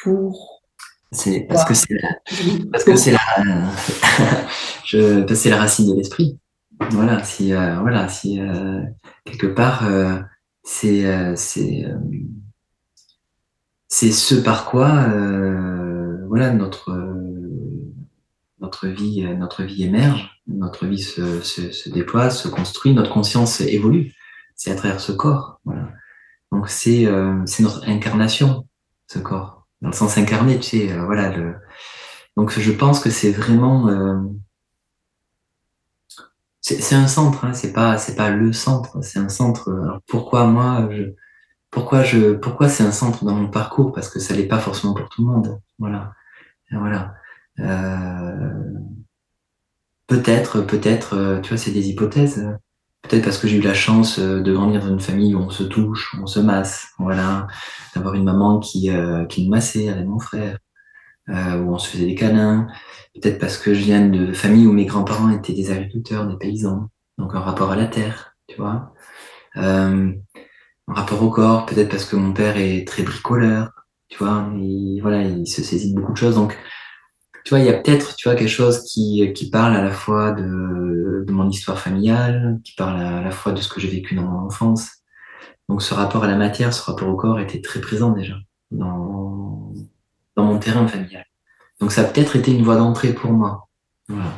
pour. 0.02 0.64
C'est 1.12 1.48
parce 1.50 1.66
que 1.66 1.74
c'est 1.74 1.96
la, 1.96 2.10
parce 2.72 2.84
que 2.84 2.96
c'est 2.96 3.12
la, 3.12 3.20
je, 4.86 5.26
c'est 5.34 5.50
la 5.50 5.58
racine 5.58 5.90
de 5.90 5.96
l'esprit. 5.96 6.38
Voilà, 6.92 7.24
si, 7.24 7.54
euh, 7.54 7.80
voilà, 7.80 8.08
si 8.08 8.40
euh, 8.40 8.82
quelque 9.26 9.48
part, 9.48 9.86
euh, 9.86 10.20
c'est, 10.64 11.36
c'est, 11.36 11.86
c'est 13.88 14.12
ce 14.12 14.36
par 14.36 14.66
quoi, 14.66 15.08
voilà, 16.28 16.54
notre, 16.54 16.92
notre 18.62 18.88
vie, 18.88 19.26
notre 19.38 19.64
vie 19.64 19.84
émerge, 19.84 20.42
notre 20.48 20.86
vie 20.86 21.02
se, 21.02 21.42
se, 21.42 21.72
se 21.72 21.90
déploie, 21.90 22.30
se 22.30 22.48
construit, 22.48 22.94
notre 22.94 23.12
conscience 23.12 23.62
évolue 23.62 24.14
c'est 24.60 24.72
à 24.72 24.76
travers 24.76 25.00
ce 25.00 25.14
corps. 25.14 25.62
Voilà. 25.64 25.90
Donc 26.52 26.70
c'est 26.70 27.06
euh, 27.06 27.44
notre 27.60 27.88
incarnation, 27.88 28.68
ce 29.08 29.18
corps, 29.18 29.66
dans 29.82 29.90
le 29.90 29.96
sens 29.96 30.18
incarné, 30.18 30.60
tu 30.60 30.70
sais. 30.70 30.92
Euh, 30.92 31.06
voilà. 31.06 31.36
Le... 31.36 31.56
Donc 32.36 32.52
je 32.52 32.72
pense 32.72 33.00
que 33.00 33.10
c'est 33.10 33.32
vraiment 33.32 33.88
euh... 33.88 34.20
c'est 36.60 36.96
un 36.96 37.08
centre, 37.08 37.46
hein, 37.46 37.54
c'est 37.54 37.72
pas 37.72 37.98
c'est 37.98 38.16
pas 38.16 38.30
le 38.30 38.52
centre, 38.52 39.02
c'est 39.02 39.20
un 39.20 39.30
centre. 39.30 39.72
Alors 39.72 40.02
pourquoi 40.08 40.46
moi 40.46 40.90
je 40.92 41.04
pourquoi 41.72 42.04
je 42.04 42.34
pourquoi 42.34 42.68
c'est 42.68 42.84
un 42.84 42.92
centre 42.92 43.24
dans 43.24 43.36
mon 43.36 43.50
parcours? 43.50 43.94
Parce 43.94 44.10
que 44.10 44.20
ça 44.20 44.36
l'est 44.36 44.48
pas 44.48 44.60
forcément 44.60 44.94
pour 44.94 45.08
tout 45.08 45.26
le 45.26 45.32
monde. 45.32 45.62
Voilà. 45.78 46.14
voilà. 46.72 47.14
Euh... 47.60 48.50
Peut-être, 50.10 50.62
peut-être, 50.62 51.14
euh, 51.14 51.40
tu 51.40 51.50
vois, 51.50 51.58
c'est 51.60 51.70
des 51.70 51.90
hypothèses. 51.90 52.58
Peut-être 53.04 53.24
parce 53.24 53.38
que 53.38 53.48
j'ai 53.48 53.58
eu 53.58 53.62
la 53.62 53.76
chance 53.76 54.18
euh, 54.18 54.42
de 54.42 54.52
grandir 54.52 54.82
dans 54.82 54.90
une 54.90 55.00
famille 55.00 55.36
où 55.36 55.40
on 55.40 55.52
se 55.52 55.62
touche, 55.64 56.16
où 56.16 56.24
on 56.24 56.26
se 56.26 56.40
masse, 56.40 56.88
voilà, 56.98 57.46
d'avoir 57.94 58.16
une 58.16 58.24
maman 58.24 58.60
qui, 58.60 58.90
euh, 58.90 59.26
qui 59.26 59.46
me 59.46 59.52
massait 59.52 59.88
avec 59.88 60.08
mon 60.08 60.18
frère, 60.18 60.58
où 61.28 61.32
on 61.32 61.78
se 61.78 61.88
faisait 61.90 62.08
des 62.08 62.16
câlins. 62.16 62.66
Peut-être 63.14 63.38
parce 63.38 63.60
que 63.60 63.76
je 63.76 63.84
viens 63.84 64.08
de 64.08 64.34
famille 64.34 64.66
où 64.66 64.74
mes 64.74 64.86
grands-parents 64.86 65.30
étaient 65.30 65.54
des 65.54 65.70
agriculteurs, 65.70 66.26
des 66.26 66.38
paysans, 66.38 66.90
donc 67.20 67.36
un 67.36 67.40
rapport 67.40 67.72
à 67.72 67.76
la 67.76 67.86
terre, 67.86 68.36
tu 68.48 68.58
vois. 68.58 68.96
Un 69.54 70.16
rapport 70.88 71.22
au 71.22 71.30
corps, 71.30 71.68
peut-être 71.68 71.90
parce 71.90 72.06
que 72.06 72.16
mon 72.16 72.34
père 72.34 72.58
est 72.58 72.88
très 72.88 73.04
bricoleur, 73.04 73.70
tu 74.08 74.18
vois, 74.18 74.50
il, 74.56 75.02
voilà, 75.04 75.22
il 75.22 75.46
se 75.46 75.62
saisit 75.62 75.94
de 75.94 76.00
beaucoup 76.00 76.14
de 76.14 76.18
choses, 76.18 76.34
donc 76.34 76.58
tu 77.50 77.56
vois, 77.56 77.64
il 77.64 77.66
y 77.66 77.70
a 77.70 77.82
peut-être, 77.82 78.16
tu 78.16 78.30
vois, 78.30 78.38
quelque 78.38 78.48
chose 78.48 78.84
qui, 78.84 79.34
qui 79.34 79.50
parle 79.50 79.76
à 79.76 79.82
la 79.82 79.90
fois 79.90 80.34
de, 80.34 81.26
de 81.26 81.32
mon 81.32 81.50
histoire 81.50 81.80
familiale, 81.80 82.60
qui 82.64 82.76
parle 82.76 83.02
à 83.02 83.24
la 83.24 83.32
fois 83.32 83.54
de 83.54 83.60
ce 83.60 83.68
que 83.68 83.82
j'ai 83.82 83.88
vécu 83.88 84.14
dans 84.14 84.22
mon 84.22 84.46
enfance. 84.46 84.92
Donc, 85.68 85.82
ce 85.82 85.96
rapport 85.96 86.24
à 86.24 86.28
la 86.28 86.36
matière, 86.36 86.72
ce 86.76 86.84
rapport 86.84 87.10
au 87.10 87.16
corps 87.16 87.40
était 87.40 87.60
très 87.60 87.82
présent 87.82 88.12
déjà 88.12 88.36
dans, 88.70 89.74
dans 90.36 90.44
mon 90.44 90.60
terrain 90.60 90.88
familial. 90.88 91.26
Donc, 91.80 91.92
ça 91.92 92.02
a 92.02 92.04
peut-être 92.04 92.36
été 92.36 92.52
une 92.52 92.62
voie 92.62 92.76
d'entrée 92.76 93.14
pour 93.14 93.32
moi. 93.32 93.68
Voilà. 94.08 94.32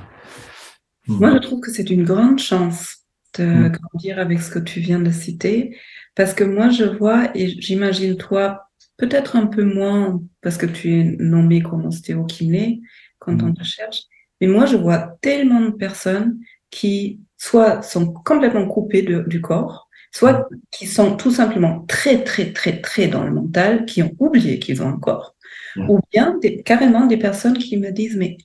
Moi, 1.10 1.32
je 1.34 1.40
trouve 1.40 1.60
que 1.60 1.70
c'est 1.70 1.90
une 1.90 2.06
grande 2.06 2.40
chance 2.40 3.00
de 3.38 3.44
mm. 3.44 3.72
grandir 3.74 4.20
avec 4.20 4.40
ce 4.40 4.52
que 4.52 4.60
tu 4.60 4.80
viens 4.80 5.02
de 5.02 5.12
citer, 5.12 5.76
parce 6.16 6.34
que 6.34 6.46
moi, 6.46 6.70
je 6.70 6.86
vois, 6.86 7.30
et 7.36 7.50
j'imagine 7.60 8.16
toi, 8.16 8.70
peut-être 8.96 9.36
un 9.36 9.48
peu 9.48 9.66
moins, 9.66 10.22
parce 10.42 10.56
que 10.56 10.66
tu 10.66 10.98
es 10.98 11.04
nommé 11.20 11.62
comme 11.62 11.86
ostéokiné, 11.86 12.80
quand 13.22 13.42
on 13.42 13.48
mm. 13.48 13.54
te 13.54 13.64
cherche. 13.64 14.02
Mais 14.42 14.48
moi, 14.48 14.66
je 14.66 14.76
vois 14.76 15.18
tellement 15.22 15.62
de 15.62 15.72
personnes 15.72 16.40
qui 16.70 17.22
soit 17.38 17.82
sont 17.82 18.12
complètement 18.12 18.68
coupées 18.68 19.04
du 19.04 19.42
corps, 19.42 19.88
soit 20.12 20.34
mm. 20.34 20.46
qui 20.72 20.88
sont 20.88 21.16
tout 21.16 21.32
simplement 21.32 21.86
très, 21.88 22.24
très, 22.24 22.52
très, 22.52 22.82
très 22.82 23.08
dans 23.08 23.24
le 23.24 23.32
mental, 23.32 23.86
qui 23.86 24.04
ont 24.04 24.12
oublié 24.20 24.60
qu'ils 24.60 24.84
ont 24.84 24.90
un 24.90 25.00
corps. 25.00 25.36
Ou 25.78 26.00
bien 26.12 26.38
des, 26.42 26.62
carrément 26.64 27.06
des 27.06 27.16
personnes 27.16 27.58
qui 27.58 27.78
me 27.78 27.92
disent, 27.92 28.18
mais 28.18 28.36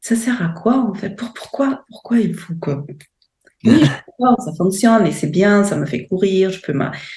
ça 0.00 0.16
sert 0.16 0.42
à 0.42 0.48
quoi 0.48 0.78
en 0.78 0.94
fait? 0.94 1.14
Pourquoi, 1.14 1.84
pourquoi 1.88 2.18
il 2.18 2.34
faut 2.34 2.54
que... 2.54 2.72
Oui, 3.62 3.84
ça 4.18 4.52
fonctionne 4.56 5.06
et 5.06 5.12
c'est 5.12 5.28
bien, 5.28 5.64
ça 5.64 5.76
me 5.76 5.84
fait 5.84 6.06
courir, 6.06 6.50
je 6.50 6.60
peux, 6.62 6.72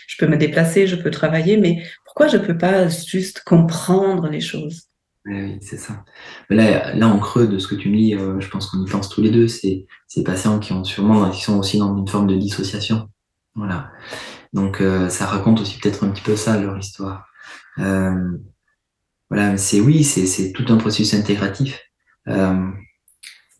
je 0.08 0.18
peux 0.20 0.28
me 0.28 0.38
déplacer, 0.38 0.88
je 0.88 0.98
peux 0.98 1.10
travailler, 1.10 1.56
mais 1.56 1.82
pourquoi 2.06 2.28
je 2.28 2.38
peux 2.38 2.58
pas 2.58 2.90
juste 2.90 3.44
comprendre 3.44 4.28
les 4.28 4.42
choses? 4.42 4.84
Oui, 5.26 5.58
c'est 5.62 5.78
ça. 5.78 6.04
Mais 6.50 6.56
là, 6.58 6.94
là, 6.94 7.08
en 7.08 7.20
creux 7.20 7.48
de 7.48 7.58
ce 7.58 7.68
que 7.68 7.76
tu 7.76 7.90
me 7.90 7.98
dis, 7.98 8.14
euh, 8.14 8.40
je 8.42 8.50
pense 8.50 8.68
qu'on 8.68 8.84
y 8.84 8.90
pense 8.90 9.08
tous 9.08 9.22
les 9.22 9.32
deux, 9.32 9.48
c'est 9.48 9.86
ces 10.08 10.24
patients 10.24 10.60
qui 10.60 10.74
ont 10.74 10.84
sûrement, 10.84 11.30
qui 11.30 11.42
sont 11.42 11.58
aussi 11.58 11.78
dans 11.78 11.98
une 11.98 12.08
forme 12.08 12.28
de 12.28 12.36
dissociation. 12.36 13.10
Voilà. 13.56 13.92
Donc, 14.54 14.82
euh, 14.82 15.10
ça 15.10 15.26
raconte 15.26 15.62
aussi 15.62 15.80
peut-être 15.80 16.04
un 16.04 16.10
petit 16.10 16.22
peu 16.22 16.36
ça, 16.36 16.60
leur 16.60 16.78
histoire. 16.78 17.28
Euh, 17.80 18.38
voilà, 19.30 19.58
c'est 19.58 19.80
oui, 19.80 20.04
c'est 20.04 20.52
tout 20.52 20.66
un 20.70 20.78
processus 20.78 21.14
intégratif. 21.14 21.80
Euh, 22.28 22.70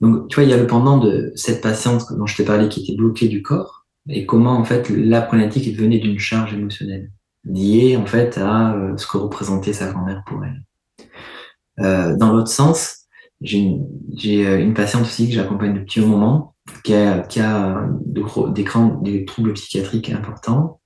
donc, 0.02 0.28
tu 0.30 0.36
vois, 0.36 0.44
il 0.44 0.50
y 0.50 0.54
a 0.54 0.58
le 0.58 0.68
pendant 0.68 0.98
de 0.98 1.32
cette 1.36 1.62
patiente 1.62 2.06
dont 2.12 2.28
je 2.28 2.36
t'ai 2.36 2.46
parlé 2.46 2.70
qui 2.70 2.84
était 2.84 2.96
bloquée 2.96 3.28
du 3.28 3.42
corps 3.42 3.88
et 4.10 4.26
comment, 4.26 4.58
en 4.58 4.66
fait, 4.66 4.90
la 4.90 5.22
problématique 5.22 5.76
devenue 5.76 6.00
d'une 6.00 6.20
charge 6.20 6.54
émotionnelle 6.54 7.12
liée, 7.46 7.98
en 7.98 8.06
fait, 8.06 8.38
à 8.38 8.76
ce 8.98 9.08
que 9.08 9.18
représentait 9.18 9.74
sa 9.74 9.92
grand-mère 9.92 10.24
pour 10.26 10.44
elle. 10.44 10.62
Euh, 11.80 12.16
dans 12.16 12.32
l'autre 12.34 12.50
sens, 12.50 13.08
j'ai 13.42 13.60
une, 13.60 13.88
euh, 14.26 14.60
une, 14.60 14.74
patiente 14.74 15.04
aussi 15.04 15.28
que 15.28 15.34
j'accompagne 15.34 15.74
depuis 15.74 16.02
un 16.02 16.08
moment, 16.08 16.56
qui 16.84 16.94
a, 16.94 17.20
qui 17.20 17.40
a 17.40 17.88
de 18.06 18.22
gros, 18.22 18.50
des, 18.50 18.64
grands, 18.64 19.00
des 19.02 19.26
troubles 19.26 19.54
psychiatriques 19.54 20.10
importants, 20.10 20.80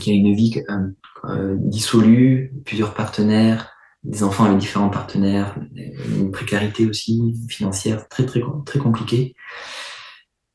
qui 0.00 0.10
a 0.10 0.14
une 0.14 0.34
vie 0.34 0.62
euh, 0.70 0.88
euh, 1.24 1.56
dissolue, 1.58 2.52
plusieurs 2.64 2.94
partenaires, 2.94 3.70
des 4.02 4.24
enfants 4.24 4.44
avec 4.44 4.58
différents 4.58 4.90
partenaires, 4.90 5.54
une 5.74 6.32
précarité 6.32 6.86
aussi 6.86 7.36
financière 7.48 8.08
très 8.08 8.26
très 8.26 8.42
très 8.66 8.80
compliquée. 8.80 9.36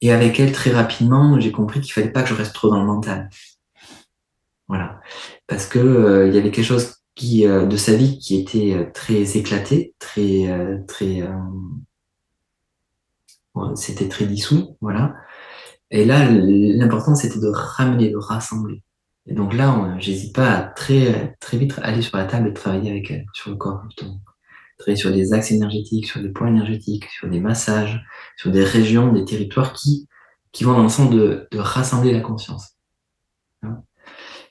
Et 0.01 0.11
avec 0.11 0.39
elle, 0.39 0.51
très 0.51 0.71
rapidement, 0.71 1.39
j'ai 1.39 1.51
compris 1.51 1.81
qu'il 1.81 1.93
fallait 1.93 2.11
pas 2.11 2.23
que 2.23 2.29
je 2.29 2.33
reste 2.33 2.53
trop 2.53 2.69
dans 2.69 2.79
le 2.79 2.85
mental. 2.85 3.29
Voilà, 4.67 4.99
parce 5.47 5.65
que 5.65 5.79
euh, 5.79 6.27
il 6.27 6.35
y 6.35 6.37
avait 6.37 6.51
quelque 6.51 6.65
chose 6.65 6.96
qui, 7.17 7.47
euh, 7.47 7.65
de 7.65 7.75
sa 7.75 7.95
vie 7.95 8.19
qui 8.19 8.39
était 8.39 8.73
euh, 8.75 8.85
très 8.93 9.37
éclaté, 9.37 9.95
très, 9.99 10.47
euh, 10.49 10.77
très, 10.87 11.27
c'était 13.75 14.07
très 14.07 14.25
dissous, 14.25 14.77
voilà. 14.81 15.15
Et 15.89 16.05
là, 16.05 16.29
l'important 16.29 17.15
c'était 17.15 17.39
de 17.39 17.47
ramener, 17.47 18.11
de 18.11 18.17
rassembler. 18.17 18.83
Et 19.25 19.33
donc 19.33 19.53
là, 19.53 19.95
j'hésite 19.99 20.35
pas 20.35 20.51
à 20.51 20.61
très, 20.63 21.35
très 21.39 21.57
vite 21.57 21.73
aller 21.81 22.01
sur 22.01 22.17
la 22.17 22.25
table 22.25 22.49
et 22.49 22.53
travailler 22.53 22.91
avec 22.91 23.09
elle, 23.11 23.25
sur 23.33 23.49
le 23.49 23.57
corps, 23.57 23.83
justement. 23.85 24.21
Travailler 24.77 24.97
sur 24.97 25.11
des 25.11 25.33
axes 25.33 25.51
énergétiques, 25.51 26.05
sur 26.05 26.21
des 26.21 26.29
points 26.29 26.49
énergétiques, 26.49 27.05
sur 27.05 27.27
des 27.27 27.39
massages, 27.39 27.99
sur 28.37 28.51
des 28.51 28.63
régions, 28.63 29.11
des 29.11 29.25
territoires 29.25 29.73
qui, 29.73 30.07
qui 30.51 30.63
vont 30.63 30.73
dans 30.73 30.83
le 30.83 30.89
sens 30.89 31.09
de, 31.09 31.47
de 31.51 31.57
rassembler 31.57 32.13
la 32.13 32.21
conscience. 32.21 32.75
Hein. 33.63 33.81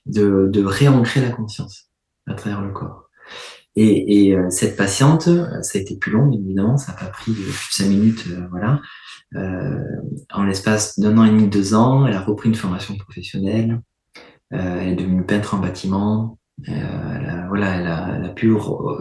De, 0.07 0.49
de 0.51 0.65
réancrer 0.65 1.21
la 1.21 1.31
conscience 1.31 1.86
à 2.27 2.35
travers 2.35 2.61
le 2.63 2.73
corps. 2.73 3.07
Et, 3.77 4.35
euh, 4.35 4.49
cette 4.49 4.75
patiente, 4.77 5.29
ça 5.63 5.79
a 5.79 5.81
été 5.81 5.97
plus 5.97 6.11
long, 6.11 6.33
évidemment, 6.33 6.79
ça 6.79 6.93
n'a 6.93 6.99
pas 6.99 7.07
pris 7.07 7.33
plus 7.33 7.45
de 7.45 7.53
cinq 7.71 7.89
minutes, 7.89 8.25
euh, 8.31 8.47
voilà. 8.51 8.81
Euh, 9.35 9.79
en 10.33 10.45
l'espace 10.45 10.99
d'un 10.99 11.19
an 11.19 11.25
et 11.25 11.31
demi, 11.31 11.49
deux 11.49 11.75
ans, 11.75 12.07
elle 12.07 12.15
a 12.15 12.23
repris 12.23 12.49
une 12.49 12.55
formation 12.55 12.97
professionnelle, 12.97 13.83
elle 14.51 14.89
est 14.89 14.95
devenue 14.95 15.25
peintre 15.25 15.55
en 15.55 15.59
bâtiment, 15.59 16.39
elle 16.67 17.45
voilà, 17.49 17.77
elle 17.77 17.87
a, 17.87 18.29
a 18.29 18.29
pu 18.31 18.55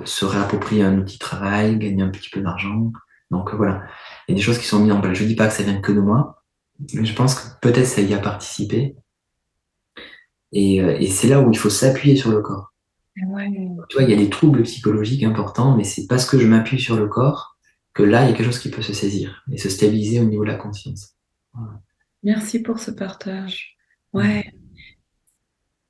se 0.04 0.26
réapproprier 0.26 0.84
un 0.84 0.98
outil 0.98 1.18
de 1.18 1.20
travail, 1.20 1.78
gagner 1.78 2.04
un 2.04 2.10
petit 2.10 2.30
peu 2.30 2.42
d'argent. 2.42 2.92
Donc 3.32 3.54
voilà, 3.54 3.84
il 4.28 4.32
y 4.32 4.36
a 4.36 4.38
des 4.38 4.42
choses 4.42 4.58
qui 4.58 4.66
sont 4.66 4.80
mises 4.80 4.92
en 4.92 5.00
place. 5.00 5.18
Je 5.18 5.24
dis 5.24 5.36
pas 5.36 5.48
que 5.48 5.54
ça 5.54 5.64
vient 5.64 5.80
que 5.80 5.92
de 5.92 6.02
moi, 6.02 6.44
mais 6.94 7.06
je 7.06 7.16
pense 7.16 7.36
que 7.36 7.60
peut-être 7.62 7.88
ça 7.88 8.02
y 8.02 8.14
a 8.14 8.20
participé. 8.20 8.96
Et 10.52 11.08
c'est 11.08 11.28
là 11.28 11.40
où 11.42 11.52
il 11.52 11.58
faut 11.58 11.70
s'appuyer 11.70 12.16
sur 12.16 12.32
le 12.32 12.42
corps. 12.42 12.75
Ouais. 13.18 13.49
Tu 13.89 13.97
vois, 13.97 14.03
il 14.03 14.09
y 14.09 14.13
a 14.13 14.18
des 14.18 14.30
troubles 14.30 14.63
psychologiques 14.63 15.24
importants, 15.24 15.76
mais 15.78 15.84
c'est 15.84 16.05
parce 16.07 16.26
que 16.26 16.38
je 16.38 16.47
m'appuie 16.47 16.80
sur 16.80 16.97
le 16.97 17.07
corps 17.07 17.57
que 17.93 18.03
là, 18.03 18.24
il 18.24 18.30
y 18.30 18.34
a 18.34 18.36
quelque 18.36 18.47
chose 18.47 18.59
qui 18.59 18.70
peut 18.70 18.82
se 18.82 18.93
saisir 18.93 19.43
et 19.51 19.57
se 19.57 19.70
stabiliser 19.70 20.20
au 20.20 20.26
niveau 20.26 20.43
de 20.43 20.49
la 20.49 20.57
conscience. 20.57 21.16
Merci 22.24 22.61
pour 22.61 22.80
ce 22.80 22.91
partage. 22.91 23.78
Ouais. 24.11 24.51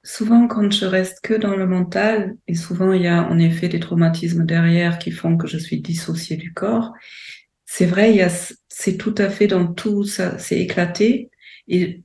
Souvent, 0.03 0.47
quand 0.47 0.71
je 0.71 0.85
reste 0.85 1.19
que 1.23 1.33
dans 1.33 1.55
le 1.55 1.65
mental, 1.65 2.37
et 2.47 2.53
souvent 2.53 2.93
il 2.93 3.01
y 3.01 3.07
a 3.07 3.27
en 3.27 3.39
effet 3.39 3.69
des 3.69 3.79
traumatismes 3.79 4.45
derrière 4.45 4.99
qui 4.99 5.09
font 5.09 5.35
que 5.35 5.47
je 5.47 5.57
suis 5.57 5.81
dissociée 5.81 6.37
du 6.37 6.53
corps, 6.53 6.93
c'est 7.65 7.87
vrai, 7.87 8.15
c'est 8.69 8.97
tout 8.97 9.15
à 9.17 9.29
fait 9.29 9.47
dans 9.47 9.73
tout 9.73 10.03
ça, 10.03 10.37
c'est 10.37 10.59
éclaté. 10.59 11.31
Et 11.67 12.03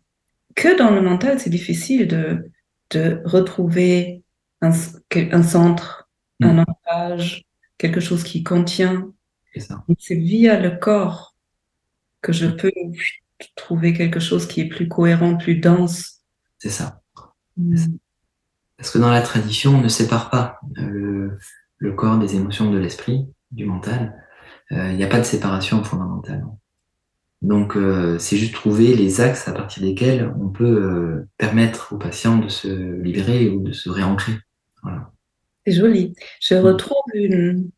que 0.54 0.78
dans 0.78 0.90
le 0.90 1.02
mental, 1.02 1.38
c'est 1.38 1.50
difficile 1.50 2.08
de, 2.08 2.50
de 2.90 3.20
retrouver 3.26 4.19
un, 4.60 4.70
un 4.70 5.42
centre, 5.42 6.08
mm. 6.40 6.44
un 6.44 6.58
ancrage, 6.58 7.44
quelque 7.78 8.00
chose 8.00 8.24
qui 8.24 8.42
contient. 8.42 9.12
C'est 9.98 10.14
via 10.14 10.60
le 10.60 10.76
corps 10.78 11.34
que 12.22 12.32
je 12.32 12.46
peux 12.46 12.70
trouver 13.56 13.92
quelque 13.92 14.20
chose 14.20 14.46
qui 14.46 14.60
est 14.60 14.68
plus 14.68 14.88
cohérent, 14.88 15.36
plus 15.36 15.56
dense. 15.56 16.20
C'est 16.58 16.70
ça. 16.70 17.02
Mm. 17.56 17.76
Parce 18.76 18.90
que 18.90 18.98
dans 18.98 19.10
la 19.10 19.22
tradition, 19.22 19.76
on 19.76 19.80
ne 19.80 19.88
sépare 19.88 20.30
pas 20.30 20.60
euh, 20.78 20.88
le, 20.88 21.38
le 21.78 21.92
corps 21.92 22.18
des 22.18 22.36
émotions 22.36 22.70
de 22.70 22.78
l'esprit, 22.78 23.26
du 23.50 23.66
mental. 23.66 24.14
Euh, 24.72 24.90
il 24.90 24.96
n'y 24.96 25.04
a 25.04 25.08
pas 25.08 25.18
de 25.18 25.24
séparation 25.24 25.82
fondamentale. 25.84 26.46
Donc, 27.42 27.76
euh, 27.76 28.18
c'est 28.18 28.36
juste 28.36 28.54
trouver 28.54 28.94
les 28.94 29.20
axes 29.20 29.48
à 29.48 29.52
partir 29.52 29.82
desquels 29.82 30.32
on 30.38 30.48
peut 30.48 31.26
permettre 31.38 31.94
aux 31.94 31.98
patients 31.98 32.38
de 32.38 32.48
se 32.48 32.68
libérer 33.02 33.48
ou 33.48 33.62
de 33.62 33.72
se 33.72 33.88
réancrer. 33.88 34.34
Voilà. 34.82 35.10
C'est 35.66 35.72
joli. 35.72 36.14
Je 36.40 36.54
mm. 36.54 36.58
retrouve 36.58 37.04
une 37.14 37.70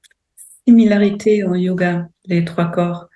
similarité 0.66 1.44
en 1.44 1.54
yoga, 1.54 2.08
les 2.26 2.44
trois 2.44 2.70
corps 2.70 3.08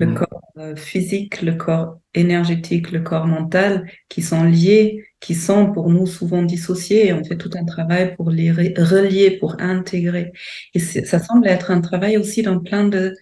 le 0.00 0.06
mm. 0.06 0.14
corps 0.14 0.42
euh, 0.56 0.76
physique, 0.76 1.42
le 1.42 1.54
corps 1.54 2.00
énergétique, 2.14 2.90
le 2.90 3.00
corps 3.00 3.26
mental, 3.26 3.88
qui 4.08 4.22
sont 4.22 4.44
liés, 4.44 5.04
qui 5.20 5.34
sont 5.34 5.72
pour 5.72 5.90
nous 5.90 6.06
souvent 6.06 6.42
dissociés. 6.42 7.08
Et 7.08 7.12
on 7.12 7.22
fait 7.22 7.36
tout 7.36 7.50
un 7.54 7.64
travail 7.64 8.16
pour 8.16 8.30
les 8.30 8.50
relier, 8.50 9.38
pour 9.38 9.60
intégrer. 9.60 10.32
Et 10.74 10.80
ça 10.80 11.18
semble 11.18 11.46
être 11.46 11.70
un 11.70 11.80
travail 11.80 12.16
aussi 12.16 12.42
dans 12.42 12.58
plein 12.58 12.88
de 12.88 13.14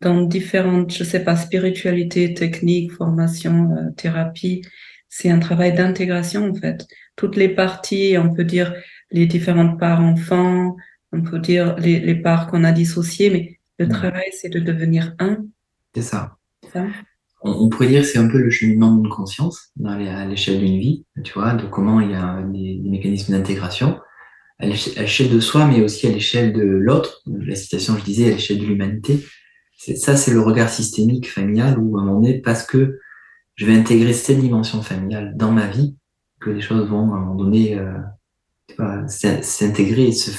dans 0.00 0.20
différentes, 0.22 0.92
je 0.92 1.04
sais 1.04 1.22
pas, 1.22 1.36
spiritualité, 1.36 2.34
techniques, 2.34 2.90
formation, 2.92 3.70
euh, 3.70 3.90
thérapie. 3.96 4.62
C'est 5.14 5.28
un 5.28 5.40
travail 5.40 5.74
d'intégration 5.74 6.48
en 6.48 6.54
fait. 6.54 6.86
Toutes 7.16 7.36
les 7.36 7.50
parties, 7.50 8.16
on 8.18 8.32
peut 8.32 8.44
dire 8.44 8.74
les 9.10 9.26
différentes 9.26 9.78
parts 9.78 10.00
enfants, 10.00 10.74
on 11.12 11.20
peut 11.20 11.38
dire 11.38 11.76
les, 11.76 12.00
les 12.00 12.14
parts 12.14 12.46
qu'on 12.46 12.64
a 12.64 12.72
dissociées, 12.72 13.28
mais 13.28 13.60
le 13.78 13.88
travail, 13.88 14.30
c'est 14.32 14.48
de 14.48 14.58
devenir 14.58 15.14
un. 15.18 15.44
C'est 15.94 16.00
ça. 16.00 16.38
On, 17.42 17.68
pourrait 17.68 17.88
dire 17.88 18.00
que 18.00 18.06
c'est 18.06 18.18
un 18.18 18.28
peu 18.28 18.38
le 18.38 18.48
cheminement 18.48 18.96
d'une 18.96 19.10
conscience 19.10 19.70
dans 19.76 19.90
à 19.90 20.24
l'échelle 20.24 20.60
d'une 20.60 20.78
vie, 20.78 21.04
tu 21.22 21.34
vois, 21.34 21.52
de 21.52 21.66
comment 21.66 22.00
il 22.00 22.12
y 22.12 22.14
a 22.14 22.40
des, 22.50 22.80
mécanismes 22.82 23.32
d'intégration 23.32 24.00
à 24.60 24.66
l'échelle 24.66 25.28
de 25.28 25.40
soi, 25.40 25.66
mais 25.66 25.82
aussi 25.82 26.06
à 26.06 26.10
l'échelle 26.10 26.54
de 26.54 26.62
l'autre. 26.62 27.20
La 27.26 27.54
citation, 27.54 27.98
je 27.98 28.04
disais, 28.04 28.28
à 28.28 28.30
l'échelle 28.30 28.60
de 28.60 28.64
l'humanité. 28.64 29.22
Ça, 29.76 30.16
c'est 30.16 30.32
le 30.32 30.40
regard 30.40 30.70
systémique 30.70 31.28
familial 31.28 31.78
où, 31.78 31.98
à 31.98 32.00
un 32.00 32.04
moment 32.06 32.20
donné, 32.20 32.40
parce 32.40 32.64
que 32.64 32.98
je 33.54 33.66
vais 33.66 33.76
intégrer 33.76 34.12
cette 34.12 34.38
dimension 34.38 34.82
familiale 34.82 35.34
dans 35.36 35.50
ma 35.50 35.66
vie, 35.66 35.96
que 36.40 36.50
les 36.50 36.60
choses 36.60 36.88
vont, 36.88 37.12
à 37.12 37.16
un 37.16 37.20
moment 37.20 37.34
donné, 37.34 37.78
euh, 37.78 39.06
s'intégrer 39.06 40.08
et 40.08 40.12
se, 40.12 40.30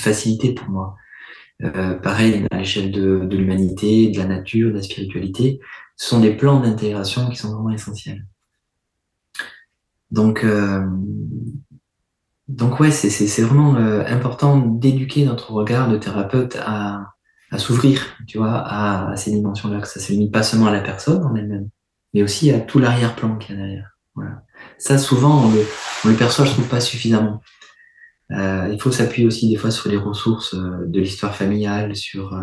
faciliter 0.00 0.54
pour 0.54 0.68
moi. 0.68 0.96
Euh, 1.62 1.94
pareil, 1.94 2.46
à 2.50 2.58
l'échelle 2.58 2.92
de, 2.92 3.28
l'humanité, 3.30 4.10
de 4.10 4.18
la 4.18 4.26
nature, 4.26 4.70
de 4.70 4.76
la 4.76 4.82
spiritualité, 4.82 5.60
ce 5.96 6.08
sont 6.08 6.20
des 6.20 6.36
plans 6.36 6.60
d'intégration 6.60 7.28
qui 7.28 7.36
sont 7.36 7.52
vraiment 7.54 7.70
essentiels. 7.70 8.24
Donc, 10.10 10.44
euh, 10.44 10.86
donc 12.46 12.80
ouais, 12.80 12.90
c'est 12.90 13.42
vraiment 13.42 13.76
euh, 13.76 14.04
important 14.06 14.58
d'éduquer 14.58 15.24
notre 15.24 15.52
regard 15.52 15.90
de 15.90 15.98
thérapeute 15.98 16.56
à, 16.60 17.08
à 17.50 17.58
s'ouvrir, 17.58 18.16
tu 18.26 18.38
vois, 18.38 18.54
à, 18.54 19.10
à 19.10 19.16
ces 19.16 19.32
dimensions-là, 19.32 19.80
que 19.80 19.88
ça 19.88 20.00
se 20.00 20.12
limite 20.12 20.32
pas 20.32 20.42
seulement 20.42 20.66
à 20.66 20.72
la 20.72 20.80
personne 20.80 21.22
en 21.24 21.34
elle-même, 21.34 21.68
mais 22.18 22.24
aussi 22.24 22.50
à 22.50 22.58
tout 22.58 22.80
l'arrière-plan 22.80 23.36
qu'il 23.36 23.54
y 23.54 23.58
a 23.58 23.62
derrière. 23.62 23.96
Voilà. 24.16 24.42
Ça, 24.76 24.98
souvent, 24.98 25.44
on 25.44 25.52
le, 25.52 25.64
on 26.04 26.08
le 26.08 26.16
perçoit, 26.16 26.44
je 26.44 26.50
trouve, 26.50 26.68
pas 26.68 26.80
suffisamment. 26.80 27.40
Euh, 28.32 28.68
il 28.72 28.80
faut 28.80 28.90
s'appuyer 28.90 29.26
aussi 29.26 29.48
des 29.48 29.56
fois 29.56 29.70
sur 29.70 29.88
les 29.88 29.96
ressources 29.96 30.54
euh, 30.54 30.84
de 30.84 31.00
l'histoire 31.00 31.34
familiale, 31.34 31.94
sur 31.94 32.34
euh, 32.34 32.42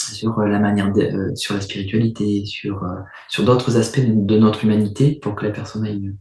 sur 0.00 0.40
la 0.40 0.58
manière 0.58 0.90
de, 0.92 1.32
sur 1.36 1.54
la 1.54 1.60
spiritualité, 1.60 2.46
sur 2.46 2.82
sur 3.28 3.44
d'autres 3.44 3.76
aspects 3.76 4.00
de, 4.00 4.38
notre 4.38 4.64
humanité 4.64 5.18
pour 5.20 5.34
que 5.34 5.44
la 5.44 5.52
personne 5.52 5.84
aille 5.84 6.00
mieux. 6.00 6.16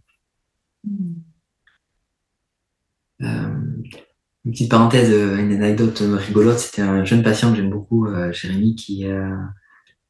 une 3.22 4.52
petite 4.52 4.70
parenthèse, 4.70 5.10
une 5.10 5.54
anecdote 5.54 6.04
rigolote, 6.06 6.60
c'était 6.60 6.82
un 6.82 7.06
jeune 7.06 7.24
patient 7.24 7.52
que 7.52 7.58
j'aime 7.58 7.70
beaucoup, 7.70 8.08
Jérémy, 8.32 8.76
qui, 8.76 9.06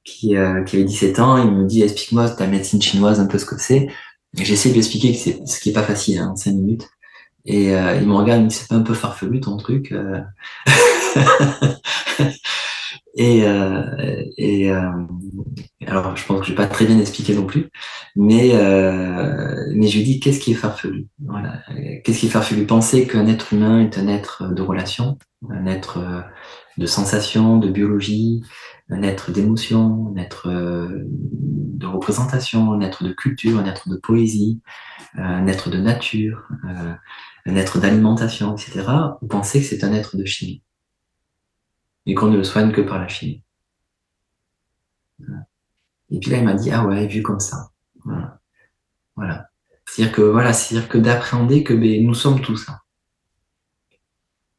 qui, 0.10 0.36
qui 0.66 0.76
avait 0.76 0.84
17 0.84 1.20
ans. 1.20 1.38
Il 1.38 1.52
me 1.52 1.66
dit 1.66 1.84
Explique-moi 1.84 2.30
ta 2.30 2.48
médecine 2.48 2.82
chinoise, 2.82 3.20
un 3.20 3.28
peu 3.28 3.38
ce 3.38 3.46
que 3.46 3.60
c'est. 3.60 3.88
J'essaie 4.34 4.70
de 4.70 4.74
lui 4.74 4.80
expliquer 4.80 5.12
que 5.14 5.18
c'est 5.18 5.48
ce 5.48 5.60
qui 5.60 5.70
est 5.70 5.74
pas 5.74 5.84
facile 5.84 6.20
hein, 6.20 6.30
en 6.32 6.36
5 6.36 6.52
minutes. 6.52 6.90
Et 7.46 7.76
euh, 7.76 7.96
il 7.96 8.08
me 8.08 8.14
regarde, 8.14 8.42
il 8.42 8.44
me 8.46 8.50
dit, 8.50 8.56
c'est 8.56 8.68
pas 8.68 8.76
un 8.76 8.82
peu 8.82 8.94
farfelu 8.94 9.40
ton 9.40 9.58
truc 9.58 9.92
euh. 9.92 10.22
Et, 13.16 13.44
euh, 13.44 13.84
euh, 14.40 14.92
alors, 15.86 16.16
je 16.16 16.26
pense 16.26 16.40
que 16.40 16.46
je 16.46 16.52
vais 16.52 16.56
pas 16.56 16.68
très 16.68 16.86
bien 16.86 17.00
expliquer 17.00 17.36
non 17.36 17.46
plus, 17.46 17.70
mais 18.16 18.52
euh, 18.54 19.56
mais 19.76 19.88
je 19.88 19.98
lui 19.98 20.06
dis 20.06 20.20
qu'est-ce 20.20 20.40
qui 20.40 20.52
est 20.52 20.56
farfelu? 20.56 21.08
Voilà, 21.26 21.62
qu'est-ce 22.04 22.20
qui 22.20 22.28
est 22.28 22.30
farfelu? 22.30 22.66
Penser 22.66 23.08
qu'un 23.08 23.28
être 23.28 23.54
humain 23.54 23.82
est 23.82 23.98
un 23.98 24.08
être 24.08 24.54
de 24.54 24.62
relation, 24.62 25.18
un 25.50 25.66
être 25.66 26.24
de 26.78 26.86
sensation, 26.86 27.58
de 27.58 27.70
biologie, 27.70 28.42
un 28.90 29.04
être 29.04 29.32
d'émotion, 29.32 30.14
un 30.14 30.18
être 30.18 30.50
de 30.50 31.86
représentation, 31.86 32.74
un 32.74 32.82
être 32.82 33.04
de 33.04 33.12
culture, 33.14 33.60
un 33.60 33.66
être 33.66 33.90
de 33.90 33.96
poésie, 33.96 34.62
un 35.16 35.48
être 35.48 35.70
de 35.70 35.78
nature, 35.78 36.48
un 37.46 37.56
être 37.56 37.80
d'alimentation, 37.80 38.56
etc. 38.56 38.86
Vous 39.22 39.28
pensez 39.28 39.60
que 39.62 39.66
c'est 39.66 39.84
un 39.84 39.94
être 39.94 40.18
de 40.18 40.26
chimie 40.26 40.64
et 42.06 42.16
qu'on 42.16 42.28
ne 42.28 42.38
le 42.38 42.44
soigne 42.44 42.72
que 42.72 42.82
par 42.82 43.00
la 43.00 43.08
chimie. 43.08 43.44
Et 46.10 46.20
puis 46.20 46.32
là, 46.32 46.38
il 46.38 46.46
m'a 46.46 46.56
dit, 46.56 46.72
ah 46.72 46.86
ouais, 46.86 47.08
vu 47.08 47.22
comme 47.22 47.40
ça. 47.40 47.70
Voilà. 49.16 49.50
C'est-à-dire 49.86 50.16
que, 50.16 50.22
voilà, 50.22 50.54
c'est-à-dire 50.54 50.90
que 50.90 50.98
d'appréhender 50.98 51.64
que 51.64 51.74
ben, 51.74 52.06
nous 52.06 52.14
sommes 52.14 52.42
tous 52.42 52.58
ça. 52.58 52.82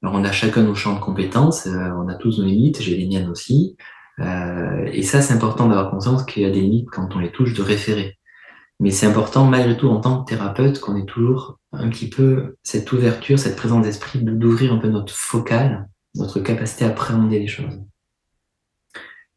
Alors, 0.02 0.14
on 0.14 0.24
a 0.24 0.32
chacun 0.32 0.62
nos 0.62 0.74
champs 0.74 0.94
de 0.94 1.00
compétences, 1.00 1.66
euh, 1.66 1.90
on 1.96 2.08
a 2.08 2.14
tous 2.14 2.38
nos 2.38 2.46
limites, 2.46 2.80
j'ai 2.80 2.96
les 2.96 3.06
miennes 3.06 3.28
aussi. 3.28 3.76
Euh, 4.20 4.88
et 4.92 5.02
ça, 5.02 5.22
c'est 5.22 5.34
important 5.34 5.68
d'avoir 5.68 5.90
conscience 5.90 6.24
qu'il 6.24 6.42
y 6.42 6.46
a 6.46 6.50
des 6.50 6.60
limites 6.60 6.90
quand 6.90 7.14
on 7.16 7.18
les 7.18 7.32
touche 7.32 7.54
de 7.54 7.62
référer. 7.62 8.18
Mais 8.78 8.90
c'est 8.90 9.06
important, 9.06 9.44
malgré 9.44 9.76
tout, 9.76 9.88
en 9.88 10.00
tant 10.00 10.22
que 10.22 10.30
thérapeute, 10.30 10.80
qu'on 10.80 10.96
ait 10.96 11.04
toujours 11.04 11.58
un 11.72 11.88
petit 11.88 12.08
peu 12.08 12.56
cette 12.62 12.90
ouverture, 12.92 13.38
cette 13.38 13.56
présence 13.56 13.84
d'esprit, 13.84 14.20
d'ouvrir 14.22 14.72
un 14.72 14.78
peu 14.78 14.88
notre 14.88 15.14
focale, 15.14 15.88
notre 16.14 16.40
capacité 16.40 16.84
à 16.84 16.88
appréhender 16.88 17.38
les 17.38 17.46
choses. 17.46 17.80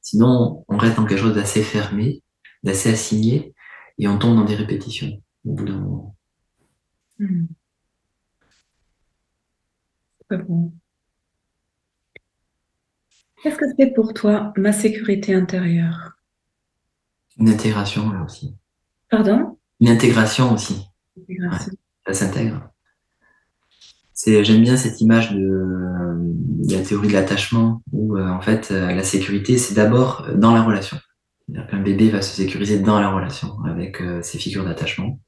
Sinon, 0.01 0.65
on 0.67 0.77
reste 0.77 0.97
dans 0.97 1.05
quelque 1.05 1.19
chose 1.19 1.35
d'assez 1.35 1.61
fermé, 1.61 2.23
d'assez 2.63 2.91
assigné, 2.91 3.53
et 3.97 4.07
on 4.07 4.17
tombe 4.17 4.35
dans 4.35 4.45
des 4.45 4.55
répétitions 4.55 5.21
au 5.45 5.53
bout 5.53 5.65
d'un 5.65 5.77
moment. 5.77 6.15
Hmm. 7.19 7.45
bon. 10.29 10.73
Qu'est-ce 13.43 13.57
que 13.57 13.65
c'est 13.77 13.93
pour 13.93 14.13
toi 14.13 14.53
ma 14.55 14.71
sécurité 14.71 15.35
intérieure? 15.35 16.13
Une 17.37 17.49
intégration 17.49 18.09
là 18.11 18.23
aussi. 18.23 18.55
Pardon? 19.09 19.57
Une 19.81 19.89
intégration 19.89 20.53
aussi. 20.53 20.87
ça 22.07 22.13
s'intègre. 22.13 22.69
J'aime 24.25 24.61
bien 24.61 24.77
cette 24.77 25.01
image 25.01 25.33
de, 25.33 26.73
la 26.73 26.79
théorie 26.79 27.09
de 27.09 27.13
l'attachement 27.13 27.81
où 27.91 28.15
euh, 28.15 28.29
en 28.29 28.39
fait 28.39 28.71
euh, 28.71 28.95
la 28.95 29.03
sécurité 29.03 29.57
c'est 29.57 29.73
d'abord 29.73 30.25
dans 30.35 30.53
la 30.53 30.63
relation. 30.63 30.97
Un 31.53 31.81
bébé 31.81 32.09
va 32.09 32.21
se 32.21 32.33
sécuriser 32.33 32.79
dans 32.79 33.01
la 33.01 33.09
relation 33.09 33.61
avec 33.65 33.99
euh, 33.99 34.21
ses 34.21 34.37
figures 34.37 34.63
d'attachement. 34.63 35.19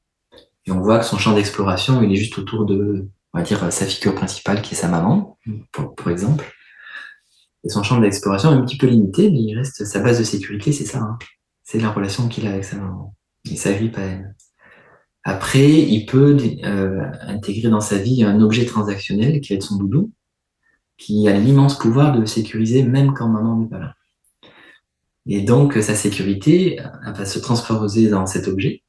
Et 0.65 0.71
on 0.71 0.79
voit 0.79 0.99
que 0.99 1.05
son 1.05 1.17
champ 1.17 1.35
d'exploration 1.35 2.01
il 2.01 2.13
est 2.13 2.15
juste 2.15 2.37
autour 2.37 2.65
de 2.65 3.09
on 3.35 3.39
va 3.39 3.43
dire, 3.43 3.69
sa 3.69 3.85
figure 3.85 4.15
principale 4.15 4.61
qui 4.61 4.75
est 4.75 4.77
sa 4.77 4.87
maman, 4.87 5.37
pour, 5.73 6.09
exemple. 6.09 6.45
Et 7.65 7.69
son 7.69 7.81
champ 7.81 7.99
d'exploration 7.99 8.51
est 8.51 8.55
un 8.55 8.61
petit 8.61 8.77
peu 8.77 8.87
limité, 8.87 9.31
mais 9.31 9.39
il 9.39 9.57
reste 9.57 9.85
sa 9.85 9.99
base 9.99 10.19
de 10.19 10.23
sécurité, 10.23 10.71
c'est 10.71 10.85
ça. 10.85 10.99
Hein. 10.99 11.17
C'est 11.63 11.79
la 11.79 11.89
relation 11.89 12.27
qu'il 12.27 12.45
a 12.47 12.51
avec 12.51 12.63
sa 12.63 12.77
maman. 12.77 13.15
Et 13.49 13.55
sa 13.55 13.71
vie 13.71 13.89
pas 13.89 14.01
elle. 14.01 14.35
Après, 15.23 15.71
il 15.71 16.05
peut 16.05 16.37
euh, 16.63 17.11
intégrer 17.21 17.69
dans 17.69 17.81
sa 17.81 17.97
vie 17.97 18.23
un 18.23 18.39
objet 18.41 18.65
transactionnel 18.65 19.41
qui 19.41 19.53
est 19.53 19.61
son 19.61 19.77
doudou, 19.77 20.11
qui 20.97 21.27
a 21.27 21.37
l'immense 21.37 21.79
pouvoir 21.79 22.13
de 22.13 22.19
le 22.19 22.27
sécuriser 22.27 22.83
même 22.83 23.13
quand 23.13 23.27
maman 23.27 23.57
n'est 23.57 23.67
pas 23.67 23.79
là. 23.79 23.95
Et 25.25 25.41
donc, 25.41 25.73
sa 25.73 25.95
sécurité 25.95 26.79
va 27.03 27.25
se 27.25 27.39
transposer 27.39 28.09
dans 28.09 28.27
cet 28.27 28.47
objet 28.47 28.83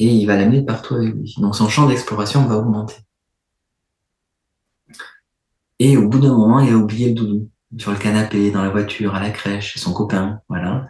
et 0.00 0.06
il 0.06 0.26
va 0.26 0.36
l'amener 0.36 0.62
partout 0.62 0.96
avec 0.96 1.14
lui. 1.14 1.36
Donc, 1.38 1.54
son 1.54 1.68
champ 1.68 1.86
d'exploration 1.86 2.44
va 2.44 2.58
augmenter. 2.58 2.96
Et 5.78 5.96
au 5.96 6.08
bout 6.08 6.18
d'un 6.18 6.36
moment, 6.36 6.58
il 6.58 6.72
va 6.72 6.76
oublier 6.76 7.10
le 7.10 7.14
doudou 7.14 7.51
sur 7.78 7.90
le 7.90 7.98
canapé, 7.98 8.50
dans 8.50 8.62
la 8.62 8.70
voiture, 8.70 9.14
à 9.14 9.20
la 9.20 9.30
crèche, 9.30 9.72
chez 9.72 9.78
son 9.78 9.92
copain, 9.92 10.40
voilà. 10.48 10.88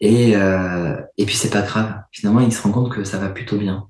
Et, 0.00 0.36
euh, 0.36 0.96
et 1.18 1.26
puis 1.26 1.34
c'est 1.34 1.50
pas 1.50 1.62
grave. 1.62 2.02
Finalement, 2.12 2.40
il 2.40 2.52
se 2.52 2.62
rend 2.62 2.72
compte 2.72 2.92
que 2.92 3.04
ça 3.04 3.18
va 3.18 3.28
plutôt 3.28 3.58
bien. 3.58 3.88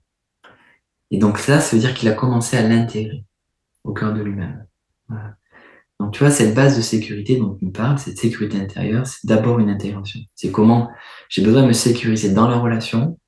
Et 1.11 1.19
donc 1.19 1.39
ça, 1.39 1.61
ça 1.61 1.77
veut 1.77 1.81
dire 1.81 1.95
qu'il 1.95 2.09
a 2.09 2.13
commencé 2.13 2.57
à 2.57 2.63
l'intégrer 2.63 3.25
au 3.85 3.93
cœur 3.93 4.13
de 4.15 4.23
lui-même. 4.23 4.67
Voilà. 5.09 5.35
Donc 5.99 6.13
tu 6.13 6.21
vois, 6.21 6.31
cette 6.31 6.55
base 6.55 6.77
de 6.77 6.83
sécurité 6.83 7.37
dont 7.37 7.55
tu 7.55 7.67
me 7.67 7.73
parles, 7.73 7.99
cette 7.99 8.19
sécurité 8.19 8.59
intérieure, 8.59 9.07
c'est 9.07 9.27
d'abord 9.27 9.59
une 9.59 9.69
intégration. 9.69 10.21
C'est 10.35 10.51
comment 10.51 10.91
j'ai 11.29 11.43
besoin 11.43 11.63
de 11.63 11.69
me 11.69 11.73
sécuriser 11.73 12.33
dans 12.33 12.49
la 12.49 12.59
relation, 12.59 13.19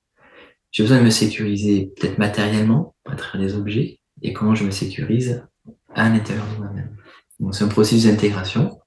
j'ai 0.71 0.83
besoin 0.83 0.99
de 0.99 1.05
me 1.05 1.11
sécuriser 1.11 1.93
peut-être 1.97 2.19
matériellement, 2.19 2.95
à 3.05 3.15
travers 3.15 3.47
des 3.47 3.55
objets, 3.55 4.01
et 4.23 4.33
comment 4.33 4.55
je 4.55 4.65
me 4.65 4.71
sécurise 4.71 5.45
à 5.95 6.09
l'intérieur 6.09 6.47
de 6.55 6.63
moi-même. 6.63 6.97
Donc 7.41 7.55
c'est 7.55 7.65
un 7.65 7.69
processus 7.69 8.05
d'intégration. 8.05 8.79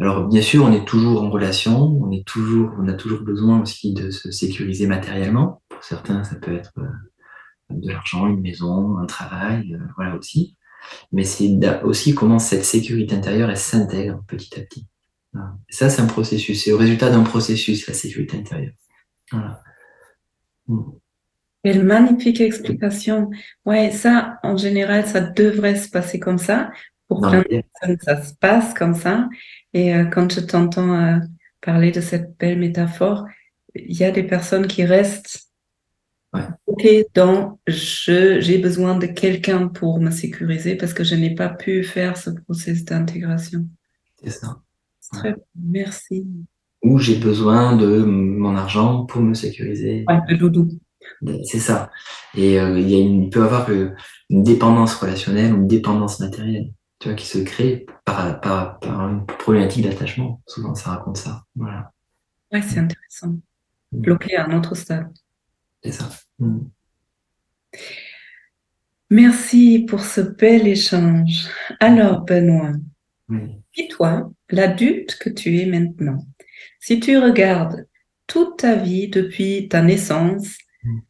Alors 0.00 0.26
bien 0.26 0.42
sûr, 0.42 0.64
on 0.64 0.72
est 0.72 0.84
toujours 0.84 1.22
en 1.22 1.30
relation, 1.30 2.00
on 2.02 2.10
est 2.10 2.26
toujours, 2.26 2.72
on 2.78 2.88
a 2.88 2.94
toujours 2.94 3.20
besoin 3.20 3.60
aussi 3.60 3.94
de 3.94 4.10
se 4.10 4.30
sécuriser 4.30 4.86
matériellement. 4.86 5.62
Pour 5.68 5.84
certains, 5.84 6.24
ça 6.24 6.34
peut 6.36 6.54
être 6.54 6.72
euh, 6.78 6.88
de 7.70 7.90
l'argent, 7.90 8.26
une 8.26 8.40
maison, 8.40 8.98
un 8.98 9.06
travail, 9.06 9.74
euh, 9.74 9.84
voilà 9.96 10.16
aussi 10.16 10.56
mais 11.12 11.24
c'est 11.24 11.58
aussi 11.82 12.14
comment 12.14 12.38
cette 12.38 12.64
sécurité 12.64 13.14
intérieure 13.14 13.50
elle 13.50 13.56
s'intègre 13.56 14.22
petit 14.26 14.58
à 14.58 14.62
petit. 14.62 14.86
Ça, 15.68 15.90
c'est 15.90 16.00
un 16.00 16.06
processus. 16.06 16.62
C'est 16.62 16.70
au 16.70 16.78
résultat 16.78 17.10
d'un 17.10 17.24
processus, 17.24 17.88
la 17.88 17.94
sécurité 17.94 18.38
intérieure. 18.38 18.74
Voilà. 19.32 19.60
Mm. 20.68 20.82
Quelle 21.64 21.84
magnifique 21.84 22.40
explication. 22.40 23.30
Ouais, 23.64 23.90
ça, 23.90 24.38
en 24.44 24.56
général, 24.56 25.06
ça 25.06 25.20
devrait 25.20 25.74
se 25.74 25.88
passer 25.88 26.20
comme 26.20 26.38
ça. 26.38 26.70
Pour 27.08 27.20
plein 27.20 27.40
de 27.40 27.48
personnes, 27.48 27.98
ça 28.00 28.22
se 28.22 28.34
passe 28.34 28.74
comme 28.74 28.94
ça. 28.94 29.28
Et 29.74 29.94
euh, 29.94 30.04
quand 30.04 30.32
je 30.32 30.40
t'entends 30.40 30.94
euh, 30.94 31.18
parler 31.60 31.90
de 31.90 32.00
cette 32.00 32.38
belle 32.38 32.58
métaphore, 32.58 33.26
il 33.74 33.96
y 33.96 34.04
a 34.04 34.10
des 34.10 34.22
personnes 34.22 34.66
qui 34.66 34.84
restent 34.84 35.44
Ok, 36.66 36.86
donc 37.14 37.58
j'ai 37.68 38.58
besoin 38.58 38.98
de 38.98 39.06
quelqu'un 39.06 39.68
pour 39.68 40.00
me 40.00 40.10
sécuriser 40.10 40.74
parce 40.74 40.92
que 40.92 41.04
je 41.04 41.14
n'ai 41.14 41.34
pas 41.34 41.48
pu 41.48 41.84
faire 41.84 42.16
ce 42.16 42.30
processus 42.30 42.84
d'intégration. 42.84 43.66
C'est 44.22 44.30
ça. 44.30 44.60
Très 45.12 45.36
merci. 45.54 46.26
Ou 46.82 46.98
j'ai 46.98 47.16
besoin 47.16 47.76
de 47.76 47.98
mon 47.98 48.56
argent 48.56 49.04
pour 49.04 49.22
me 49.22 49.34
sécuriser. 49.34 50.04
Ouais, 50.08 50.18
le 50.28 50.36
doudou. 50.36 50.68
C'est 51.44 51.60
ça. 51.60 51.90
Et 52.34 52.58
euh, 52.58 52.80
il, 52.80 52.90
y 52.90 52.96
a 52.96 52.98
une, 52.98 53.30
peut 53.30 53.40
y 53.40 53.44
avoir 53.44 53.70
une 53.70 54.42
dépendance 54.42 54.94
relationnelle 54.94 55.52
ou 55.52 55.58
une 55.58 55.68
dépendance 55.68 56.18
matérielle 56.18 56.72
tu 57.04 57.10
vois, 57.10 57.16
qui 57.16 57.26
se 57.26 57.36
crée 57.36 57.84
par, 58.06 58.40
par, 58.40 58.80
par 58.80 59.08
une 59.10 59.26
problématique 59.26 59.84
d'attachement. 59.84 60.40
Souvent, 60.46 60.74
ça 60.74 60.92
raconte 60.92 61.18
ça. 61.18 61.44
Voilà. 61.54 61.92
Ouais, 62.50 62.62
c'est 62.62 62.78
intéressant. 62.78 63.40
Mm. 63.92 64.00
Bloqué 64.00 64.36
à 64.36 64.46
un 64.46 64.56
autre 64.56 64.74
stade. 64.74 65.12
C'est 65.82 65.92
ça. 65.92 66.08
Mm. 66.38 66.60
Merci 69.10 69.84
pour 69.86 70.00
ce 70.00 70.22
bel 70.22 70.66
échange. 70.66 71.46
Alors, 71.78 72.22
Benoît, 72.22 72.72
et 73.76 73.88
toi, 73.88 74.30
l'adulte 74.48 75.18
que 75.18 75.28
tu 75.28 75.58
es 75.58 75.66
maintenant, 75.66 76.24
si 76.80 77.00
tu 77.00 77.18
regardes 77.18 77.86
toute 78.26 78.60
ta 78.60 78.76
vie 78.76 79.08
depuis 79.08 79.68
ta 79.68 79.82
naissance, 79.82 80.56
mm. 80.82 81.00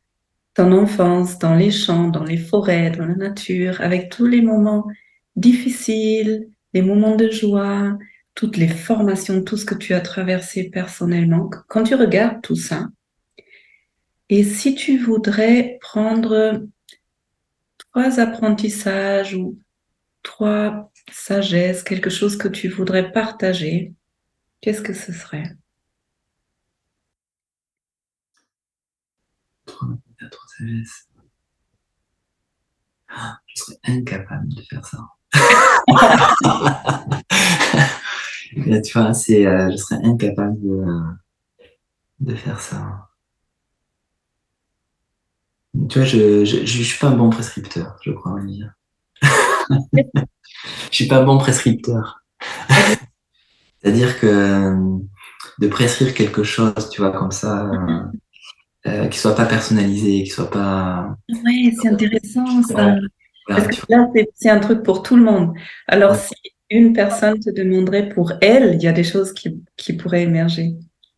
ton 0.55 0.73
enfance, 0.73 1.39
dans 1.39 1.55
les 1.55 1.71
champs, 1.71 2.09
dans 2.09 2.25
les 2.25 2.39
forêts, 2.39 2.91
dans 2.91 3.07
la 3.07 3.15
nature, 3.15 3.81
avec 3.81 4.11
tous 4.11 4.27
les 4.27 4.43
moments 4.43 4.89
difficiles, 5.37 6.49
les 6.73 6.83
moments 6.83 7.17
de 7.17 7.31
joie, 7.31 7.97
toutes 8.35 8.57
les 8.57 8.69
formations, 8.69 9.43
tout 9.43 9.57
ce 9.57 9.65
que 9.65 9.75
tu 9.75 9.95
as 9.95 10.01
traversé 10.01 10.65
personnellement, 10.71 11.49
quand 11.69 11.85
tu 11.85 11.95
regardes 11.95 12.43
tout 12.43 12.57
ça, 12.57 12.89
et 14.29 14.43
si 14.43 14.75
tu 14.75 14.99
voudrais 14.99 15.79
prendre 15.81 16.67
trois 17.79 18.19
apprentissages 18.21 19.35
ou 19.35 19.59
trois 20.23 20.91
sagesses, 21.13 21.83
quelque 21.83 22.11
chose 22.11 22.37
que 22.37 22.49
tu 22.49 22.69
voudrais 22.69 23.13
partager, 23.13 23.95
qu'est-ce 24.61 24.83
que 24.83 24.95
ce 24.95 25.13
serait? 25.13 25.57
Trois, 29.67 29.89
sagesses. 30.59 31.09
Ah, 33.09 33.39
je 33.47 33.63
serais 33.63 33.79
incapable 33.85 34.49
de 34.49 34.63
faire 34.63 34.85
ça. 34.87 34.99
tu 38.85 38.99
vois, 38.99 39.15
c'est, 39.15 39.47
euh, 39.47 39.71
je 39.71 39.77
serais 39.77 40.05
incapable 40.05 40.61
de, 40.61 40.85
de 42.21 42.35
faire 42.35 42.61
ça. 42.61 43.09
Tu 45.89 45.99
vois, 45.99 46.07
je 46.07 46.41
ne 46.41 46.65
suis 46.65 46.99
pas 46.99 47.09
un 47.09 47.17
bon 47.17 47.31
prescripteur, 47.31 47.97
je 48.03 48.13
crois, 48.13 48.33
Olivia. 48.33 48.67
je 49.93 50.03
suis 50.91 51.07
pas 51.07 51.19
un 51.19 51.25
bon 51.25 51.39
prescripteur. 51.39 52.25
C'est-à-dire 53.83 54.19
que 54.19 54.27
euh, 54.27 54.99
de 55.59 55.69
prescrire 55.69 56.15
quelque 56.15 56.43
chose, 56.43 56.91
tu 56.91 57.01
vois, 57.01 57.11
comme 57.11 57.33
ça, 57.33 57.67
euh, 57.67 58.03
euh 58.87 59.09
qui 59.09 59.19
soit 59.19 59.35
pas 59.35 59.47
personnalisé, 59.47 60.23
qui 60.23 60.31
soit 60.31 60.51
pas. 60.51 61.17
Oui, 61.45 61.77
c'est 61.81 61.89
intéressant 61.89 62.63
ça. 62.63 62.97
Parce 63.47 63.67
que 63.67 63.75
là, 63.89 64.09
c'est 64.35 64.51
un 64.51 64.61
truc 64.61 64.83
pour 64.83 65.03
tout 65.03 65.17
le 65.17 65.23
monde. 65.23 65.55
Alors, 65.87 66.15
si 66.15 66.35
une 66.71 66.93
personne 66.93 67.39
te 67.41 67.51
demanderait 67.51 68.09
pour 68.09 68.33
elle, 68.41 68.75
il 68.75 68.83
y 68.83 68.89
a 68.89 68.93
des 68.93 69.05
choses 69.05 69.33
qui, 69.33 69.63
qui 69.77 69.93
pourraient 69.93 70.23
émerger. 70.23 70.73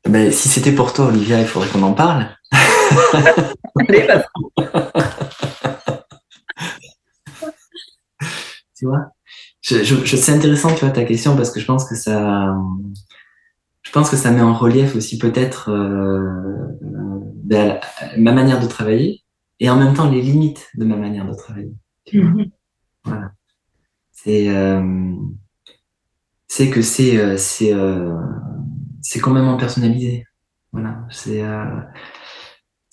Ben, 0.08 0.30
si 0.30 0.48
c'était 0.48 0.72
pour 0.72 0.92
toi, 0.92 1.06
Olivia, 1.06 1.40
il 1.40 1.46
faudrait 1.46 1.68
qu'on 1.68 1.82
en 1.82 1.94
parle. 1.94 2.26
tu 8.76 8.86
vois 8.86 9.08
je, 9.62 9.82
je, 9.82 10.16
C'est 10.16 10.32
intéressant, 10.32 10.72
tu 10.74 10.84
vois, 10.84 10.90
ta 10.90 11.04
question, 11.04 11.36
parce 11.36 11.50
que 11.50 11.58
je 11.60 11.66
pense 11.66 11.88
que 11.88 11.96
ça, 11.96 12.54
je 13.82 13.90
pense 13.90 14.10
que 14.10 14.16
ça 14.16 14.30
met 14.30 14.42
en 14.42 14.54
relief 14.54 14.94
aussi 14.94 15.18
peut-être 15.18 15.70
euh, 15.70 16.20
ben, 17.44 17.80
ma 18.16 18.32
manière 18.32 18.60
de 18.60 18.66
travailler 18.66 19.22
et 19.58 19.70
en 19.70 19.76
même 19.76 19.94
temps 19.94 20.10
les 20.10 20.22
limites 20.22 20.68
de 20.74 20.84
ma 20.84 20.96
manière 20.96 21.26
de 21.26 21.34
travailler. 21.34 21.72
Euh, 24.28 25.14
c'est 26.48 26.70
que 26.70 26.82
c'est 26.82 27.16
euh, 27.16 27.36
euh, 27.62 28.14
c'est 29.02 29.20
complètement 29.20 29.56
personnalisé. 29.56 30.24
Voilà. 30.72 30.98
C'est 31.10 31.42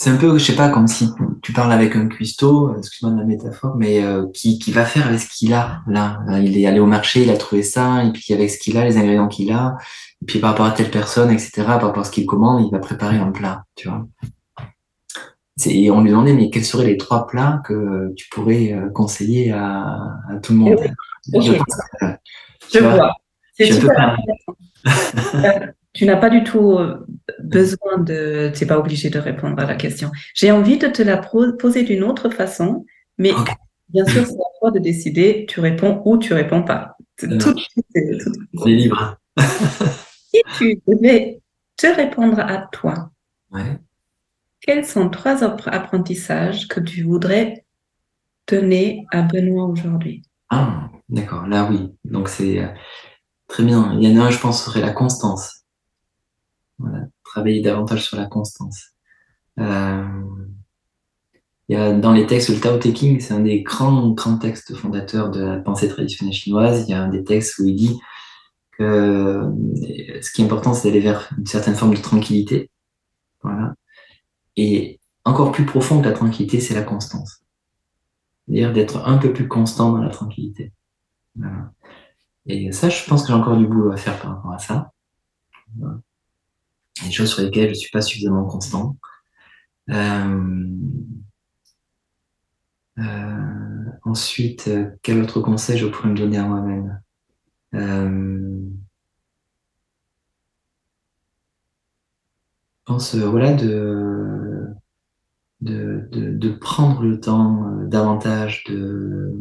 un 0.10 0.18
peu, 0.18 0.38
je 0.38 0.44
sais 0.44 0.56
pas, 0.56 0.70
comme 0.70 0.88
si 0.88 1.10
tu 1.42 1.54
parles 1.54 1.72
avec 1.72 1.96
un 1.96 2.08
cuistot, 2.08 2.78
excuse-moi 2.78 3.14
de 3.14 3.20
la 3.20 3.26
métaphore, 3.26 3.76
mais 3.78 4.04
qui, 4.34 4.72
va 4.72 4.86
faire 4.86 5.08
avec 5.08 5.20
ce 5.20 5.30
qu'il 5.30 5.54
a 5.54 5.82
là. 5.88 6.20
Il 6.42 6.58
est 6.58 6.66
allé 6.66 6.80
au 6.80 6.86
marché, 6.86 7.24
il 7.24 7.30
a 7.30 7.38
trouvé 7.38 7.64
ça, 7.64 8.04
et 8.04 8.12
puis 8.12 8.34
avec 8.34 8.50
ce 8.50 8.58
qu'il 8.58 8.78
a, 8.78 8.84
les 8.84 8.98
ingrédients 8.98 9.30
qu'il 9.30 9.52
a, 9.52 9.78
et 10.22 10.26
puis 10.26 10.40
par 10.40 10.52
rapport 10.52 10.66
à 10.66 10.72
telle 10.72 10.92
personne, 10.92 11.32
etc., 11.32 11.52
par 11.66 11.82
rapport 11.82 12.00
à 12.00 12.04
ce 12.04 12.12
qu'il 12.12 12.26
commande, 12.26 12.66
il 12.66 12.72
va 12.72 12.80
préparer 12.80 13.18
un 13.18 13.32
plat. 13.32 13.64
Et 15.66 15.92
on 15.92 16.02
lui 16.02 16.10
demandait, 16.10 16.34
mais 16.34 16.50
quels 16.50 16.66
seraient 16.66 16.86
les 16.86 16.98
trois 16.98 17.28
plats 17.28 17.62
que 17.66 18.12
tu 18.16 18.28
pourrais 18.30 18.74
euh, 18.74 18.90
conseiller 18.90 19.52
à, 19.52 20.10
à 20.30 20.38
tout 20.42 20.54
le 20.54 20.60
monde? 20.60 20.80
Je, 21.32 21.54
je 22.74 22.80
vois. 22.80 23.14
C'est 23.54 23.72
super 23.72 24.18
tu 25.94 26.06
n'as 26.06 26.18
pas 26.18 26.30
du 26.30 26.44
tout 26.44 26.72
euh, 26.74 27.06
besoin 27.40 28.00
de, 28.00 28.52
tu 28.54 28.64
n'es 28.64 28.68
pas 28.68 28.80
obligé 28.80 29.10
de 29.10 29.20
répondre 29.20 29.62
à 29.62 29.66
la 29.66 29.76
question. 29.76 30.12
J'ai 30.34 30.52
envie 30.52 30.78
de 30.78 30.88
te 30.88 31.02
la 31.02 31.18
poser 31.18 31.84
d'une 31.84 32.04
autre 32.04 32.30
façon, 32.30 32.86
mais 33.18 33.32
bien 33.90 34.06
sûr, 34.06 34.26
c'est 34.26 34.34
à 34.34 34.60
toi 34.60 34.72
de 34.72 34.80
décider, 34.80 35.46
tu 35.48 35.60
réponds 35.60 36.02
ou 36.06 36.18
tu 36.18 36.34
réponds 36.34 36.64
pas. 36.64 36.98
Tout, 37.18 37.38
tout, 37.38 37.54
tout, 37.54 38.66
libre. 38.66 39.18
si 39.38 40.42
tu 40.58 40.82
devais 40.88 41.42
te 41.78 41.88
répondre 41.88 42.40
à 42.40 42.68
toi, 42.72 43.12
quels 44.66 44.86
sont 44.86 45.10
trois 45.10 45.44
apprentissages 45.44 46.68
que 46.68 46.80
tu 46.80 47.04
voudrais 47.04 47.66
tenez 48.46 49.06
à 49.12 49.22
Benoît 49.22 49.66
aujourd'hui? 49.66 50.24
Ah, 50.50 50.90
d'accord. 51.10 51.48
Là, 51.48 51.68
oui. 51.70 51.94
Donc, 52.06 52.30
c'est 52.30 52.60
euh, 52.60 52.68
très 53.48 53.64
bien. 53.64 53.98
Il 54.00 54.08
y 54.08 54.18
en 54.18 54.22
a 54.22 54.28
un, 54.28 54.30
je 54.32 54.40
pense, 54.40 54.64
serait 54.64 54.82
la 54.82 54.92
constance. 54.92 55.64
Voilà. 56.80 57.06
Travailler 57.24 57.62
davantage 57.62 58.04
sur 58.04 58.18
la 58.18 58.26
constance. 58.26 58.92
Euh, 59.60 60.06
il 61.70 61.78
y 61.78 61.80
a 61.80 61.94
dans 61.94 62.12
les 62.12 62.28
textes, 62.28 62.50
le 62.50 62.60
Tao 62.60 62.78
Te 62.78 62.94
Ching, 62.94 63.20
c'est 63.20 63.34
un 63.34 63.40
des 63.40 63.64
grands, 63.64 64.10
grands 64.10 64.38
textes 64.38 64.76
fondateurs 64.76 65.32
de 65.32 65.44
la 65.44 65.58
pensée 65.58 65.88
traditionnelle 65.88 66.36
chinoise. 66.36 66.86
Il 66.88 66.92
y 66.92 66.94
a 66.94 67.02
un 67.02 67.08
des 67.10 67.24
textes 67.24 67.60
où 67.60 67.66
il 67.66 67.76
dit 67.76 68.00
que 68.78 68.84
euh, 68.84 70.22
ce 70.22 70.32
qui 70.32 70.42
est 70.42 70.46
important, 70.46 70.74
c'est 70.74 70.90
d'aller 70.90 71.00
vers 71.00 71.30
une 71.38 71.46
certaine 71.46 71.76
forme 71.76 71.96
de 71.96 72.02
tranquillité. 72.02 72.70
Voilà. 73.42 73.74
Et 74.56 75.00
encore 75.26 75.52
plus 75.52 75.66
profond 75.66 76.02
que 76.02 76.06
la 76.08 76.14
tranquillité, 76.14 76.60
c'est 76.60 76.76
la 76.76 76.84
constance. 76.84 77.42
C'est-à-dire 78.46 78.74
d'être 78.74 79.08
un 79.08 79.18
peu 79.18 79.34
plus 79.34 79.48
constant 79.48 79.92
dans 79.92 80.02
la 80.02 80.10
tranquillité. 80.10 80.74
Et 82.46 82.72
ça, 82.72 82.90
je 82.90 83.04
pense 83.06 83.22
que 83.24 83.30
j'ai 83.30 83.34
encore 83.34 83.58
du 83.58 83.66
boulot 83.66 83.92
à 83.92 83.98
faire 83.98 84.20
par 84.20 84.36
rapport 84.36 84.54
à 84.54 84.60
ça. 84.60 84.92
Voilà. 85.78 86.00
Des 87.04 87.12
choses 87.12 87.34
sur 87.34 87.42
lesquelles 87.42 87.70
je 87.70 87.80
suis 87.80 87.92
pas 87.92 88.02
suffisamment 88.02 88.46
constant. 88.46 88.98
Euh, 89.90 90.68
euh, 93.00 93.92
ensuite, 94.04 94.68
euh, 94.68 94.92
quel 95.02 95.22
autre 95.22 95.42
conseil 95.42 95.78
je 95.78 95.88
pourrais 95.88 96.10
me 96.10 96.16
donner 96.16 96.38
à 96.38 96.46
moi-même? 96.46 97.02
Euh, 97.74 98.60
Pense, 102.86 103.16
euh, 103.16 103.26
voilà, 103.30 103.54
de, 103.54 104.74
prendre 106.60 107.04
le 107.04 107.20
temps 107.20 107.68
euh, 107.68 107.86
davantage 107.86 108.64
de 108.70 109.34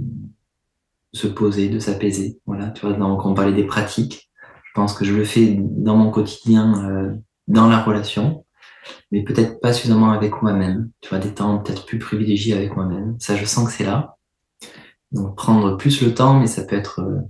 se 1.13 1.27
poser, 1.27 1.69
de 1.69 1.79
s'apaiser. 1.79 2.39
Voilà, 2.47 2.71
tu 2.71 2.87
vois, 2.87 2.97
donc 2.97 3.25
on 3.27 3.35
parlait 3.35 3.53
des 3.53 3.67
pratiques. 3.67 4.31
Je 4.65 4.71
pense 4.75 4.95
que 4.95 5.05
je 5.05 5.15
le 5.15 5.25
fais 5.25 5.57
dans 5.59 5.97
mon 5.97 6.11
quotidien, 6.11 6.89
euh, 6.89 7.15
dans 7.49 7.69
la 7.69 7.83
relation 7.83 8.45
mais 9.13 9.23
peut-être 9.23 9.61
pas 9.61 9.73
suffisamment 9.73 10.11
avec 10.11 10.43
moi-même. 10.43 10.91
Tu 11.01 11.09
vois, 11.11 11.19
des 11.19 11.33
temps 11.33 11.59
peut-être 11.59 11.87
plus 11.87 11.99
privilégiés 11.99 12.55
avec 12.55 12.75
moi-même. 12.75 13.17
Ça, 13.21 13.37
je 13.37 13.45
sens 13.45 13.67
que 13.67 13.73
c'est 13.73 13.85
là. 13.85 14.17
Donc, 15.13 15.37
prendre 15.37 15.77
plus 15.77 16.03
le 16.03 16.15
temps, 16.15 16.41
mais 16.41 16.47
ça 16.47 16.65
peut 16.65 16.75
être 16.75 17.01
euh, 17.01 17.21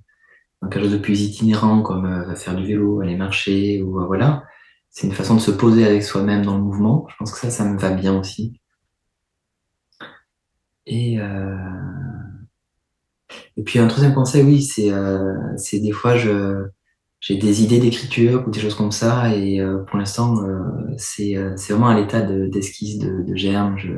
dans 0.62 0.68
quelque 0.68 0.84
chose 0.84 0.92
de 0.92 0.98
plus 0.98 1.22
itinérant, 1.22 1.82
comme 1.82 2.34
faire 2.36 2.54
du 2.54 2.64
vélo, 2.64 3.00
aller 3.00 3.16
marcher, 3.16 3.82
ou 3.82 4.00
voilà. 4.06 4.44
C'est 4.92 5.08
une 5.08 5.12
façon 5.12 5.34
de 5.34 5.40
se 5.40 5.50
poser 5.50 5.84
avec 5.84 6.04
soi-même 6.04 6.44
dans 6.44 6.56
le 6.56 6.62
mouvement. 6.62 7.06
Je 7.10 7.16
pense 7.16 7.32
que 7.32 7.38
ça, 7.38 7.50
ça 7.50 7.64
me 7.64 7.78
va 7.78 7.90
bien 7.90 8.16
aussi. 8.18 8.60
Et, 10.86 11.18
euh... 11.18 11.56
et 13.56 13.62
puis, 13.62 13.78
un 13.78 13.88
troisième 13.88 14.14
conseil, 14.14 14.44
oui, 14.44 14.62
c'est 14.62 14.92
euh, 14.92 15.56
des 15.72 15.92
fois, 15.92 16.16
je 16.16 16.68
j'ai 17.22 17.36
des 17.36 17.62
idées 17.62 17.78
d'écriture 17.78 18.44
ou 18.46 18.50
des 18.50 18.60
choses 18.60 18.74
comme 18.74 18.92
ça. 18.92 19.34
Et 19.34 19.60
euh, 19.60 19.78
pour 19.84 19.98
l'instant 19.98 20.42
euh, 20.44 20.60
c'est 20.98 21.36
euh, 21.36 21.56
c'est 21.56 21.72
vraiment 21.72 21.88
à 21.88 21.98
l'état 21.98 22.20
d'esquisse 22.22 22.98
de, 22.98 23.22
de, 23.22 23.34
germe. 23.36 23.78
Je 23.78 23.92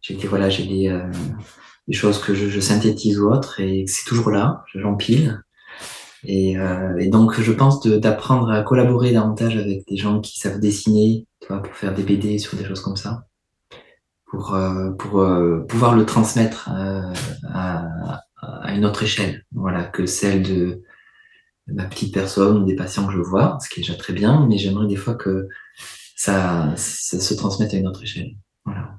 j'ai 0.00 0.16
des 0.16 0.26
voilà 0.26 0.48
j'ai 0.50 0.66
des, 0.66 0.88
euh, 0.88 1.10
des 1.86 1.94
choses 1.94 2.18
que 2.20 2.34
je, 2.34 2.48
je, 2.48 2.60
synthétise 2.60 3.20
ou 3.20 3.30
autre. 3.30 3.60
Et 3.60 3.84
c'est 3.86 4.06
toujours 4.06 4.30
là. 4.30 4.64
J'empile 4.74 5.43
et, 6.24 6.58
euh, 6.58 6.96
et 6.98 7.08
donc 7.08 7.40
je 7.40 7.52
pense 7.52 7.80
d'apprendre 7.86 8.50
à 8.50 8.62
collaborer 8.62 9.12
davantage 9.12 9.56
avec 9.56 9.86
des 9.88 9.96
gens 9.96 10.20
qui 10.20 10.38
savent 10.38 10.60
dessiner 10.60 11.26
tu 11.40 11.48
vois, 11.48 11.62
pour 11.62 11.74
faire 11.74 11.94
des 11.94 12.02
BD 12.02 12.38
sur 12.38 12.56
des 12.56 12.64
choses 12.64 12.80
comme 12.80 12.96
ça 12.96 13.26
pour 14.26 14.56
pour 14.98 15.26
pouvoir 15.68 15.94
le 15.94 16.04
transmettre 16.04 16.70
à, 17.52 17.92
à 18.40 18.74
une 18.74 18.84
autre 18.84 19.02
échelle 19.04 19.44
voilà 19.52 19.84
que 19.84 20.06
celle 20.06 20.42
de 20.42 20.82
ma 21.66 21.84
petite 21.84 22.12
personne 22.12 22.58
ou 22.58 22.64
des 22.64 22.76
patients 22.76 23.06
que 23.06 23.12
je 23.12 23.18
vois, 23.18 23.58
ce 23.60 23.68
qui 23.68 23.80
est 23.80 23.82
déjà 23.82 23.94
très 23.94 24.12
bien, 24.12 24.46
mais 24.48 24.58
j'aimerais 24.58 24.86
des 24.86 24.96
fois 24.96 25.14
que 25.14 25.48
ça, 26.16 26.74
ça, 26.76 27.20
se 27.20 27.34
transmette 27.34 27.74
à 27.74 27.76
une 27.76 27.86
autre 27.86 28.02
échelle. 28.02 28.34
Voilà. 28.64 28.98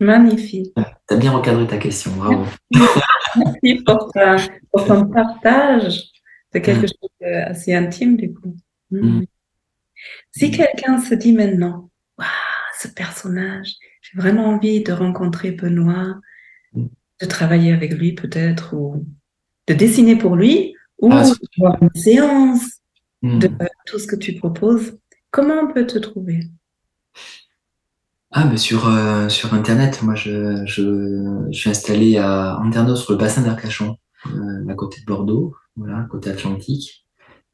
Magnifique. 0.00 0.72
Tu 1.08 1.14
as 1.14 1.16
bien 1.16 1.32
recadré 1.32 1.66
ta 1.66 1.78
question, 1.78 2.12
bravo. 2.16 2.44
Merci 3.36 3.82
pour, 3.84 4.10
ta, 4.12 4.36
pour 4.70 4.86
ton 4.86 5.06
partage. 5.06 6.02
C'est 6.52 6.62
quelque 6.62 6.86
chose 6.86 7.10
d'assez 7.20 7.74
intime 7.74 8.16
du 8.16 8.32
coup. 8.32 8.56
Mmh. 8.90 8.98
Mmh. 8.98 9.26
Si 10.32 10.50
quelqu'un 10.50 11.00
se 11.00 11.14
dit 11.14 11.32
maintenant, 11.32 11.90
waouh, 12.18 12.28
ce 12.80 12.88
personnage, 12.88 13.74
j'ai 14.02 14.18
vraiment 14.18 14.46
envie 14.46 14.82
de 14.82 14.92
rencontrer 14.92 15.52
Benoît, 15.52 16.20
de 16.74 17.26
travailler 17.26 17.72
avec 17.72 17.94
lui 17.94 18.12
peut-être, 18.12 18.74
ou 18.74 19.06
de 19.66 19.74
dessiner 19.74 20.16
pour 20.16 20.36
lui, 20.36 20.74
ou 21.00 21.10
ah, 21.12 21.24
avoir 21.58 21.82
une 21.82 21.94
séance 21.94 22.80
de 23.22 23.48
tout 23.86 23.98
ce 23.98 24.06
que 24.06 24.16
tu 24.16 24.34
proposes, 24.34 24.98
comment 25.30 25.54
on 25.54 25.72
peut 25.72 25.86
te 25.86 25.98
trouver? 25.98 26.40
Ah, 28.36 28.46
mais 28.50 28.56
sur, 28.56 28.88
euh, 28.88 29.28
sur 29.28 29.54
Internet, 29.54 30.02
moi, 30.02 30.16
je, 30.16 30.66
je, 30.66 31.46
je, 31.52 31.56
suis 31.56 31.70
installé 31.70 32.18
à 32.18 32.58
Andernos, 32.58 32.96
sur 32.96 33.12
le 33.12 33.18
bassin 33.18 33.42
d'Arcachon, 33.42 33.96
euh, 34.26 34.68
à 34.68 34.74
côté 34.74 35.00
de 35.00 35.06
Bordeaux, 35.06 35.54
voilà, 35.76 36.04
côté 36.10 36.30
Atlantique. 36.30 37.06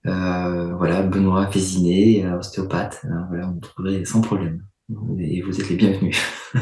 Euh, 0.07 0.75
voilà, 0.77 1.03
Benoît 1.03 1.47
Féziné, 1.49 2.27
ostéopathe. 2.33 3.05
voilà, 3.29 3.49
vous 3.49 3.57
me 3.57 3.61
trouverez 3.61 4.07
sans 4.07 4.23
problème. 4.23 4.65
Et 5.19 5.43
vous 5.43 5.61
êtes 5.61 5.69
les 5.69 5.77
bienvenus. 5.77 6.19
je 6.55 6.61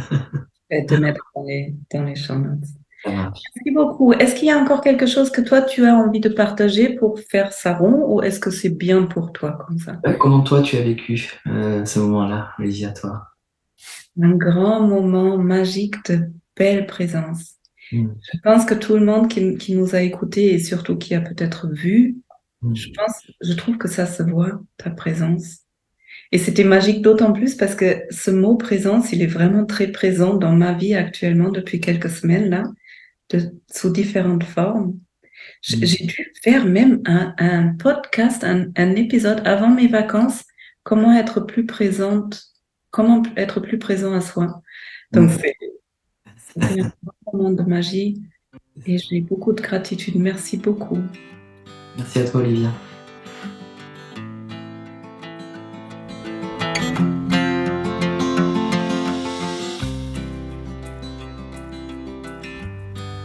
vais 0.68 0.84
te 0.84 0.94
mettre 0.94 1.22
dans 1.36 1.44
les, 1.44 1.76
dans 1.94 2.02
les 2.02 2.16
champs 2.16 2.42
Merci 3.06 3.70
beaucoup. 3.72 4.12
Est-ce 4.14 4.34
qu'il 4.34 4.48
y 4.48 4.50
a 4.50 4.58
encore 4.58 4.80
quelque 4.80 5.06
chose 5.06 5.30
que 5.30 5.42
toi, 5.42 5.62
tu 5.62 5.86
as 5.86 5.94
envie 5.94 6.18
de 6.18 6.28
partager 6.28 6.96
pour 6.96 7.20
faire 7.20 7.52
ça 7.52 7.76
rond 7.76 8.04
ou 8.08 8.20
est-ce 8.22 8.40
que 8.40 8.50
c'est 8.50 8.76
bien 8.76 9.04
pour 9.04 9.30
toi 9.30 9.56
comme 9.64 9.78
ça? 9.78 9.92
Comment 10.18 10.40
toi, 10.40 10.60
tu 10.60 10.76
as 10.76 10.82
vécu 10.82 11.18
ce 11.46 11.98
moment-là, 12.00 12.48
Olivia, 12.58 12.90
toi? 12.90 13.22
Un 14.20 14.32
grand 14.32 14.86
moment 14.86 15.38
magique 15.38 15.94
de 16.10 16.30
belle 16.56 16.86
présence. 16.86 17.58
Mm. 17.92 18.08
Je 18.32 18.38
pense 18.42 18.64
que 18.64 18.74
tout 18.74 18.94
le 18.94 19.04
monde 19.04 19.28
qui, 19.28 19.56
qui, 19.56 19.74
nous 19.74 19.94
a 19.94 20.02
écoutés 20.02 20.52
et 20.52 20.58
surtout 20.58 20.96
qui 20.96 21.14
a 21.14 21.20
peut-être 21.20 21.68
vu, 21.68 22.16
mm. 22.62 22.74
je 22.74 22.88
pense, 22.90 23.30
je 23.40 23.52
trouve 23.54 23.78
que 23.78 23.88
ça 23.88 24.06
se 24.06 24.22
voit, 24.22 24.60
ta 24.76 24.90
présence. 24.90 25.60
Et 26.32 26.38
c'était 26.38 26.64
magique 26.64 27.00
d'autant 27.02 27.32
plus 27.32 27.54
parce 27.54 27.74
que 27.74 28.02
ce 28.10 28.30
mot 28.30 28.56
présence, 28.56 29.12
il 29.12 29.22
est 29.22 29.26
vraiment 29.26 29.64
très 29.64 29.88
présent 29.88 30.34
dans 30.34 30.52
ma 30.52 30.74
vie 30.74 30.94
actuellement 30.94 31.50
depuis 31.50 31.80
quelques 31.80 32.10
semaines 32.10 32.50
là 32.50 32.64
de, 33.30 33.54
sous 33.70 33.90
différentes 33.90 34.44
formes. 34.44 34.98
Mm. 35.70 35.84
J'ai 35.84 36.04
dû 36.04 36.32
faire 36.42 36.66
même 36.66 37.00
un, 37.06 37.34
un 37.38 37.74
podcast, 37.74 38.44
un, 38.44 38.66
un, 38.76 38.96
épisode 38.96 39.40
avant 39.46 39.70
mes 39.70 39.88
vacances, 39.88 40.44
comment 40.82 41.16
être 41.16 41.40
plus 41.40 41.64
présente, 41.64 42.44
comment 42.90 43.22
être 43.36 43.60
plus 43.60 43.78
présent 43.78 44.12
à 44.12 44.20
soi. 44.20 44.62
Donc 45.12 45.30
mm. 45.30 45.38
c'est 46.36 46.80
un 46.80 46.92
moment 47.32 47.50
de 47.50 47.62
magie 47.62 48.22
et 48.86 48.98
j'ai 48.98 49.20
beaucoup 49.20 49.52
de 49.52 49.60
gratitude. 49.60 50.16
Merci 50.16 50.56
beaucoup. 50.56 50.98
Merci 51.96 52.20
à 52.20 52.24
toi 52.28 52.40
Olivia. 52.40 52.70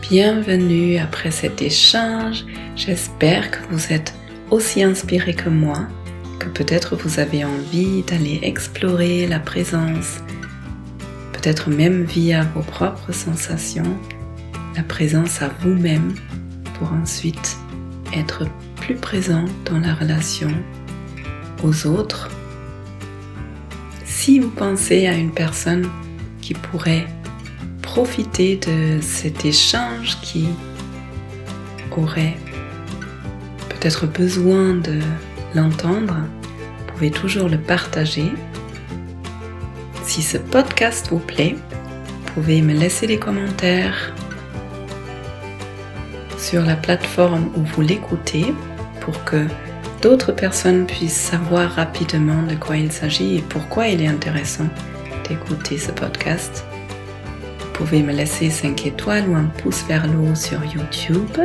Bienvenue 0.10 0.98
après 1.00 1.32
cet 1.32 1.62
échange. 1.62 2.46
J'espère 2.76 3.50
que 3.50 3.58
vous 3.72 3.92
êtes 3.92 4.14
aussi 4.52 4.84
inspiré 4.84 5.34
que 5.34 5.50
moi, 5.50 5.88
que 6.44 6.50
peut-être 6.50 6.96
vous 6.98 7.20
avez 7.20 7.46
envie 7.46 8.04
d'aller 8.04 8.40
explorer 8.44 9.28
la 9.28 9.40
présence, 9.40 10.20
peut-être 11.32 11.70
même 11.70 12.04
via 12.04 12.44
vos 12.54 12.62
propres 12.62 13.14
sensations, 13.14 13.98
la 14.76 14.84
présence 14.84 15.42
à 15.42 15.50
vous-même 15.62 16.14
pour 16.78 16.92
ensuite 16.92 17.58
être 18.14 18.46
plus 18.76 18.96
présent 18.96 19.46
dans 19.66 19.80
la 19.80 19.94
relation 19.94 20.50
aux 21.64 21.88
autres. 21.88 22.30
Si 24.04 24.40
vous 24.40 24.50
pensez 24.50 25.08
à 25.08 25.14
une 25.14 25.32
personne 25.32 25.90
qui 26.42 26.54
pourrait 26.54 27.08
profiter 27.82 28.58
de 28.58 29.00
cet 29.02 29.46
échange 29.46 30.20
qui 30.22 30.48
aurait 31.96 32.36
peut-être 33.70 34.08
besoin 34.08 34.74
de 34.74 35.00
l'entendre, 35.56 36.16
vous 36.16 36.94
pouvez 36.94 37.12
toujours 37.12 37.50
le 37.50 37.58
partager. 37.58 38.32
Si 40.04 40.22
ce 40.22 40.38
podcast 40.38 41.10
vous 41.12 41.20
plaît, 41.20 41.56
vous 41.56 42.34
pouvez 42.34 42.62
me 42.62 42.74
laisser 42.74 43.08
des 43.08 43.18
commentaires 43.18 44.14
sur 46.38 46.64
la 46.64 46.76
plateforme 46.76 47.50
où 47.56 47.62
vous 47.62 47.82
l'écoutez 47.82 48.54
pour 49.00 49.24
que 49.24 49.46
d'autres 50.02 50.32
personnes 50.32 50.86
puissent 50.86 51.14
savoir 51.14 51.72
rapidement 51.72 52.44
de 52.44 52.56
quoi 52.56 52.78
il 52.78 52.92
s'agit 52.92 53.38
et 53.38 53.42
pourquoi 53.42 53.88
il 53.88 54.02
est 54.02 54.08
intéressant 54.08 54.68
d'écouter 55.28 55.78
ce 55.78 55.92
podcast. 55.92 56.66
pouvez 57.74 58.04
me 58.04 58.14
laisser 58.14 58.50
5 58.50 58.86
étoiles 58.86 59.28
ou 59.30 59.36
un 59.36 59.46
pouce 59.62 59.84
vers 59.88 60.08
le 60.08 60.18
haut 60.18 60.36
sur 60.36 60.64
YouTube. 60.64 61.40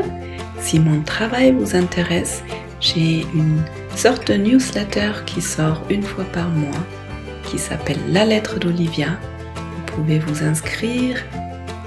Si 0.61 0.79
mon 0.79 1.01
travail 1.03 1.53
vous 1.53 1.75
intéresse, 1.75 2.43
j'ai 2.81 3.27
une 3.35 3.63
sorte 3.99 4.29
de 4.29 4.35
newsletter 4.35 5.11
qui 5.27 5.43
sort 5.43 5.83
une 5.91 6.05
fois 6.05 6.25
par 6.27 6.49
mois 6.51 6.87
qui 7.43 7.59
s'appelle 7.59 7.99
La 8.11 8.25
lettre 8.25 8.61
d'Olivia. 8.61 9.19
Vous 9.57 9.93
pouvez 9.97 10.21
vous 10.21 10.45
inscrire 10.45 11.17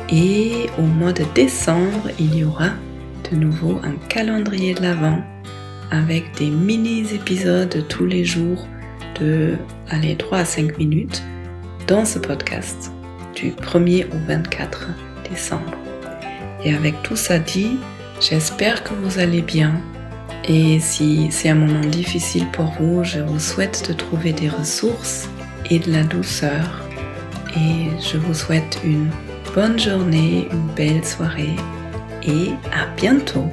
et 0.10 0.66
au 0.78 0.82
mois 0.82 1.14
de 1.14 1.24
décembre, 1.34 2.10
il 2.20 2.36
y 2.36 2.44
aura 2.44 2.72
de 3.32 3.38
nouveau 3.38 3.80
un 3.82 3.94
calendrier 4.10 4.74
de 4.74 4.82
l'Avent 4.82 5.24
avec 5.90 6.36
des 6.38 6.50
mini-épisodes 6.50 7.86
tous 7.88 8.06
les 8.06 8.26
jours 8.26 8.68
de 9.22 9.56
allez, 9.90 10.18
3 10.18 10.40
à 10.40 10.44
5 10.44 10.78
minutes 10.80 11.24
dans 11.88 12.04
ce 12.04 12.20
podcast 12.20 12.92
du 13.36 13.52
1er 13.52 14.08
au 14.08 14.28
24 14.28 14.90
décembre. 15.30 15.78
Et 16.66 16.76
avec 16.76 17.02
tout 17.04 17.16
ça 17.16 17.40
dit, 17.40 17.78
j'espère 18.20 18.84
que 18.84 18.94
vous 18.96 19.18
allez 19.20 19.42
bien. 19.42 19.82
Et 20.48 20.80
si 20.80 21.28
c'est 21.32 21.50
un 21.50 21.56
moment 21.56 21.82
difficile 21.82 22.48
pour 22.52 22.74
vous, 22.80 23.04
je 23.04 23.20
vous 23.20 23.40
souhaite 23.40 23.88
de 23.88 23.94
trouver 23.94 24.34
des 24.34 24.50
ressources 24.50 25.30
et 25.70 25.80
de 25.80 25.92
la 25.92 26.04
douceur. 26.04 26.88
Et 27.56 27.90
je 28.02 28.18
vous 28.18 28.34
souhaite 28.34 28.80
une 28.84 29.10
bonne 29.54 29.78
journée, 29.78 30.48
une 30.52 30.68
belle 30.76 31.06
soirée 31.06 31.56
et 32.24 32.52
à 32.72 32.88
bientôt 32.96 33.50